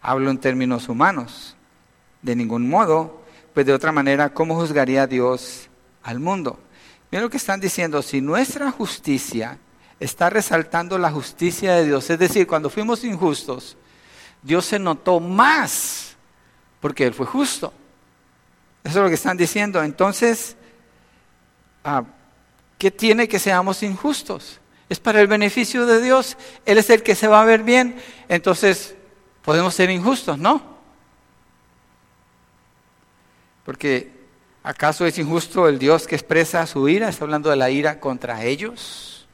Hablo 0.01 0.31
en 0.31 0.37
términos 0.37 0.87
humanos. 0.87 1.57
De 2.21 2.37
ningún 2.37 2.69
modo, 2.69 3.22
pues 3.53 3.65
de 3.65 3.73
otra 3.73 3.91
manera, 3.91 4.33
¿cómo 4.33 4.55
juzgaría 4.55 5.07
Dios 5.07 5.69
al 6.01 6.19
mundo? 6.19 6.59
Miren 7.11 7.23
lo 7.23 7.29
que 7.29 7.37
están 7.37 7.59
diciendo, 7.59 8.01
si 8.01 8.21
nuestra 8.21 8.71
justicia 8.71 9.59
está 9.99 10.29
resaltando 10.29 10.97
la 10.97 11.11
justicia 11.11 11.75
de 11.75 11.85
Dios, 11.85 12.09
es 12.09 12.17
decir, 12.17 12.47
cuando 12.47 12.69
fuimos 12.69 13.03
injustos, 13.03 13.77
Dios 14.41 14.65
se 14.65 14.79
notó 14.79 15.19
más 15.19 16.17
porque 16.79 17.05
Él 17.05 17.13
fue 17.13 17.25
justo. 17.25 17.71
Eso 18.83 18.99
es 18.99 19.03
lo 19.03 19.07
que 19.07 19.15
están 19.15 19.37
diciendo. 19.37 19.81
Entonces, 19.81 20.57
ah, 21.83 22.03
¿qué 22.77 22.91
tiene 22.91 23.27
que 23.27 23.39
seamos 23.39 23.83
injustos? 23.83 24.59
Es 24.89 24.99
para 24.99 25.21
el 25.21 25.27
beneficio 25.27 25.85
de 25.85 26.01
Dios. 26.01 26.35
Él 26.65 26.77
es 26.77 26.89
el 26.89 27.01
que 27.01 27.15
se 27.15 27.27
va 27.27 27.41
a 27.41 27.45
ver 27.45 27.63
bien. 27.63 27.95
Entonces, 28.27 28.95
podemos 29.43 29.73
ser 29.73 29.89
injustos, 29.89 30.37
¿no? 30.37 30.72
Porque 33.65 34.11
¿acaso 34.63 35.05
es 35.05 35.17
injusto 35.17 35.67
el 35.67 35.79
Dios 35.79 36.07
que 36.07 36.15
expresa 36.15 36.65
su 36.65 36.87
ira? 36.89 37.09
Está 37.09 37.25
hablando 37.25 37.49
de 37.49 37.55
la 37.55 37.69
ira 37.69 37.99
contra 37.99 38.43
ellos. 38.43 39.27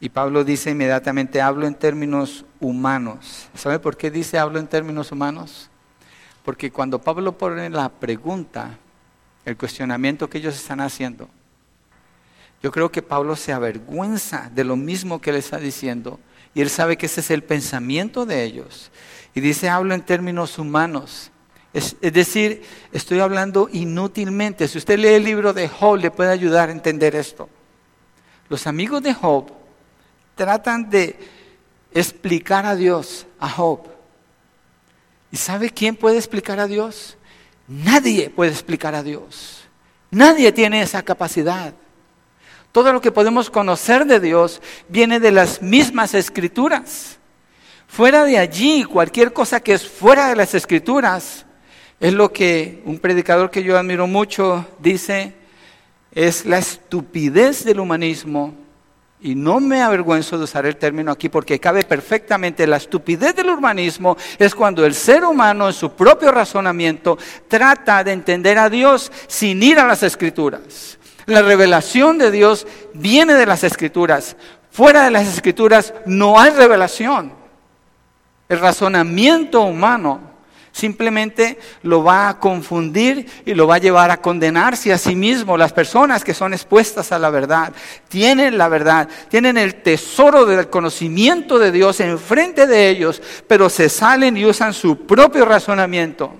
Y 0.00 0.08
Pablo 0.08 0.42
dice 0.42 0.70
inmediatamente, 0.70 1.40
hablo 1.40 1.66
en 1.66 1.74
términos 1.74 2.44
humanos. 2.60 3.48
¿Sabe 3.54 3.78
por 3.78 3.96
qué 3.96 4.10
dice 4.10 4.38
hablo 4.38 4.58
en 4.58 4.66
términos 4.66 5.12
humanos? 5.12 5.70
Porque 6.44 6.72
cuando 6.72 7.00
Pablo 7.00 7.38
pone 7.38 7.70
la 7.70 7.88
pregunta, 7.88 8.78
el 9.44 9.56
cuestionamiento 9.56 10.28
que 10.28 10.38
ellos 10.38 10.56
están 10.56 10.80
haciendo, 10.80 11.28
yo 12.62 12.70
creo 12.70 12.92
que 12.92 13.02
Pablo 13.02 13.34
se 13.34 13.52
avergüenza 13.52 14.50
de 14.54 14.64
lo 14.64 14.76
mismo 14.76 15.20
que 15.20 15.32
le 15.32 15.38
está 15.38 15.58
diciendo 15.58 16.20
y 16.54 16.60
él 16.60 16.70
sabe 16.70 16.96
que 16.96 17.06
ese 17.06 17.20
es 17.20 17.30
el 17.30 17.42
pensamiento 17.42 18.24
de 18.24 18.44
ellos. 18.44 18.90
Y 19.34 19.40
dice, 19.40 19.68
hablo 19.68 19.94
en 19.94 20.02
términos 20.02 20.58
humanos. 20.58 21.31
Es, 21.74 21.96
decir, 22.00 22.62
estoy 22.92 23.20
hablando 23.20 23.68
inútilmente. 23.72 24.68
Si 24.68 24.78
usted 24.78 24.98
lee 24.98 25.08
el 25.08 25.24
libro 25.24 25.52
de 25.52 25.68
Job, 25.68 25.96
le 25.96 26.10
puede 26.10 26.30
ayudar 26.30 26.68
a 26.68 26.72
entender 26.72 27.16
esto. 27.16 27.48
Los 28.48 28.66
amigos 28.66 29.02
de 29.02 29.14
Job 29.14 29.50
tratan 30.34 30.90
de 30.90 31.18
explicar 31.94 32.66
a 32.66 32.76
Dios, 32.76 33.26
a 33.38 33.48
Job. 33.48 33.80
¿Y 35.30 35.38
sabe 35.38 35.70
quién 35.70 35.96
puede 35.96 36.18
explicar 36.18 36.60
a 36.60 36.66
Dios? 36.66 37.16
Nadie 37.66 38.28
puede 38.28 38.50
explicar 38.50 38.94
a 38.94 39.02
Dios. 39.02 39.62
Nadie 40.10 40.52
tiene 40.52 40.82
esa 40.82 41.02
capacidad. 41.02 41.72
Todo 42.70 42.92
lo 42.92 43.00
que 43.00 43.12
podemos 43.12 43.48
conocer 43.48 44.04
de 44.04 44.20
Dios 44.20 44.60
viene 44.88 45.20
de 45.20 45.32
las 45.32 45.62
mismas 45.62 46.12
escrituras. 46.12 47.18
Fuera 47.86 48.24
de 48.24 48.38
allí, 48.38 48.84
cualquier 48.84 49.32
cosa 49.32 49.60
que 49.60 49.72
es 49.74 49.88
fuera 49.88 50.28
de 50.28 50.36
las 50.36 50.54
escrituras, 50.54 51.46
es 52.02 52.12
lo 52.12 52.32
que 52.32 52.82
un 52.84 52.98
predicador 52.98 53.48
que 53.48 53.62
yo 53.62 53.78
admiro 53.78 54.08
mucho 54.08 54.66
dice, 54.80 55.34
es 56.12 56.44
la 56.44 56.58
estupidez 56.58 57.64
del 57.64 57.78
humanismo 57.78 58.54
y 59.20 59.36
no 59.36 59.60
me 59.60 59.82
avergüenzo 59.82 60.36
de 60.36 60.42
usar 60.42 60.66
el 60.66 60.78
término 60.78 61.12
aquí 61.12 61.28
porque 61.28 61.60
cabe 61.60 61.84
perfectamente. 61.84 62.66
La 62.66 62.78
estupidez 62.78 63.36
del 63.36 63.50
urbanismo 63.50 64.16
es 64.36 64.52
cuando 64.52 64.84
el 64.84 64.94
ser 64.94 65.24
humano 65.24 65.68
en 65.68 65.72
su 65.72 65.92
propio 65.92 66.32
razonamiento 66.32 67.16
trata 67.46 68.02
de 68.02 68.10
entender 68.10 68.58
a 68.58 68.68
Dios 68.68 69.12
sin 69.28 69.62
ir 69.62 69.78
a 69.78 69.86
las 69.86 70.02
escrituras. 70.02 70.98
La 71.26 71.40
revelación 71.40 72.18
de 72.18 72.32
Dios 72.32 72.66
viene 72.94 73.34
de 73.34 73.46
las 73.46 73.62
escrituras. 73.62 74.36
Fuera 74.72 75.04
de 75.04 75.12
las 75.12 75.28
escrituras 75.28 75.94
no 76.04 76.40
hay 76.40 76.50
revelación. 76.50 77.32
El 78.48 78.58
razonamiento 78.58 79.62
humano 79.62 80.31
simplemente 80.72 81.58
lo 81.82 82.02
va 82.02 82.28
a 82.28 82.40
confundir 82.40 83.26
y 83.44 83.54
lo 83.54 83.66
va 83.66 83.76
a 83.76 83.78
llevar 83.78 84.10
a 84.10 84.20
condenarse 84.20 84.92
a 84.92 84.98
sí 84.98 85.14
mismo. 85.14 85.56
Las 85.56 85.72
personas 85.72 86.24
que 86.24 86.34
son 86.34 86.52
expuestas 86.54 87.12
a 87.12 87.18
la 87.18 87.30
verdad 87.30 87.72
tienen 88.08 88.58
la 88.58 88.68
verdad, 88.68 89.08
tienen 89.28 89.56
el 89.58 89.76
tesoro 89.76 90.46
del 90.46 90.68
conocimiento 90.68 91.58
de 91.58 91.70
Dios 91.70 92.00
enfrente 92.00 92.66
de 92.66 92.88
ellos, 92.88 93.22
pero 93.46 93.68
se 93.68 93.88
salen 93.88 94.36
y 94.36 94.44
usan 94.44 94.72
su 94.72 95.06
propio 95.06 95.44
razonamiento 95.44 96.32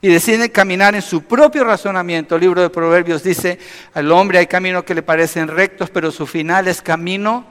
y 0.00 0.08
deciden 0.08 0.48
caminar 0.50 0.94
en 0.94 1.02
su 1.02 1.22
propio 1.22 1.64
razonamiento. 1.64 2.36
El 2.36 2.42
libro 2.42 2.62
de 2.62 2.70
Proverbios 2.70 3.22
dice, 3.22 3.58
al 3.94 4.10
hombre 4.12 4.38
hay 4.38 4.46
caminos 4.46 4.84
que 4.84 4.94
le 4.94 5.02
parecen 5.02 5.48
rectos, 5.48 5.90
pero 5.90 6.12
su 6.12 6.26
final 6.26 6.68
es 6.68 6.80
camino 6.80 7.44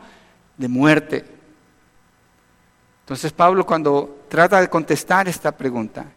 de 0.56 0.68
muerte. 0.70 1.37
Entonces 3.08 3.32
Pablo 3.32 3.66
cuando 3.66 4.26
trata 4.28 4.60
de 4.60 4.70
contestar 4.70 5.30
esta 5.30 5.54
pregunta, 5.54 6.08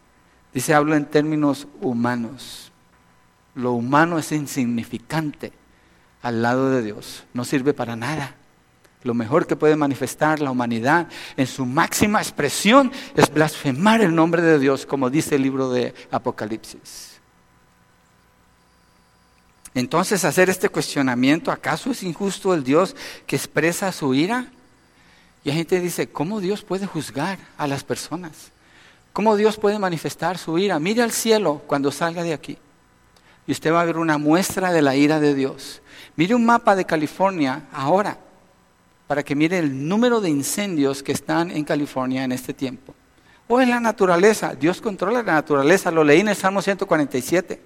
dice, 0.53 0.73
hablo 0.73 0.93
en 0.93 1.05
términos 1.05 1.65
humanos. 1.79 2.69
Lo 3.55 3.71
humano 3.71 4.19
es 4.19 4.33
insignificante 4.33 5.53
al 6.21 6.41
lado 6.41 6.69
de 6.69 6.81
Dios, 6.81 7.23
no 7.33 7.45
sirve 7.45 7.73
para 7.73 7.95
nada. 7.95 8.35
Lo 9.03 9.13
mejor 9.13 9.47
que 9.47 9.55
puede 9.55 9.77
manifestar 9.77 10.41
la 10.41 10.51
humanidad 10.51 11.07
en 11.37 11.47
su 11.47 11.65
máxima 11.65 12.19
expresión 12.19 12.91
es 13.15 13.33
blasfemar 13.33 14.01
el 14.01 14.13
nombre 14.13 14.41
de 14.41 14.59
Dios, 14.59 14.85
como 14.85 15.09
dice 15.09 15.35
el 15.35 15.43
libro 15.43 15.69
de 15.69 15.93
Apocalipsis. 16.11 17.21
Entonces, 19.73 20.25
hacer 20.25 20.49
este 20.49 20.67
cuestionamiento, 20.67 21.53
¿acaso 21.53 21.91
es 21.91 22.03
injusto 22.03 22.53
el 22.53 22.65
Dios 22.65 22.97
que 23.25 23.37
expresa 23.37 23.93
su 23.93 24.13
ira? 24.13 24.51
Y 25.43 25.49
la 25.49 25.55
gente 25.55 25.79
dice, 25.79 26.09
¿cómo 26.09 26.39
Dios 26.39 26.63
puede 26.63 26.85
juzgar 26.85 27.39
a 27.57 27.67
las 27.67 27.83
personas? 27.83 28.51
¿Cómo 29.13 29.35
Dios 29.35 29.57
puede 29.57 29.79
manifestar 29.79 30.37
su 30.37 30.57
ira? 30.57 30.79
Mire 30.79 31.01
al 31.01 31.11
cielo 31.11 31.61
cuando 31.65 31.91
salga 31.91 32.23
de 32.23 32.33
aquí. 32.33 32.57
Y 33.47 33.51
usted 33.51 33.73
va 33.73 33.81
a 33.81 33.85
ver 33.85 33.97
una 33.97 34.17
muestra 34.17 34.71
de 34.71 34.81
la 34.81 34.95
ira 34.95 35.19
de 35.19 35.33
Dios. 35.33 35.81
Mire 36.15 36.35
un 36.35 36.45
mapa 36.45 36.75
de 36.75 36.85
California 36.85 37.67
ahora, 37.73 38.17
para 39.07 39.23
que 39.23 39.35
mire 39.35 39.57
el 39.57 39.87
número 39.87 40.21
de 40.21 40.29
incendios 40.29 41.01
que 41.01 41.11
están 41.11 41.49
en 41.51 41.63
California 41.63 42.23
en 42.23 42.31
este 42.31 42.53
tiempo. 42.53 42.93
O 43.47 43.59
es 43.59 43.67
la 43.67 43.79
naturaleza. 43.79 44.53
Dios 44.53 44.79
controla 44.79 45.23
la 45.23 45.33
naturaleza. 45.33 45.91
Lo 45.91 46.03
leí 46.03 46.21
en 46.21 46.29
el 46.29 46.35
Salmo 46.35 46.61
147. 46.61 47.59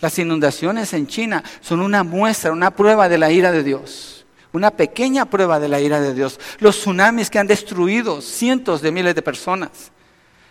Las 0.00 0.18
inundaciones 0.18 0.94
en 0.94 1.06
China 1.06 1.42
son 1.60 1.80
una 1.80 2.04
muestra, 2.04 2.52
una 2.52 2.70
prueba 2.70 3.08
de 3.08 3.18
la 3.18 3.30
ira 3.30 3.52
de 3.52 3.62
Dios 3.62 4.21
una 4.52 4.70
pequeña 4.70 5.24
prueba 5.26 5.58
de 5.58 5.68
la 5.68 5.80
ira 5.80 6.00
de 6.00 6.14
Dios. 6.14 6.38
Los 6.58 6.78
tsunamis 6.78 7.30
que 7.30 7.38
han 7.38 7.46
destruido 7.46 8.20
cientos 8.20 8.82
de 8.82 8.92
miles 8.92 9.14
de 9.14 9.22
personas 9.22 9.90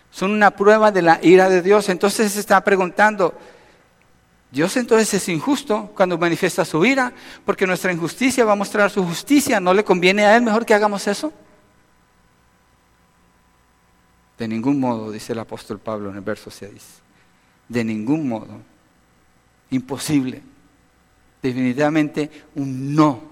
son 0.09 0.31
una 0.31 0.51
prueba 0.51 0.91
de 0.91 1.01
la 1.01 1.19
ira 1.21 1.49
de 1.49 1.61
Dios. 1.61 1.87
Entonces 1.89 2.31
se 2.33 2.39
está 2.39 2.63
preguntando, 2.63 3.33
Dios 4.51 4.75
entonces 4.75 5.13
es 5.13 5.29
injusto 5.29 5.91
cuando 5.95 6.17
manifiesta 6.17 6.65
su 6.65 6.83
ira, 6.83 7.13
porque 7.45 7.65
nuestra 7.65 7.91
injusticia 7.91 8.43
va 8.43 8.53
a 8.53 8.55
mostrar 8.55 8.89
su 8.89 9.03
justicia. 9.03 9.59
¿No 9.59 9.73
le 9.73 9.83
conviene 9.83 10.25
a 10.25 10.35
Él 10.35 10.43
mejor 10.43 10.65
que 10.65 10.73
hagamos 10.73 11.07
eso? 11.07 11.31
De 14.37 14.47
ningún 14.47 14.79
modo, 14.79 15.11
dice 15.11 15.33
el 15.33 15.39
apóstol 15.39 15.79
Pablo 15.79 16.09
en 16.09 16.15
el 16.15 16.21
verso 16.21 16.49
6. 16.49 16.71
De 17.69 17.83
ningún 17.83 18.27
modo. 18.27 18.59
Imposible. 19.69 20.41
Definitivamente 21.41 22.29
un 22.55 22.93
no 22.93 23.30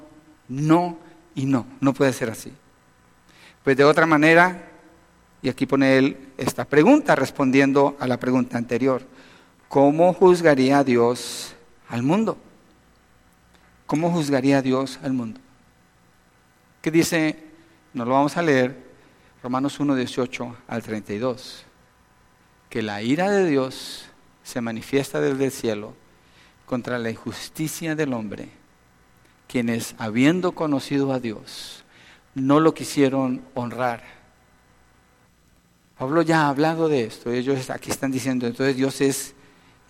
no 0.49 0.97
y 1.35 1.45
no. 1.45 1.65
No 1.79 1.93
puede 1.93 2.11
ser 2.11 2.29
así. 2.29 2.51
Pues 3.63 3.77
de 3.77 3.85
otra 3.85 4.05
manera, 4.05 4.69
y 5.41 5.47
aquí 5.47 5.65
pone 5.65 5.97
él 5.97 6.17
esta 6.37 6.65
pregunta 6.65 7.15
respondiendo 7.15 7.95
a 7.99 8.07
la 8.07 8.19
pregunta 8.19 8.57
anterior. 8.57 9.03
¿Cómo 9.69 10.13
juzgaría 10.13 10.83
Dios 10.83 11.55
al 11.87 12.03
mundo? 12.03 12.37
¿Cómo 13.85 14.11
juzgaría 14.11 14.61
Dios 14.61 14.99
al 15.03 15.13
mundo? 15.13 15.39
¿Qué 16.81 16.91
dice? 16.91 17.43
Nos 17.93 18.07
lo 18.07 18.15
vamos 18.15 18.35
a 18.35 18.41
leer. 18.41 18.89
Romanos 19.41 19.79
1, 19.79 19.95
18 19.95 20.57
al 20.67 20.83
32. 20.83 21.63
Que 22.69 22.81
la 22.81 23.01
ira 23.01 23.29
de 23.29 23.45
Dios 23.47 24.09
se 24.43 24.61
manifiesta 24.61 25.21
desde 25.21 25.45
el 25.45 25.51
cielo 25.51 25.93
contra 26.65 26.99
la 26.99 27.09
injusticia 27.09 27.95
del 27.95 28.13
hombre 28.13 28.59
quienes 29.49 29.95
habiendo 29.97 30.51
conocido 30.51 31.11
a 31.11 31.19
Dios, 31.19 31.83
no 32.35 32.59
lo 32.59 32.75
quisieron 32.75 33.41
honrar. 33.55 34.03
Pablo 35.97 36.21
ya 36.21 36.43
ha 36.43 36.49
hablado 36.49 36.87
de 36.87 37.03
esto, 37.03 37.31
ellos 37.31 37.69
aquí 37.71 37.89
están 37.89 38.11
diciendo, 38.11 38.45
entonces 38.45 38.77
Dios 38.77 39.01
es 39.01 39.33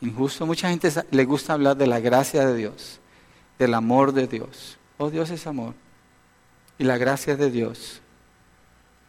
injusto. 0.02 0.46
Mucha 0.46 0.70
gente 0.70 0.90
le 1.12 1.26
gusta 1.26 1.54
hablar 1.54 1.76
de 1.76 1.88
la 1.88 2.00
gracia 2.00 2.48
de 2.48 2.56
Dios, 2.56 3.00
del 3.60 3.74
amor 3.74 4.14
de 4.14 4.28
Dios. 4.28 4.78
Oh, 4.98 5.10
Dios 5.10 5.30
es 5.30 5.46
amor. 5.46 5.76
Y 6.78 6.86
la 6.86 6.98
gracia 6.98 7.36
de 7.36 7.52
Dios. 7.52 8.02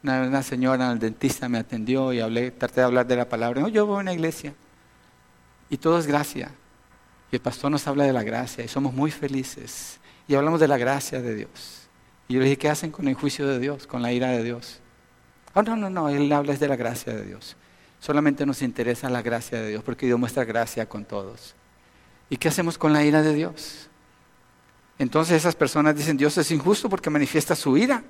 Una, 0.03 0.23
una 0.23 0.43
señora, 0.43 0.91
el 0.91 0.99
dentista 0.99 1.49
me 1.49 1.59
atendió 1.59 2.13
y 2.13 2.21
hablé, 2.21 2.51
traté 2.51 2.81
de 2.81 2.87
hablar 2.87 3.07
de 3.07 3.17
la 3.17 3.29
palabra. 3.29 3.65
Oh, 3.65 3.69
yo 3.69 3.87
voy 3.87 3.99
a 3.99 4.01
una 4.01 4.13
iglesia. 4.13 4.53
Y 5.71 5.77
todo 5.77 5.97
es 5.99 6.09
gracia. 6.09 6.51
Y 7.31 7.37
el 7.37 7.41
pastor 7.43 7.71
nos 7.71 7.87
habla 7.87 8.05
de 8.05 8.13
la 8.13 8.25
gracia 8.25 8.65
y 8.65 8.69
somos 8.69 8.93
muy 8.93 9.13
felices. 9.13 10.00
Y 10.31 10.37
hablamos 10.37 10.61
de 10.61 10.69
la 10.69 10.79
gracia 10.79 11.21
de 11.21 11.35
Dios. 11.35 11.89
Y 12.29 12.35
yo 12.35 12.39
le 12.39 12.45
dije, 12.45 12.57
¿qué 12.57 12.69
hacen 12.69 12.93
con 12.93 13.09
el 13.09 13.15
juicio 13.15 13.49
de 13.49 13.59
Dios, 13.59 13.89
con 13.89 14.01
la 14.01 14.13
ira 14.13 14.29
de 14.29 14.45
Dios? 14.45 14.79
Oh, 15.55 15.63
no, 15.63 15.75
no, 15.75 15.91
no, 15.91 16.09
él 16.09 16.33
habla 16.33 16.55
de 16.55 16.69
la 16.69 16.77
gracia 16.77 17.13
de 17.13 17.25
Dios. 17.25 17.57
Solamente 17.99 18.47
nos 18.47 18.63
interesa 18.63 19.11
la 19.11 19.23
gracia 19.23 19.61
de 19.61 19.71
Dios, 19.71 19.83
porque 19.83 20.07
Dios 20.07 20.21
muestra 20.21 20.45
gracia 20.45 20.89
con 20.89 21.05
todos. 21.05 21.57
¿Y 22.29 22.37
qué 22.37 22.47
hacemos 22.47 22.79
con 22.79 22.93
la 22.93 23.05
ira 23.05 23.23
de 23.23 23.35
Dios? 23.35 23.89
Entonces 25.01 25.37
esas 25.37 25.57
personas 25.57 25.97
dicen, 25.97 26.17
Dios 26.17 26.39
es 26.39 26.49
injusto 26.53 26.89
porque 26.89 27.11
manifiesta 27.11 27.57
su 27.57 27.77
ira 27.77 28.05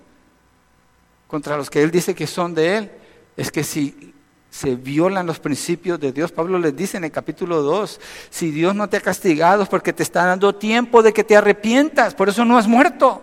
contra 1.26 1.56
los 1.56 1.70
que 1.70 1.82
Él 1.82 1.90
dice 1.90 2.14
que 2.14 2.26
son 2.26 2.54
de 2.54 2.76
Él. 2.76 2.90
Es 3.34 3.50
que 3.50 3.64
si 3.64 4.12
se 4.50 4.74
violan 4.74 5.26
los 5.26 5.38
principios 5.38 6.00
de 6.00 6.12
Dios, 6.12 6.32
Pablo 6.32 6.58
les 6.58 6.76
dice 6.76 6.96
en 6.96 7.04
el 7.04 7.12
capítulo 7.12 7.62
2, 7.62 8.00
si 8.30 8.50
Dios 8.50 8.74
no 8.74 8.88
te 8.88 8.96
ha 8.96 9.00
castigado 9.00 9.62
es 9.62 9.68
porque 9.68 9.92
te 9.92 10.02
está 10.02 10.26
dando 10.26 10.54
tiempo 10.54 11.02
de 11.02 11.12
que 11.12 11.24
te 11.24 11.36
arrepientas, 11.36 12.14
por 12.14 12.28
eso 12.28 12.44
no 12.44 12.58
has 12.58 12.66
muerto. 12.66 13.22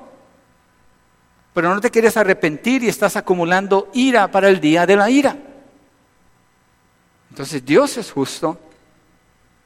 Pero 1.53 1.73
no 1.73 1.81
te 1.81 1.91
quieres 1.91 2.15
arrepentir 2.15 2.83
y 2.83 2.87
estás 2.87 3.15
acumulando 3.15 3.89
ira 3.93 4.29
para 4.31 4.47
el 4.47 4.61
día 4.61 4.85
de 4.85 4.95
la 4.95 5.09
ira. 5.09 5.37
Entonces 7.31 7.65
Dios 7.65 7.97
es 7.97 8.11
justo. 8.11 8.59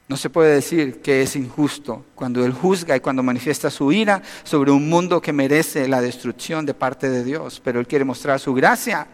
No 0.08 0.16
se 0.16 0.30
puede 0.30 0.54
decir 0.54 1.00
que 1.00 1.22
es 1.22 1.36
injusto 1.36 2.04
cuando 2.14 2.44
Él 2.44 2.52
juzga 2.52 2.96
y 2.96 3.00
cuando 3.00 3.22
manifiesta 3.22 3.70
su 3.70 3.92
ira 3.92 4.20
sobre 4.42 4.70
un 4.70 4.88
mundo 4.88 5.20
que 5.22 5.32
merece 5.32 5.86
la 5.86 6.00
destrucción 6.00 6.66
de 6.66 6.74
parte 6.74 7.08
de 7.08 7.24
Dios. 7.24 7.60
Pero 7.62 7.78
Él 7.78 7.86
quiere 7.86 8.04
mostrar 8.04 8.40
su 8.40 8.52
gracia. 8.52 9.06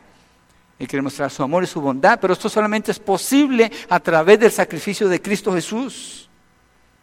Él 0.79 0.87
quiere 0.87 1.03
mostrar 1.03 1.31
su 1.31 1.43
amor 1.43 1.64
y 1.64 1.66
su 1.66 1.81
bondad. 1.81 2.18
Pero 2.20 2.33
esto 2.33 2.49
solamente 2.49 2.91
es 2.91 2.99
posible 2.99 3.70
a 3.89 4.01
través 4.01 4.39
del 4.39 4.53
sacrificio 4.53 5.09
de 5.09 5.20
Cristo 5.20 5.53
Jesús. 5.53 6.29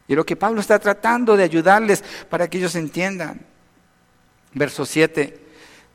Y 0.07 0.15
lo 0.15 0.26
que 0.26 0.36
Pablo 0.36 0.61
está 0.61 0.80
tratando 0.80 1.36
de 1.36 1.43
ayudarles 1.43 2.03
para 2.30 2.47
que 2.47 2.57
ellos 2.57 2.76
entiendan. 2.76 3.41
Verso 4.53 4.86
7 4.86 5.41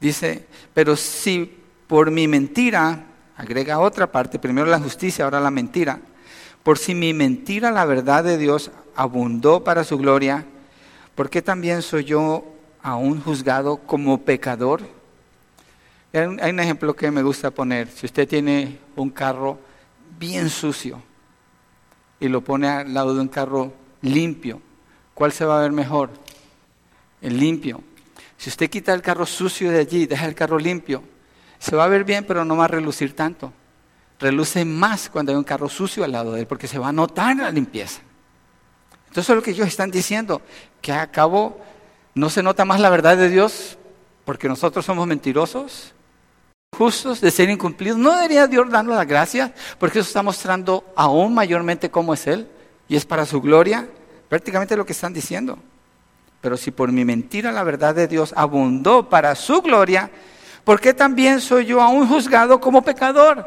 dice, 0.01 0.47
pero 0.75 0.97
si 0.97 1.59
por 1.87 2.11
mi 2.11 2.29
mentira 2.29 3.07
Agrega 3.41 3.79
otra 3.79 4.13
parte, 4.13 4.39
primero 4.39 4.67
la 4.67 4.79
justicia, 4.79 5.25
ahora 5.25 5.41
la 5.41 5.51
mentira. 5.51 5.99
Por 6.63 6.77
si 6.77 6.95
mi 6.95 7.15
mentira, 7.15 7.71
la 7.71 7.87
verdad 7.87 8.23
de 8.23 8.37
Dios, 8.37 8.71
abundó 8.95 9.65
para 9.65 9.83
su 9.83 9.97
gloria, 9.97 10.45
¿por 11.15 11.31
qué 11.31 11.41
también 11.41 11.81
soy 11.81 12.05
yo 12.05 12.45
aún 12.83 13.19
juzgado 13.23 13.79
como 13.79 14.21
pecador? 14.27 14.83
Hay 16.13 16.51
un 16.51 16.61
ejemplo 16.61 16.95
que 16.95 17.11
me 17.11 17.23
gusta 17.23 17.51
poner. 17.51 17.89
Si 17.89 18.07
usted 18.07 18.27
tiene 18.27 18.79
un 18.97 19.11
carro 19.11 19.59
bien 20.19 20.51
sucio 20.51 21.01
y 22.19 22.29
lo 22.29 22.43
pone 22.43 22.69
al 22.69 22.93
lado 22.93 23.15
de 23.15 23.21
un 23.21 23.29
carro 23.29 23.73
limpio, 24.03 24.61
¿cuál 25.15 25.33
se 25.33 25.45
va 25.45 25.59
a 25.59 25.63
ver 25.63 25.71
mejor? 25.71 26.11
El 27.23 27.39
limpio. 27.39 27.83
Si 28.37 28.49
usted 28.49 28.69
quita 28.69 28.93
el 28.93 29.03
carro 29.03 29.25
sucio 29.25 29.71
de 29.71 29.79
allí 29.79 30.03
y 30.03 30.07
deja 30.07 30.27
el 30.27 30.35
carro 30.35 30.59
limpio, 30.59 31.03
se 31.59 31.77
va 31.77 31.85
a 31.85 31.89
ver 31.89 32.05
bien, 32.05 32.25
pero 32.25 32.45
no 32.45 32.57
va 32.57 32.65
a 32.65 32.69
relucir 32.69 33.15
tanto. 33.15 33.53
Reluce 34.19 34.65
más 34.65 35.09
cuando 35.09 35.31
hay 35.31 35.39
un 35.39 35.45
carro 35.45 35.69
sucio 35.69 36.03
al 36.05 36.13
lado 36.13 36.33
de 36.33 36.41
él, 36.41 36.47
porque 36.47 36.67
se 36.67 36.79
va 36.79 36.89
a 36.89 36.93
notar 36.93 37.37
la 37.37 37.51
limpieza. 37.51 38.01
Entonces 39.07 39.31
es 39.31 39.37
lo 39.37 39.43
que 39.43 39.51
ellos 39.53 39.69
están 39.69 39.91
diciendo, 39.91 40.43
que 40.81 40.93
a 40.93 41.11
cabo 41.11 41.61
no 42.15 42.31
se 42.31 42.43
nota 42.43 42.65
más 42.65 42.81
la 42.81 42.91
verdad 42.91 43.17
de 43.17 43.29
Dios 43.29 43.77
porque 44.25 44.49
nosotros 44.49 44.85
somos 44.85 45.07
mentirosos, 45.07 45.93
justos, 46.81 47.21
de 47.21 47.31
ser 47.31 47.51
incumplidos. 47.51 47.99
¿No 47.99 48.15
debería 48.15 48.47
Dios 48.47 48.71
darnos 48.71 48.97
la 48.97 49.05
gracia? 49.05 49.53
Porque 49.79 49.99
eso 49.99 50.09
está 50.09 50.23
mostrando 50.23 50.83
aún 50.97 51.35
mayormente 51.35 51.91
cómo 51.91 52.15
es 52.15 52.27
Él 52.27 52.49
y 52.89 52.97
es 52.97 53.05
para 53.05 53.27
su 53.27 53.43
gloria. 53.43 53.87
Prácticamente 54.31 54.79
lo 54.79 54.87
que 54.87 54.93
están 54.93 55.13
diciendo. 55.13 55.59
Pero 56.41 56.57
si 56.57 56.71
por 56.71 56.91
mi 56.91 57.05
mentira 57.05 57.53
la 57.53 57.65
verdad 57.65 57.95
de 57.95 58.09
Dios 58.09 58.33
abundó 58.35 59.11
para 59.11 59.35
su 59.35 59.61
gloria, 59.61 60.11
¿por 60.65 60.81
qué 60.81 60.95
también 60.95 61.43
soy 61.43 61.67
yo 61.67 61.83
aún 61.83 62.09
juzgado 62.09 62.59
como 62.59 62.81
pecador? 62.81 63.47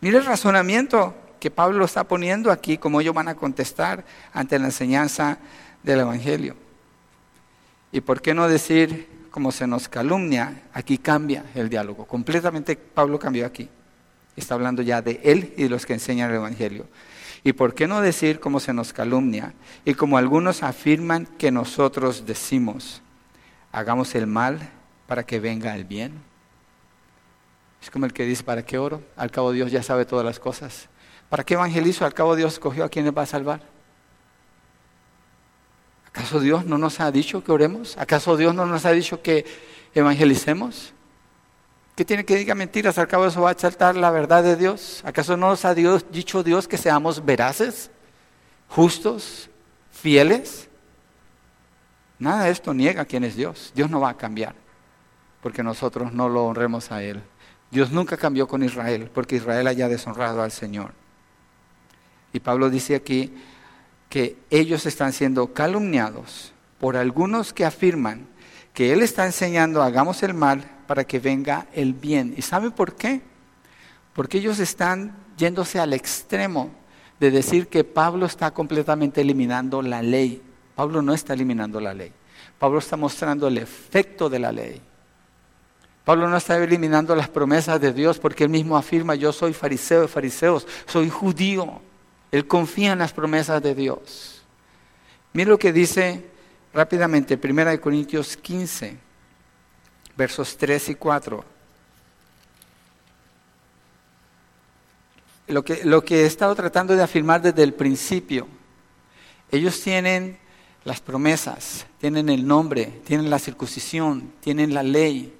Mire 0.00 0.16
el 0.16 0.24
razonamiento 0.24 1.14
que 1.38 1.50
Pablo 1.50 1.84
está 1.84 2.04
poniendo 2.04 2.50
aquí, 2.50 2.78
como 2.78 3.02
ellos 3.02 3.12
van 3.12 3.28
a 3.28 3.34
contestar 3.34 4.06
ante 4.32 4.58
la 4.58 4.64
enseñanza 4.64 5.36
del 5.82 6.00
Evangelio. 6.00 6.56
¿Y 7.92 8.00
por 8.00 8.22
qué 8.22 8.32
no 8.32 8.48
decir, 8.48 9.17
como 9.30 9.52
se 9.52 9.66
nos 9.66 9.88
calumnia, 9.88 10.62
aquí 10.72 10.98
cambia 10.98 11.44
el 11.54 11.68
diálogo? 11.68 12.06
Completamente 12.06 12.76
Pablo 12.76 13.18
cambió 13.18 13.46
aquí. 13.46 13.68
Está 14.36 14.54
hablando 14.54 14.82
ya 14.82 15.02
de 15.02 15.20
él 15.24 15.54
y 15.56 15.64
de 15.64 15.68
los 15.68 15.84
que 15.84 15.94
enseñan 15.94 16.30
el 16.30 16.36
Evangelio. 16.36 16.86
¿Y 17.44 17.52
por 17.52 17.74
qué 17.74 17.86
no 17.86 18.00
decir 18.00 18.40
como 18.40 18.60
se 18.60 18.72
nos 18.72 18.92
calumnia? 18.92 19.54
Y 19.84 19.94
como 19.94 20.18
algunos 20.18 20.62
afirman 20.62 21.26
que 21.26 21.50
nosotros 21.50 22.26
decimos, 22.26 23.02
hagamos 23.72 24.14
el 24.14 24.26
mal 24.26 24.70
para 25.06 25.24
que 25.24 25.40
venga 25.40 25.74
el 25.74 25.84
bien. 25.84 26.12
Es 27.80 27.90
como 27.90 28.06
el 28.06 28.12
que 28.12 28.24
dice, 28.24 28.42
¿para 28.42 28.64
qué 28.64 28.78
oro? 28.78 29.02
Al 29.16 29.30
cabo 29.30 29.52
Dios 29.52 29.70
ya 29.70 29.82
sabe 29.82 30.04
todas 30.04 30.24
las 30.24 30.40
cosas. 30.40 30.88
¿Para 31.28 31.44
qué 31.44 31.54
evangelizo? 31.54 32.04
Al 32.04 32.14
cabo 32.14 32.36
Dios 32.36 32.54
escogió 32.54 32.84
a 32.84 32.88
quien 32.88 33.12
va 33.16 33.22
a 33.22 33.26
salvar. 33.26 33.77
¿Acaso 36.18 36.40
Dios 36.40 36.66
no 36.66 36.78
nos 36.78 36.98
ha 36.98 37.12
dicho 37.12 37.44
que 37.44 37.52
oremos? 37.52 37.96
¿Acaso 37.96 38.36
Dios 38.36 38.52
no 38.52 38.66
nos 38.66 38.84
ha 38.84 38.90
dicho 38.90 39.22
que 39.22 39.44
evangelicemos? 39.94 40.92
¿Qué 41.94 42.04
tiene 42.04 42.24
que 42.24 42.34
diga 42.34 42.56
mentiras? 42.56 42.98
Al 42.98 43.06
cabo 43.06 43.22
de 43.22 43.28
eso 43.28 43.42
va 43.42 43.52
a 43.52 43.56
saltar 43.56 43.96
la 43.96 44.10
verdad 44.10 44.42
de 44.42 44.56
Dios. 44.56 45.00
¿Acaso 45.04 45.36
no 45.36 45.50
nos 45.50 45.64
ha 45.64 45.76
dicho 45.76 46.42
Dios 46.42 46.66
que 46.66 46.76
seamos 46.76 47.24
veraces, 47.24 47.92
justos, 48.66 49.48
fieles? 49.92 50.68
Nada 52.18 52.46
de 52.46 52.50
esto 52.50 52.74
niega 52.74 53.04
quién 53.04 53.22
es 53.22 53.36
Dios. 53.36 53.70
Dios 53.76 53.88
no 53.88 54.00
va 54.00 54.10
a 54.10 54.16
cambiar 54.16 54.56
porque 55.40 55.62
nosotros 55.62 56.12
no 56.12 56.28
lo 56.28 56.46
honremos 56.46 56.90
a 56.90 57.00
Él. 57.00 57.22
Dios 57.70 57.92
nunca 57.92 58.16
cambió 58.16 58.48
con 58.48 58.64
Israel, 58.64 59.08
porque 59.14 59.36
Israel 59.36 59.68
haya 59.68 59.88
deshonrado 59.88 60.42
al 60.42 60.50
Señor. 60.50 60.94
Y 62.32 62.40
Pablo 62.40 62.70
dice 62.70 62.96
aquí 62.96 63.32
que 64.08 64.36
ellos 64.50 64.86
están 64.86 65.12
siendo 65.12 65.52
calumniados 65.52 66.52
por 66.78 66.96
algunos 66.96 67.52
que 67.52 67.64
afirman 67.64 68.26
que 68.72 68.92
Él 68.92 69.02
está 69.02 69.26
enseñando 69.26 69.82
hagamos 69.82 70.22
el 70.22 70.34
mal 70.34 70.64
para 70.86 71.04
que 71.04 71.18
venga 71.18 71.66
el 71.72 71.94
bien. 71.94 72.34
¿Y 72.36 72.42
sabe 72.42 72.70
por 72.70 72.94
qué? 72.94 73.22
Porque 74.14 74.38
ellos 74.38 74.60
están 74.60 75.16
yéndose 75.36 75.80
al 75.80 75.92
extremo 75.92 76.70
de 77.20 77.30
decir 77.30 77.66
que 77.68 77.84
Pablo 77.84 78.26
está 78.26 78.52
completamente 78.52 79.20
eliminando 79.20 79.82
la 79.82 80.02
ley. 80.02 80.40
Pablo 80.74 81.02
no 81.02 81.12
está 81.12 81.34
eliminando 81.34 81.80
la 81.80 81.92
ley. 81.92 82.12
Pablo 82.58 82.78
está 82.78 82.96
mostrando 82.96 83.48
el 83.48 83.58
efecto 83.58 84.30
de 84.30 84.38
la 84.38 84.52
ley. 84.52 84.80
Pablo 86.04 86.28
no 86.28 86.36
está 86.36 86.56
eliminando 86.56 87.14
las 87.14 87.28
promesas 87.28 87.80
de 87.80 87.92
Dios 87.92 88.18
porque 88.18 88.44
él 88.44 88.50
mismo 88.50 88.76
afirma, 88.76 89.14
yo 89.14 89.32
soy 89.32 89.52
fariseo 89.52 90.02
de 90.02 90.08
fariseos, 90.08 90.66
soy 90.86 91.10
judío. 91.10 91.82
Él 92.30 92.46
confía 92.46 92.92
en 92.92 92.98
las 92.98 93.12
promesas 93.12 93.62
de 93.62 93.74
Dios. 93.74 94.42
Mira 95.32 95.50
lo 95.50 95.58
que 95.58 95.72
dice 95.72 96.24
rápidamente 96.72 97.38
1 97.42 97.80
Corintios 97.80 98.36
15, 98.36 98.96
versos 100.16 100.56
3 100.56 100.90
y 100.90 100.94
4. 100.94 101.44
Lo 105.48 105.64
que, 105.64 105.84
lo 105.84 106.04
que 106.04 106.22
he 106.22 106.26
estado 106.26 106.54
tratando 106.54 106.94
de 106.94 107.02
afirmar 107.02 107.40
desde 107.40 107.62
el 107.62 107.72
principio, 107.72 108.46
ellos 109.50 109.80
tienen 109.80 110.38
las 110.84 111.00
promesas, 111.00 111.86
tienen 111.98 112.28
el 112.28 112.46
nombre, 112.46 113.00
tienen 113.04 113.30
la 113.30 113.38
circuncisión, 113.38 114.32
tienen 114.40 114.74
la 114.74 114.82
ley, 114.82 115.37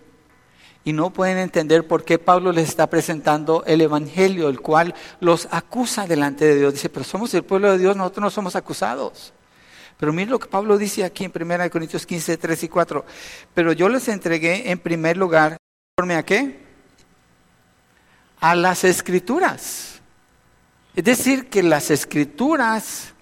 y 0.89 0.95
no 0.95 1.11
pueden 1.11 1.37
entender 1.37 1.87
por 1.87 2.03
qué 2.03 2.19
Pablo 2.19 2.51
les 2.51 2.67
está 2.67 2.89
presentando 2.89 3.63
el 3.67 3.83
Evangelio, 3.83 4.49
el 4.49 4.63
cual 4.63 4.95
los 5.21 5.47
acusa 5.51 6.07
delante 6.07 6.47
de 6.47 6.57
Dios. 6.57 6.73
Dice, 6.73 6.89
pero 6.89 7.05
somos 7.05 7.35
el 7.35 7.43
pueblo 7.43 7.71
de 7.71 7.77
Dios, 7.77 7.95
nosotros 7.95 8.23
no 8.23 8.31
somos 8.31 8.57
acusados. 8.57 9.35
Pero 9.99 10.15
miren 10.15 10.31
lo 10.31 10.39
que 10.39 10.49
Pablo 10.49 10.79
dice 10.79 11.05
aquí 11.05 11.27
en 11.27 11.33
1 11.39 11.69
Corintios 11.69 12.07
15, 12.07 12.39
3 12.39 12.63
y 12.63 12.69
4. 12.71 13.05
Pero 13.53 13.73
yo 13.75 13.91
les 13.91 14.09
entregué 14.09 14.71
en 14.71 14.79
primer 14.79 15.19
lugar, 15.19 15.59
¿conforme 15.95 16.15
a 16.15 16.25
qué? 16.25 16.59
A 18.41 18.55
las 18.55 18.83
escrituras. 18.83 20.01
Es 20.97 21.05
decir, 21.05 21.51
que 21.51 21.63
las 21.63 21.91
escrituras 21.91 23.13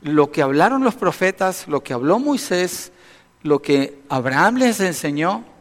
lo 0.00 0.32
que 0.32 0.40
hablaron 0.40 0.82
los 0.82 0.94
profetas, 0.94 1.68
lo 1.68 1.82
que 1.82 1.92
habló 1.92 2.18
Moisés, 2.18 2.92
lo 3.42 3.60
que 3.60 4.00
Abraham 4.08 4.56
les 4.56 4.80
enseñó, 4.80 5.57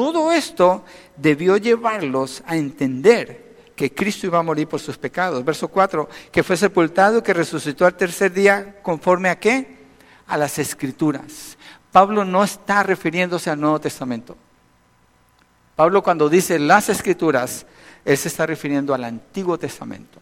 todo 0.00 0.32
esto 0.32 0.82
debió 1.14 1.58
llevarlos 1.58 2.42
a 2.46 2.56
entender 2.56 3.50
que 3.76 3.94
Cristo 3.94 4.26
iba 4.26 4.38
a 4.38 4.42
morir 4.42 4.66
por 4.66 4.80
sus 4.80 4.96
pecados. 4.96 5.44
Verso 5.44 5.68
4, 5.68 6.08
que 6.32 6.42
fue 6.42 6.56
sepultado 6.56 7.18
y 7.18 7.22
que 7.22 7.34
resucitó 7.34 7.84
al 7.84 7.94
tercer 7.94 8.32
día 8.32 8.80
conforme 8.82 9.28
a 9.28 9.38
qué? 9.38 9.76
A 10.26 10.38
las 10.38 10.58
escrituras. 10.58 11.58
Pablo 11.92 12.24
no 12.24 12.42
está 12.42 12.82
refiriéndose 12.82 13.50
al 13.50 13.60
Nuevo 13.60 13.78
Testamento. 13.78 14.38
Pablo 15.76 16.02
cuando 16.02 16.30
dice 16.30 16.58
las 16.58 16.88
escrituras, 16.88 17.66
él 18.06 18.16
se 18.16 18.28
está 18.28 18.46
refiriendo 18.46 18.94
al 18.94 19.04
Antiguo 19.04 19.58
Testamento. 19.58 20.18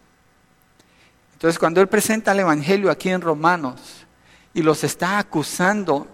Entonces 1.34 1.56
cuando 1.56 1.80
él 1.80 1.86
presenta 1.86 2.32
el 2.32 2.40
Evangelio 2.40 2.90
aquí 2.90 3.10
en 3.10 3.20
Romanos 3.20 4.06
y 4.54 4.62
los 4.62 4.82
está 4.82 5.20
acusando, 5.20 6.08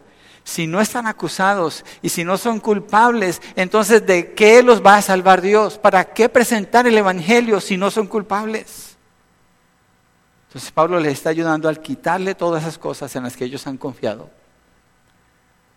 si 0.44 0.66
no 0.66 0.80
están 0.80 1.06
acusados 1.06 1.84
y 2.02 2.10
si 2.10 2.22
no 2.22 2.36
son 2.36 2.60
culpables, 2.60 3.40
entonces 3.56 4.06
¿de 4.06 4.34
qué 4.34 4.62
los 4.62 4.84
va 4.84 4.96
a 4.96 5.02
salvar 5.02 5.40
Dios? 5.40 5.78
¿Para 5.78 6.04
qué 6.12 6.28
presentar 6.28 6.86
el 6.86 6.96
Evangelio 6.96 7.60
si 7.60 7.78
no 7.78 7.90
son 7.90 8.06
culpables? 8.06 8.96
Entonces 10.48 10.70
Pablo 10.70 11.00
les 11.00 11.14
está 11.14 11.30
ayudando 11.30 11.68
al 11.68 11.80
quitarle 11.80 12.34
todas 12.34 12.62
esas 12.62 12.78
cosas 12.78 13.16
en 13.16 13.24
las 13.24 13.36
que 13.36 13.46
ellos 13.46 13.66
han 13.66 13.78
confiado 13.78 14.30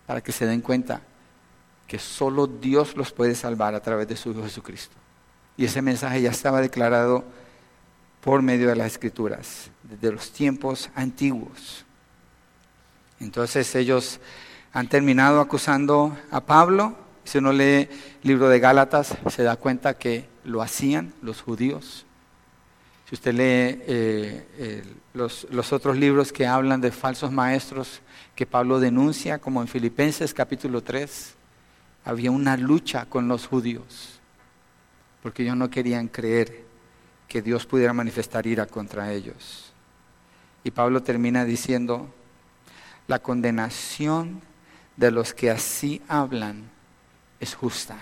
para 0.06 0.22
que 0.22 0.32
se 0.32 0.46
den 0.46 0.62
cuenta 0.62 1.02
que 1.88 1.98
solo 1.98 2.46
Dios 2.46 2.96
los 2.98 3.12
puede 3.12 3.36
salvar 3.36 3.74
a 3.74 3.82
través 3.82 4.08
de 4.08 4.18
su 4.18 4.32
Hijo 4.32 4.44
Jesucristo. 4.44 4.96
Y 5.56 5.66
ese 5.66 5.82
mensaje 5.82 6.22
ya 6.22 6.30
estaba 6.30 6.62
declarado 6.62 7.24
por 8.22 8.42
medio 8.42 8.68
de 8.68 8.76
las 8.76 8.88
Escrituras, 8.88 9.72
desde 9.84 10.12
los 10.12 10.32
tiempos 10.32 10.90
antiguos. 10.94 11.86
Entonces 13.20 13.74
ellos 13.74 14.20
han 14.78 14.88
terminado 14.88 15.42
acusando 15.42 16.16
a 16.30 16.40
Pablo. 16.40 16.96
Si 17.24 17.40
uno 17.40 17.52
lee 17.52 17.90
el 17.90 17.90
libro 18.22 18.48
de 18.48 18.60
Gálatas, 18.60 19.18
se 19.28 19.42
da 19.42 19.56
cuenta 19.56 19.98
que 19.98 20.30
lo 20.44 20.62
hacían 20.62 21.16
los 21.24 21.42
judíos. 21.42 22.06
Si 23.10 23.16
usted 23.16 23.34
lee 23.34 23.82
eh, 23.88 24.84
los, 25.16 25.48
los 25.50 25.74
otros 25.74 25.98
libros 25.98 26.32
que 26.32 26.46
hablan 26.46 26.80
de 26.80 26.92
falsos 26.92 27.32
maestros, 27.32 28.02
que 28.36 28.46
Pablo 28.46 28.80
denuncia, 28.80 29.40
como 29.40 29.64
en 29.64 29.68
Filipenses 29.68 30.32
capítulo 30.32 30.84
3, 30.84 31.34
había 32.06 32.30
una 32.30 32.56
lucha 32.56 33.08
con 33.08 33.28
los 33.28 33.48
judíos, 33.48 34.20
porque 35.24 35.42
ellos 35.42 35.58
no 35.58 35.72
querían 35.72 36.08
creer 36.08 36.66
que 37.28 37.42
Dios 37.42 37.66
pudiera 37.66 37.94
manifestar 37.94 38.46
ira 38.46 38.68
contra 38.68 39.12
ellos. 39.12 39.74
Y 40.64 40.70
Pablo 40.70 41.02
termina 41.02 41.46
diciendo, 41.46 42.14
la 43.08 43.18
condenación 43.18 44.42
de 44.98 45.12
los 45.12 45.34
que 45.34 45.50
así 45.50 46.02
hablan 46.08 46.70
es 47.40 47.56
justa. 47.56 47.98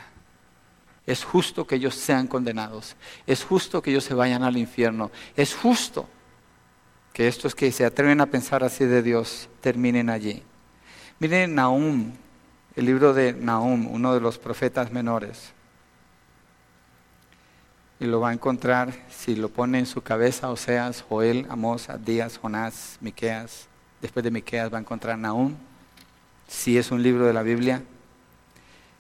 Es 1.06 1.24
justo 1.24 1.68
que 1.68 1.76
ellos 1.76 1.94
sean 1.94 2.26
condenados. 2.26 2.96
Es 3.28 3.44
justo 3.44 3.82
que 3.82 3.92
ellos 3.92 4.04
se 4.04 4.16
vayan 4.16 4.42
al 4.42 4.58
infierno. 4.58 5.12
Es 5.36 5.54
justo 5.54 6.10
que 7.14 7.28
estos 7.28 7.54
que 7.54 7.72
se 7.72 7.86
atreven 7.86 8.22
a 8.22 8.26
pensar 8.26 8.64
así 8.64 8.86
de 8.86 9.04
Dios 9.04 9.50
terminen 9.62 10.10
allí. 10.10 10.42
Miren 11.20 11.54
Nahum, 11.54 12.12
el 12.76 12.86
libro 12.86 13.14
de 13.14 13.34
Nahum, 13.34 13.88
uno 13.88 14.14
de 14.14 14.20
los 14.20 14.40
profetas 14.40 14.92
menores. 14.92 15.54
Y 18.00 18.06
lo 18.06 18.20
va 18.20 18.30
a 18.30 18.34
encontrar 18.34 18.94
si 19.10 19.36
lo 19.36 19.50
pone 19.50 19.80
en 19.80 19.86
su 19.86 20.02
cabeza 20.02 20.50
Oseas, 20.50 21.02
Joel, 21.08 21.46
Amós, 21.50 21.90
Adías, 21.90 22.38
Jonás, 22.38 22.98
Miqueas. 23.00 23.68
Después 24.02 24.24
de 24.24 24.32
Miqueas 24.32 24.74
va 24.74 24.78
a 24.78 24.82
encontrar 24.82 25.18
Nahum, 25.18 25.56
si 26.48 26.78
es 26.78 26.92
un 26.92 27.02
libro 27.02 27.26
de 27.26 27.34
la 27.34 27.44
Biblia. 27.44 27.82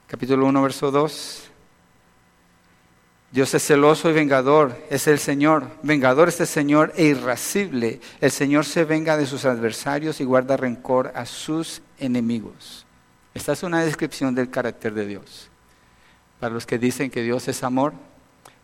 Capítulo 0.07 0.45
1, 0.47 0.61
verso 0.61 0.91
2. 0.91 1.41
Dios 3.31 3.53
es 3.53 3.65
celoso 3.65 4.09
y 4.09 4.13
vengador, 4.13 4.81
es 4.89 5.07
el 5.07 5.19
Señor. 5.19 5.67
Vengador 5.83 6.29
es 6.29 6.39
el 6.39 6.47
Señor 6.47 6.93
e 6.95 7.05
irascible. 7.05 7.99
El 8.21 8.31
Señor 8.31 8.65
se 8.65 8.85
venga 8.85 9.17
de 9.17 9.25
sus 9.25 9.43
adversarios 9.43 10.21
y 10.21 10.23
guarda 10.23 10.55
rencor 10.55 11.11
a 11.15 11.25
sus 11.25 11.81
enemigos. 11.99 12.85
Esta 13.33 13.51
es 13.51 13.63
una 13.63 13.83
descripción 13.83 14.33
del 14.35 14.49
carácter 14.49 14.93
de 14.93 15.05
Dios. 15.05 15.49
Para 16.39 16.53
los 16.53 16.65
que 16.65 16.79
dicen 16.79 17.11
que 17.11 17.23
Dios 17.23 17.47
es 17.49 17.63
amor, 17.63 17.93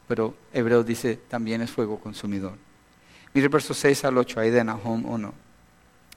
pero 0.07 0.35
Hebreos 0.53 0.85
dice 0.85 1.19
también 1.27 1.61
es 1.61 1.71
fuego 1.71 1.99
consumidor. 1.99 2.53
Mire 3.33 3.47
versos 3.49 3.77
6 3.77 4.05
al 4.05 4.17
8 4.17 4.39
ahí 4.39 4.49
de 4.51 4.63
Nahum 4.63 5.05
1. 5.05 5.33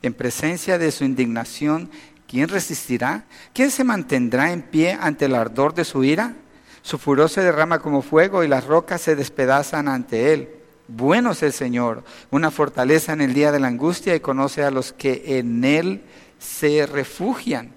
En 0.03 0.15
presencia 0.15 0.79
de 0.79 0.93
su 0.93 1.05
indignación, 1.05 1.91
¿quién 2.35 2.49
resistirá? 2.49 3.26
¿Quién 3.53 3.70
se 3.70 3.85
mantendrá 3.85 4.51
en 4.51 4.62
pie 4.62 4.99
ante 5.01 5.26
el 5.26 5.37
ardor 5.37 5.72
de 5.72 5.85
su 5.85 6.03
ira? 6.03 6.35
Su 6.82 6.99
furor 6.99 7.30
se 7.30 7.43
derrama 7.43 7.78
como 7.78 8.03
fuego 8.03 8.43
y 8.43 8.49
las 8.49 8.64
rocas 8.64 9.03
se 9.03 9.14
despedazan 9.14 9.87
ante 9.87 10.32
él. 10.32 10.49
Bueno 10.89 11.30
es 11.30 11.45
el 11.45 11.53
Señor, 11.53 12.03
una 12.32 12.51
fortaleza 12.51 13.12
en 13.12 13.20
el 13.20 13.35
día 13.35 13.53
de 13.53 13.61
la 13.61 13.68
angustia 13.68 14.16
y 14.16 14.20
conoce 14.20 14.64
a 14.64 14.72
los 14.72 14.93
que 14.93 15.39
en 15.39 15.62
él 15.62 16.03
se 16.41 16.87
refugian. 16.87 17.70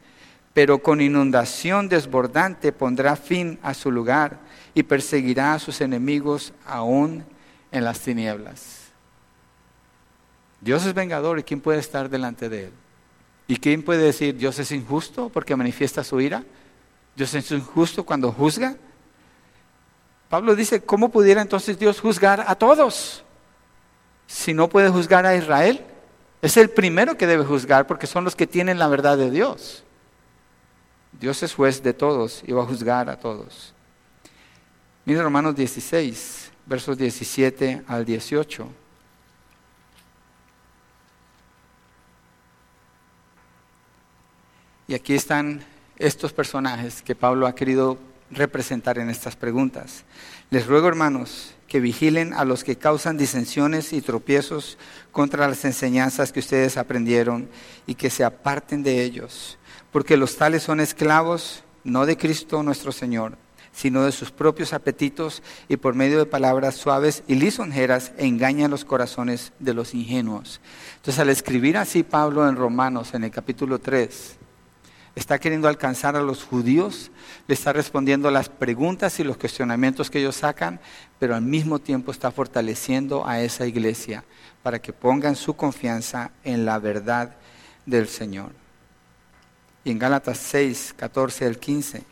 Pero 0.55 0.79
con 0.79 1.01
inundación 1.01 1.87
desbordante 1.87 2.71
pondrá 2.71 3.15
fin 3.15 3.59
a 3.61 3.75
su 3.75 3.91
lugar 3.91 4.39
y 4.73 4.81
perseguirá 4.81 5.53
a 5.53 5.59
sus 5.59 5.81
enemigos 5.81 6.51
aún 6.65 7.23
en 7.71 7.83
las 7.83 7.99
tinieblas. 7.99 8.87
Dios 10.61 10.83
es 10.83 10.95
vengador 10.95 11.37
y 11.37 11.43
¿quién 11.43 11.61
puede 11.61 11.77
estar 11.77 12.09
delante 12.09 12.49
de 12.49 12.65
él? 12.65 12.73
¿Y 13.47 13.57
quién 13.57 13.81
puede 13.81 14.03
decir 14.03 14.35
Dios 14.35 14.59
es 14.59 14.71
injusto 14.71 15.29
porque 15.29 15.55
manifiesta 15.55 16.03
su 16.03 16.19
ira? 16.19 16.43
¿Dios 17.15 17.33
es 17.33 17.49
injusto 17.51 18.05
cuando 18.05 18.31
juzga? 18.31 18.75
Pablo 20.29 20.55
dice, 20.55 20.81
¿cómo 20.83 21.09
pudiera 21.09 21.41
entonces 21.41 21.79
Dios 21.79 22.01
juzgar 22.01 22.43
a 22.45 22.55
todos? 22.55 23.23
Si 24.27 24.53
no 24.53 24.67
puede 24.67 24.89
juzgar 24.89 25.25
a 25.25 25.35
Israel, 25.35 25.85
es 26.41 26.57
el 26.57 26.69
primero 26.69 27.17
que 27.17 27.25
debe 27.25 27.45
juzgar 27.45 27.87
porque 27.87 28.07
son 28.07 28.25
los 28.25 28.35
que 28.35 28.45
tienen 28.45 28.77
la 28.77 28.89
verdad 28.89 29.17
de 29.17 29.31
Dios. 29.31 29.83
Dios 31.19 31.41
es 31.41 31.53
juez 31.53 31.81
de 31.81 31.93
todos 31.93 32.43
y 32.45 32.51
va 32.51 32.63
a 32.63 32.65
juzgar 32.65 33.09
a 33.09 33.17
todos. 33.17 33.73
Mira 35.05 35.23
Romanos 35.23 35.55
16, 35.55 36.51
versos 36.65 36.97
17 36.97 37.83
al 37.87 38.03
18. 38.03 38.67
Y 44.87 44.93
aquí 44.93 45.15
están 45.15 45.61
estos 45.97 46.31
personajes 46.31 47.01
que 47.01 47.15
Pablo 47.15 47.45
ha 47.45 47.55
querido 47.55 47.97
representar 48.31 48.99
en 48.99 49.09
estas 49.09 49.35
preguntas. 49.35 50.05
Les 50.49 50.65
ruego, 50.65 50.87
hermanos, 50.87 51.55
que 51.67 51.81
vigilen 51.81 52.33
a 52.33 52.45
los 52.45 52.63
que 52.63 52.77
causan 52.77 53.17
disensiones 53.17 53.91
y 53.91 54.01
tropiezos 54.01 54.77
contra 55.11 55.47
las 55.47 55.65
enseñanzas 55.65 56.31
que 56.31 56.39
ustedes 56.39 56.77
aprendieron 56.77 57.49
y 57.85 57.95
que 57.95 58.09
se 58.09 58.23
aparten 58.23 58.83
de 58.83 59.03
ellos, 59.03 59.57
porque 59.91 60.15
los 60.15 60.37
tales 60.37 60.63
son 60.63 60.79
esclavos 60.79 61.63
no 61.83 62.05
de 62.05 62.17
Cristo 62.17 62.63
nuestro 62.63 62.91
Señor, 62.93 63.37
sino 63.73 64.03
de 64.03 64.11
sus 64.11 64.31
propios 64.31 64.73
apetitos 64.73 65.43
y 65.67 65.77
por 65.77 65.95
medio 65.95 66.17
de 66.17 66.25
palabras 66.25 66.75
suaves 66.75 67.23
y 67.27 67.35
lisonjeras 67.35 68.11
engañan 68.17 68.71
los 68.71 68.85
corazones 68.85 69.51
de 69.59 69.73
los 69.73 69.93
ingenuos. 69.93 70.61
Entonces 70.95 71.19
al 71.19 71.29
escribir 71.29 71.77
así 71.77 72.03
Pablo 72.03 72.47
en 72.47 72.55
Romanos 72.55 73.13
en 73.13 73.25
el 73.25 73.31
capítulo 73.31 73.79
3, 73.79 74.36
está 75.17 75.39
queriendo 75.39 75.67
alcanzar 75.67 76.15
a 76.15 76.21
los 76.21 76.43
judíos, 76.43 77.09
le 77.47 77.55
está 77.55 77.73
respondiendo 77.73 78.29
las 78.29 78.49
preguntas 78.49 79.19
y 79.19 79.23
los 79.23 79.37
cuestionamientos 79.37 80.11
que 80.11 80.19
ellos 80.19 80.35
sacan, 80.35 80.79
pero 81.17 81.33
al 81.33 81.41
mismo 81.41 81.79
tiempo 81.79 82.11
está 82.11 82.31
fortaleciendo 82.31 83.27
a 83.27 83.41
esa 83.41 83.65
iglesia 83.65 84.23
para 84.61 84.79
que 84.79 84.93
pongan 84.93 85.35
su 85.35 85.55
confianza 85.55 86.29
en 86.43 86.65
la 86.65 86.77
verdad 86.77 87.35
del 87.87 88.07
Señor. 88.07 88.51
Y 89.83 89.89
en 89.89 89.97
Gálatas 89.97 90.37
6, 90.37 90.93
14 90.95 91.45
al 91.45 91.57
15, 91.57 92.03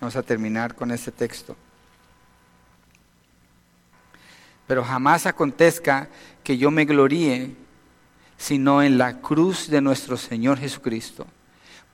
vamos 0.00 0.16
a 0.16 0.22
terminar 0.22 0.74
con 0.74 0.90
este 0.90 1.12
texto. 1.12 1.54
Pero 4.66 4.82
jamás 4.82 5.26
acontezca 5.26 6.08
que 6.42 6.56
yo 6.56 6.70
me 6.70 6.86
gloríe 6.86 7.54
sino 8.38 8.82
en 8.82 8.96
la 8.96 9.20
cruz 9.20 9.68
de 9.68 9.82
nuestro 9.82 10.16
Señor 10.16 10.58
Jesucristo 10.58 11.26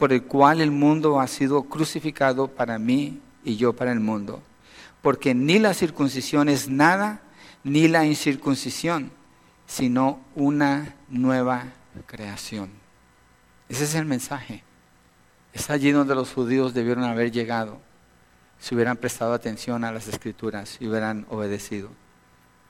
por 0.01 0.15
el 0.15 0.23
cual 0.23 0.63
el 0.63 0.71
mundo 0.71 1.21
ha 1.21 1.27
sido 1.27 1.65
crucificado 1.65 2.49
para 2.49 2.79
mí 2.79 3.21
y 3.45 3.57
yo 3.57 3.75
para 3.75 3.93
el 3.93 4.01
mundo. 4.01 4.43
Porque 5.03 5.35
ni 5.35 5.59
la 5.59 5.75
circuncisión 5.75 6.49
es 6.49 6.71
nada, 6.71 7.21
ni 7.65 7.87
la 7.87 8.07
incircuncisión, 8.07 9.13
sino 9.67 10.19
una 10.35 10.95
nueva 11.11 11.67
creación. 12.07 12.71
Ese 13.69 13.85
es 13.85 13.95
el 13.95 14.07
mensaje. 14.07 14.65
Es 15.53 15.69
allí 15.69 15.93
donde 15.93 16.15
los 16.15 16.33
judíos 16.33 16.73
debieron 16.73 17.05
haber 17.05 17.31
llegado 17.31 17.79
si 18.59 18.75
hubieran 18.75 18.97
prestado 18.97 19.35
atención 19.35 19.85
a 19.85 19.93
las 19.93 20.09
escrituras 20.09 20.79
y 20.81 20.89
hubieran 20.89 21.27
obedecido. 21.29 21.91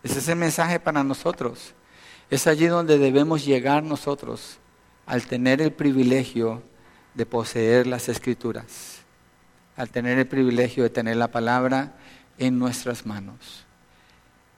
Ese 0.03 0.19
es 0.19 0.27
el 0.27 0.37
mensaje 0.37 0.81
para 0.81 1.05
nosotros. 1.05 1.75
Es 2.29 2.49
allí 2.49 2.67
donde 2.67 2.99
debemos 2.99 3.45
llegar 3.45 3.85
nosotros 3.85 4.59
al 5.07 5.23
tener 5.29 5.63
el 5.63 5.73
privilegio 5.73 6.69
de 7.21 7.27
poseer 7.27 7.87
las 7.87 8.09
escrituras, 8.09 9.03
al 9.77 9.91
tener 9.91 10.19
el 10.19 10.27
privilegio 10.27 10.85
de 10.85 10.89
tener 10.89 11.19
la 11.19 11.29
palabra 11.29 11.93
en 12.39 12.59
nuestras 12.59 13.05
manos. 13.05 13.67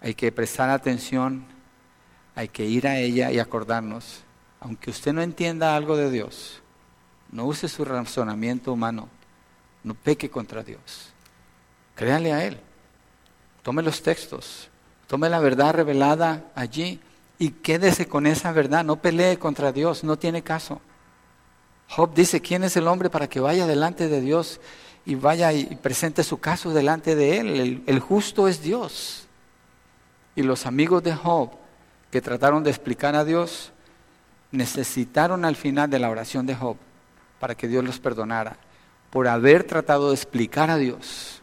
Hay 0.01 0.15
que 0.15 0.31
prestar 0.31 0.71
atención, 0.71 1.45
hay 2.37 2.47
que 2.47 2.65
ir 2.65 2.87
a 2.87 2.99
ella 2.99 3.33
y 3.33 3.41
acordarnos, 3.41 4.23
aunque 4.61 4.91
usted 4.91 5.13
no 5.13 5.23
entienda 5.23 5.75
algo 5.75 5.97
de 5.97 6.09
Dios, 6.09 6.63
no 7.33 7.47
use 7.47 7.67
su 7.69 7.85
razonamiento 7.85 8.73
humano, 8.73 9.09
no 9.83 9.95
peque 9.95 10.31
contra 10.31 10.63
Dios, 10.63 11.09
créale 11.97 12.33
a 12.33 12.45
Él, 12.45 12.61
tome 13.65 13.83
los 13.83 14.05
textos, 14.05 14.69
tome 15.09 15.29
la 15.29 15.41
verdad 15.41 15.75
revelada 15.75 16.45
allí 16.55 17.01
y 17.41 17.51
quédese 17.51 18.07
con 18.07 18.25
esa 18.25 18.53
verdad, 18.53 18.85
no 18.85 19.03
pelee 19.03 19.37
contra 19.37 19.73
Dios, 19.73 20.05
no 20.05 20.17
tiene 20.17 20.43
caso. 20.43 20.81
Job 21.95 22.15
dice, 22.15 22.41
¿quién 22.41 22.65
es 22.65 22.75
el 22.79 22.89
hombre 22.89 23.11
para 23.11 23.29
que 23.29 23.39
vaya 23.39 23.67
delante 23.67 24.09
de 24.09 24.23
Dios 24.23 24.63
y 25.05 25.15
vaya 25.15 25.53
y 25.53 25.77
presente 25.77 26.25
su 26.25 26.41
caso 26.41 26.73
delante 26.73 27.15
de 27.15 27.37
él? 27.39 27.83
El, 27.87 28.01
justo 28.01 28.49
es 28.49 28.63
Dios. 28.63 29.27
Y 30.35 30.43
los 30.43 30.65
amigos 30.65 31.03
de 31.03 31.15
Job 31.15 31.51
que 32.11 32.23
trataron 32.23 32.65
de 32.65 32.71
explicar 32.71 33.15
a 33.15 33.27
Dios, 33.27 33.73
necesitaron 34.53 35.45
al 35.45 35.55
final 35.55 35.91
de 35.91 35.99
la 35.99 36.09
oración 36.09 36.47
de 36.47 36.55
Job 36.55 36.79
para 37.39 37.55
que 37.55 37.69
Dios 37.69 37.85
los 37.85 38.01
perdonara 38.01 38.57
por 39.11 39.29
haber 39.29 39.65
tratado 39.65 40.09
de 40.09 40.15
explicar 40.15 40.71
a 40.71 40.79
Dios 40.79 41.43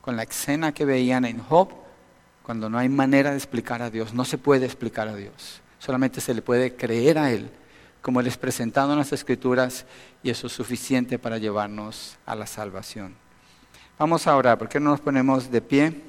con 0.00 0.16
la 0.16 0.24
escena 0.24 0.72
que 0.72 0.84
veían 0.84 1.24
en 1.24 1.38
Job, 1.38 1.68
cuando 2.42 2.68
no 2.68 2.78
hay 2.78 2.88
manera 2.88 3.30
de 3.30 3.36
explicar 3.36 3.82
a 3.82 3.90
Dios, 3.90 4.14
no 4.14 4.24
se 4.24 4.38
puede 4.38 4.66
explicar 4.66 5.06
a 5.06 5.14
Dios, 5.14 5.60
solamente 5.78 6.20
se 6.20 6.34
le 6.34 6.42
puede 6.42 6.74
creer 6.74 7.18
a 7.18 7.30
Él 7.30 7.50
como 8.06 8.22
les 8.22 8.36
presentado 8.36 8.92
en 8.92 9.00
las 9.00 9.12
Escrituras, 9.12 9.84
y 10.22 10.30
eso 10.30 10.46
es 10.46 10.52
suficiente 10.52 11.18
para 11.18 11.38
llevarnos 11.38 12.16
a 12.24 12.36
la 12.36 12.46
salvación. 12.46 13.16
Vamos 13.98 14.28
a 14.28 14.36
orar, 14.36 14.56
¿por 14.58 14.68
qué 14.68 14.78
no 14.78 14.90
nos 14.90 15.00
ponemos 15.00 15.50
de 15.50 15.60
pie? 15.60 16.02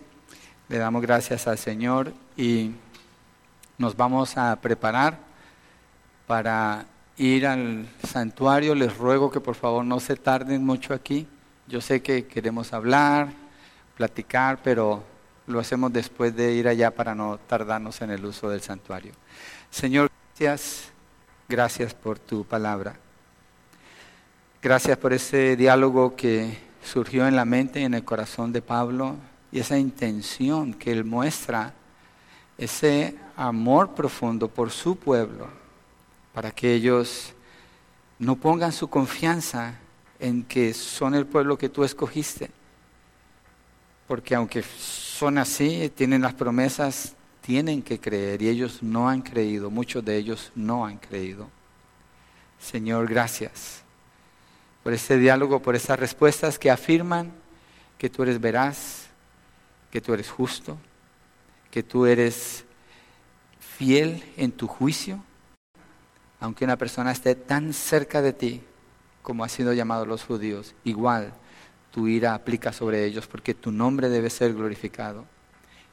Le 0.70 0.78
damos 0.78 1.02
gracias 1.02 1.48
al 1.48 1.58
Señor 1.58 2.14
y 2.36 2.70
nos 3.80 3.98
vamos 3.98 4.38
a 4.38 4.56
preparar 4.62 5.18
para 6.28 6.86
ir 7.18 7.48
al 7.48 7.90
santuario. 8.08 8.76
Les 8.76 8.96
ruego 8.96 9.32
que 9.32 9.40
por 9.40 9.56
favor 9.56 9.84
no 9.84 10.00
se 10.00 10.18
tarden 10.18 10.64
mucho 10.64 10.94
aquí. 10.94 11.26
Yo 11.66 11.82
sé 11.82 12.04
que 12.04 12.28
queremos 12.28 12.74
hablar, 12.74 13.30
platicar, 13.96 14.60
pero 14.64 15.04
lo 15.48 15.60
hacemos 15.60 15.92
después 15.92 16.36
de 16.36 16.54
ir 16.54 16.68
allá 16.68 16.92
para 16.92 17.16
no 17.16 17.40
tardarnos 17.40 18.00
en 18.04 18.12
el 18.12 18.24
uso 18.24 18.52
del 18.52 18.62
santuario. 18.62 19.14
Señor, 19.72 20.12
gracias 20.36 20.92
Gracias 21.50 21.94
por 21.94 22.20
tu 22.20 22.44
palabra. 22.44 22.98
Gracias 24.62 24.98
por 24.98 25.14
ese 25.14 25.56
diálogo 25.56 26.14
que 26.14 26.58
surgió 26.84 27.26
en 27.26 27.38
la 27.38 27.46
mente 27.46 27.80
y 27.80 27.86
en 27.86 27.94
el 27.94 28.04
corazón 28.04 28.52
de 28.52 28.62
Pablo 28.62 29.16
y 29.50 29.60
esa 29.60 29.78
intención 29.78 30.74
que 30.74 30.92
él 30.92 31.06
muestra, 31.06 31.74
ese 32.58 33.16
amor 33.38 33.96
profundo 33.96 34.50
por 34.50 34.72
su 34.72 34.98
pueblo, 34.98 35.48
para 36.34 36.52
que 36.52 36.74
ellos 36.74 37.34
no 38.20 38.36
pongan 38.36 38.74
su 38.74 38.90
confianza 38.90 39.76
en 40.20 40.44
que 40.44 40.74
son 40.74 41.16
el 41.16 41.26
pueblo 41.26 41.58
que 41.58 41.70
tú 41.70 41.86
escogiste. 41.86 42.52
Porque 44.06 44.36
aunque 44.36 44.64
son 44.64 45.38
así, 45.38 45.90
tienen 45.96 46.24
las 46.24 46.34
promesas, 46.34 47.16
tienen 47.42 47.82
que 47.82 48.00
creer 48.00 48.42
y 48.42 48.50
ellos 48.50 48.84
no 48.84 49.10
han 49.10 49.22
creído, 49.22 49.70
muchos 49.70 50.04
de 50.04 50.18
ellos 50.18 50.52
no 50.56 50.86
han 50.86 50.98
creído. 50.98 51.50
Señor, 52.60 53.08
gracias 53.08 53.84
por 54.84 54.94
este 54.94 55.18
diálogo, 55.18 55.62
por 55.62 55.76
esas 55.76 56.00
respuestas 56.00 56.58
que 56.60 56.72
afirman 56.72 57.32
que 57.98 58.10
tú 58.10 58.24
eres 58.24 58.40
veraz, 58.40 59.08
que 59.92 60.02
tú 60.02 60.14
eres 60.14 60.30
justo, 60.30 60.78
que 61.72 61.84
tú 61.84 62.06
eres 62.06 62.66
fiel 63.60 64.24
en 64.38 64.52
tu 64.52 64.68
juicio, 64.68 65.24
aunque 66.40 66.66
una 66.66 66.78
persona 66.78 67.12
esté 67.12 67.36
tan 67.36 67.74
cerca 67.74 68.22
de 68.22 68.34
ti 68.34 68.62
como 69.22 69.44
ha 69.44 69.50
sido 69.50 69.74
llamado 69.74 70.06
los 70.06 70.24
judíos, 70.24 70.74
igual 70.84 71.34
tu 71.92 72.08
ira 72.08 72.34
aplica 72.34 72.72
sobre 72.72 73.06
ellos 73.06 73.28
porque 73.28 73.54
tu 73.54 73.72
nombre 73.72 74.10
debe 74.10 74.30
ser 74.30 74.54
glorificado 74.54 75.26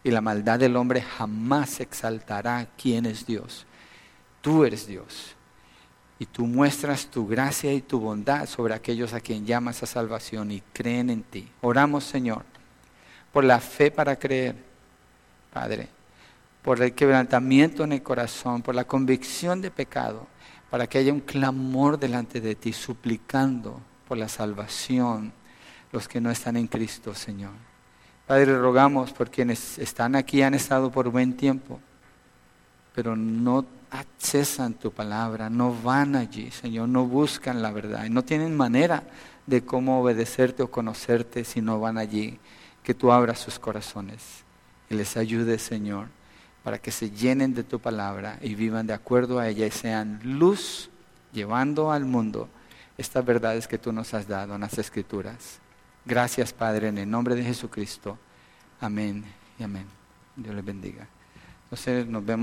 y 0.04 0.10
la 0.10 0.20
maldad 0.20 0.58
del 0.58 0.76
hombre 0.76 1.00
jamás 1.00 1.80
exaltará 1.80 2.68
quién 2.76 3.06
es 3.06 3.24
Dios. 3.24 3.66
Tú 4.42 4.64
eres 4.64 4.86
Dios. 4.86 5.34
Y 6.18 6.26
tú 6.26 6.46
muestras 6.46 7.06
tu 7.06 7.26
gracia 7.26 7.72
y 7.72 7.80
tu 7.80 7.98
bondad 7.98 8.46
sobre 8.46 8.74
aquellos 8.74 9.14
a 9.14 9.20
quien 9.20 9.46
llamas 9.46 9.82
a 9.82 9.86
salvación 9.86 10.52
y 10.52 10.60
creen 10.72 11.08
en 11.08 11.22
ti. 11.22 11.48
Oramos, 11.62 12.04
Señor, 12.04 12.44
por 13.32 13.44
la 13.44 13.58
fe 13.58 13.90
para 13.90 14.16
creer, 14.16 14.54
Padre, 15.52 15.88
por 16.62 16.80
el 16.82 16.94
quebrantamiento 16.94 17.82
en 17.82 17.92
el 17.92 18.02
corazón, 18.02 18.62
por 18.62 18.74
la 18.74 18.84
convicción 18.84 19.60
de 19.62 19.70
pecado, 19.70 20.26
para 20.70 20.86
que 20.86 20.98
haya 20.98 21.12
un 21.12 21.20
clamor 21.20 21.98
delante 21.98 22.40
de 22.40 22.54
ti, 22.54 22.72
suplicando 22.72 23.80
por 24.06 24.18
la 24.18 24.28
salvación 24.28 25.32
los 25.92 26.06
que 26.06 26.20
no 26.20 26.30
están 26.30 26.56
en 26.56 26.66
Cristo, 26.66 27.14
Señor. 27.14 27.73
Padre, 28.26 28.58
rogamos 28.58 29.12
por 29.12 29.30
quienes 29.30 29.78
están 29.78 30.16
aquí, 30.16 30.40
han 30.40 30.54
estado 30.54 30.90
por 30.90 31.10
buen 31.10 31.36
tiempo, 31.36 31.78
pero 32.94 33.14
no 33.16 33.66
accesan 33.90 34.72
tu 34.72 34.90
palabra, 34.90 35.50
no 35.50 35.74
van 35.82 36.16
allí, 36.16 36.50
Señor, 36.50 36.88
no 36.88 37.04
buscan 37.04 37.60
la 37.60 37.70
verdad 37.70 38.06
y 38.06 38.10
no 38.10 38.24
tienen 38.24 38.56
manera 38.56 39.02
de 39.46 39.62
cómo 39.62 40.00
obedecerte 40.00 40.62
o 40.62 40.70
conocerte 40.70 41.44
si 41.44 41.60
no 41.60 41.78
van 41.80 41.98
allí. 41.98 42.38
Que 42.82 42.94
tú 42.94 43.12
abras 43.12 43.38
sus 43.38 43.58
corazones 43.58 44.44
y 44.90 44.94
les 44.94 45.16
ayudes, 45.16 45.62
Señor, 45.62 46.08
para 46.62 46.78
que 46.78 46.90
se 46.90 47.10
llenen 47.10 47.54
de 47.54 47.62
tu 47.62 47.78
palabra 47.78 48.38
y 48.42 48.54
vivan 48.54 48.86
de 48.86 48.92
acuerdo 48.94 49.38
a 49.38 49.48
ella 49.48 49.66
y 49.66 49.70
sean 49.70 50.20
luz 50.22 50.90
llevando 51.32 51.92
al 51.92 52.04
mundo 52.04 52.48
estas 52.96 53.24
verdades 53.24 53.68
que 53.68 53.78
tú 53.78 53.92
nos 53.92 54.12
has 54.14 54.28
dado 54.28 54.54
en 54.54 54.62
las 54.62 54.78
Escrituras. 54.78 55.60
Gracias, 56.06 56.52
Padre, 56.52 56.88
en 56.88 56.98
el 56.98 57.10
nombre 57.10 57.34
de 57.34 57.42
Jesucristo. 57.42 58.18
Amén 58.80 59.24
y 59.58 59.62
amén. 59.62 59.86
Dios 60.36 60.54
les 60.54 60.64
bendiga. 60.64 61.06
Entonces 61.64 62.06
nos 62.06 62.24
vemos. 62.24 62.42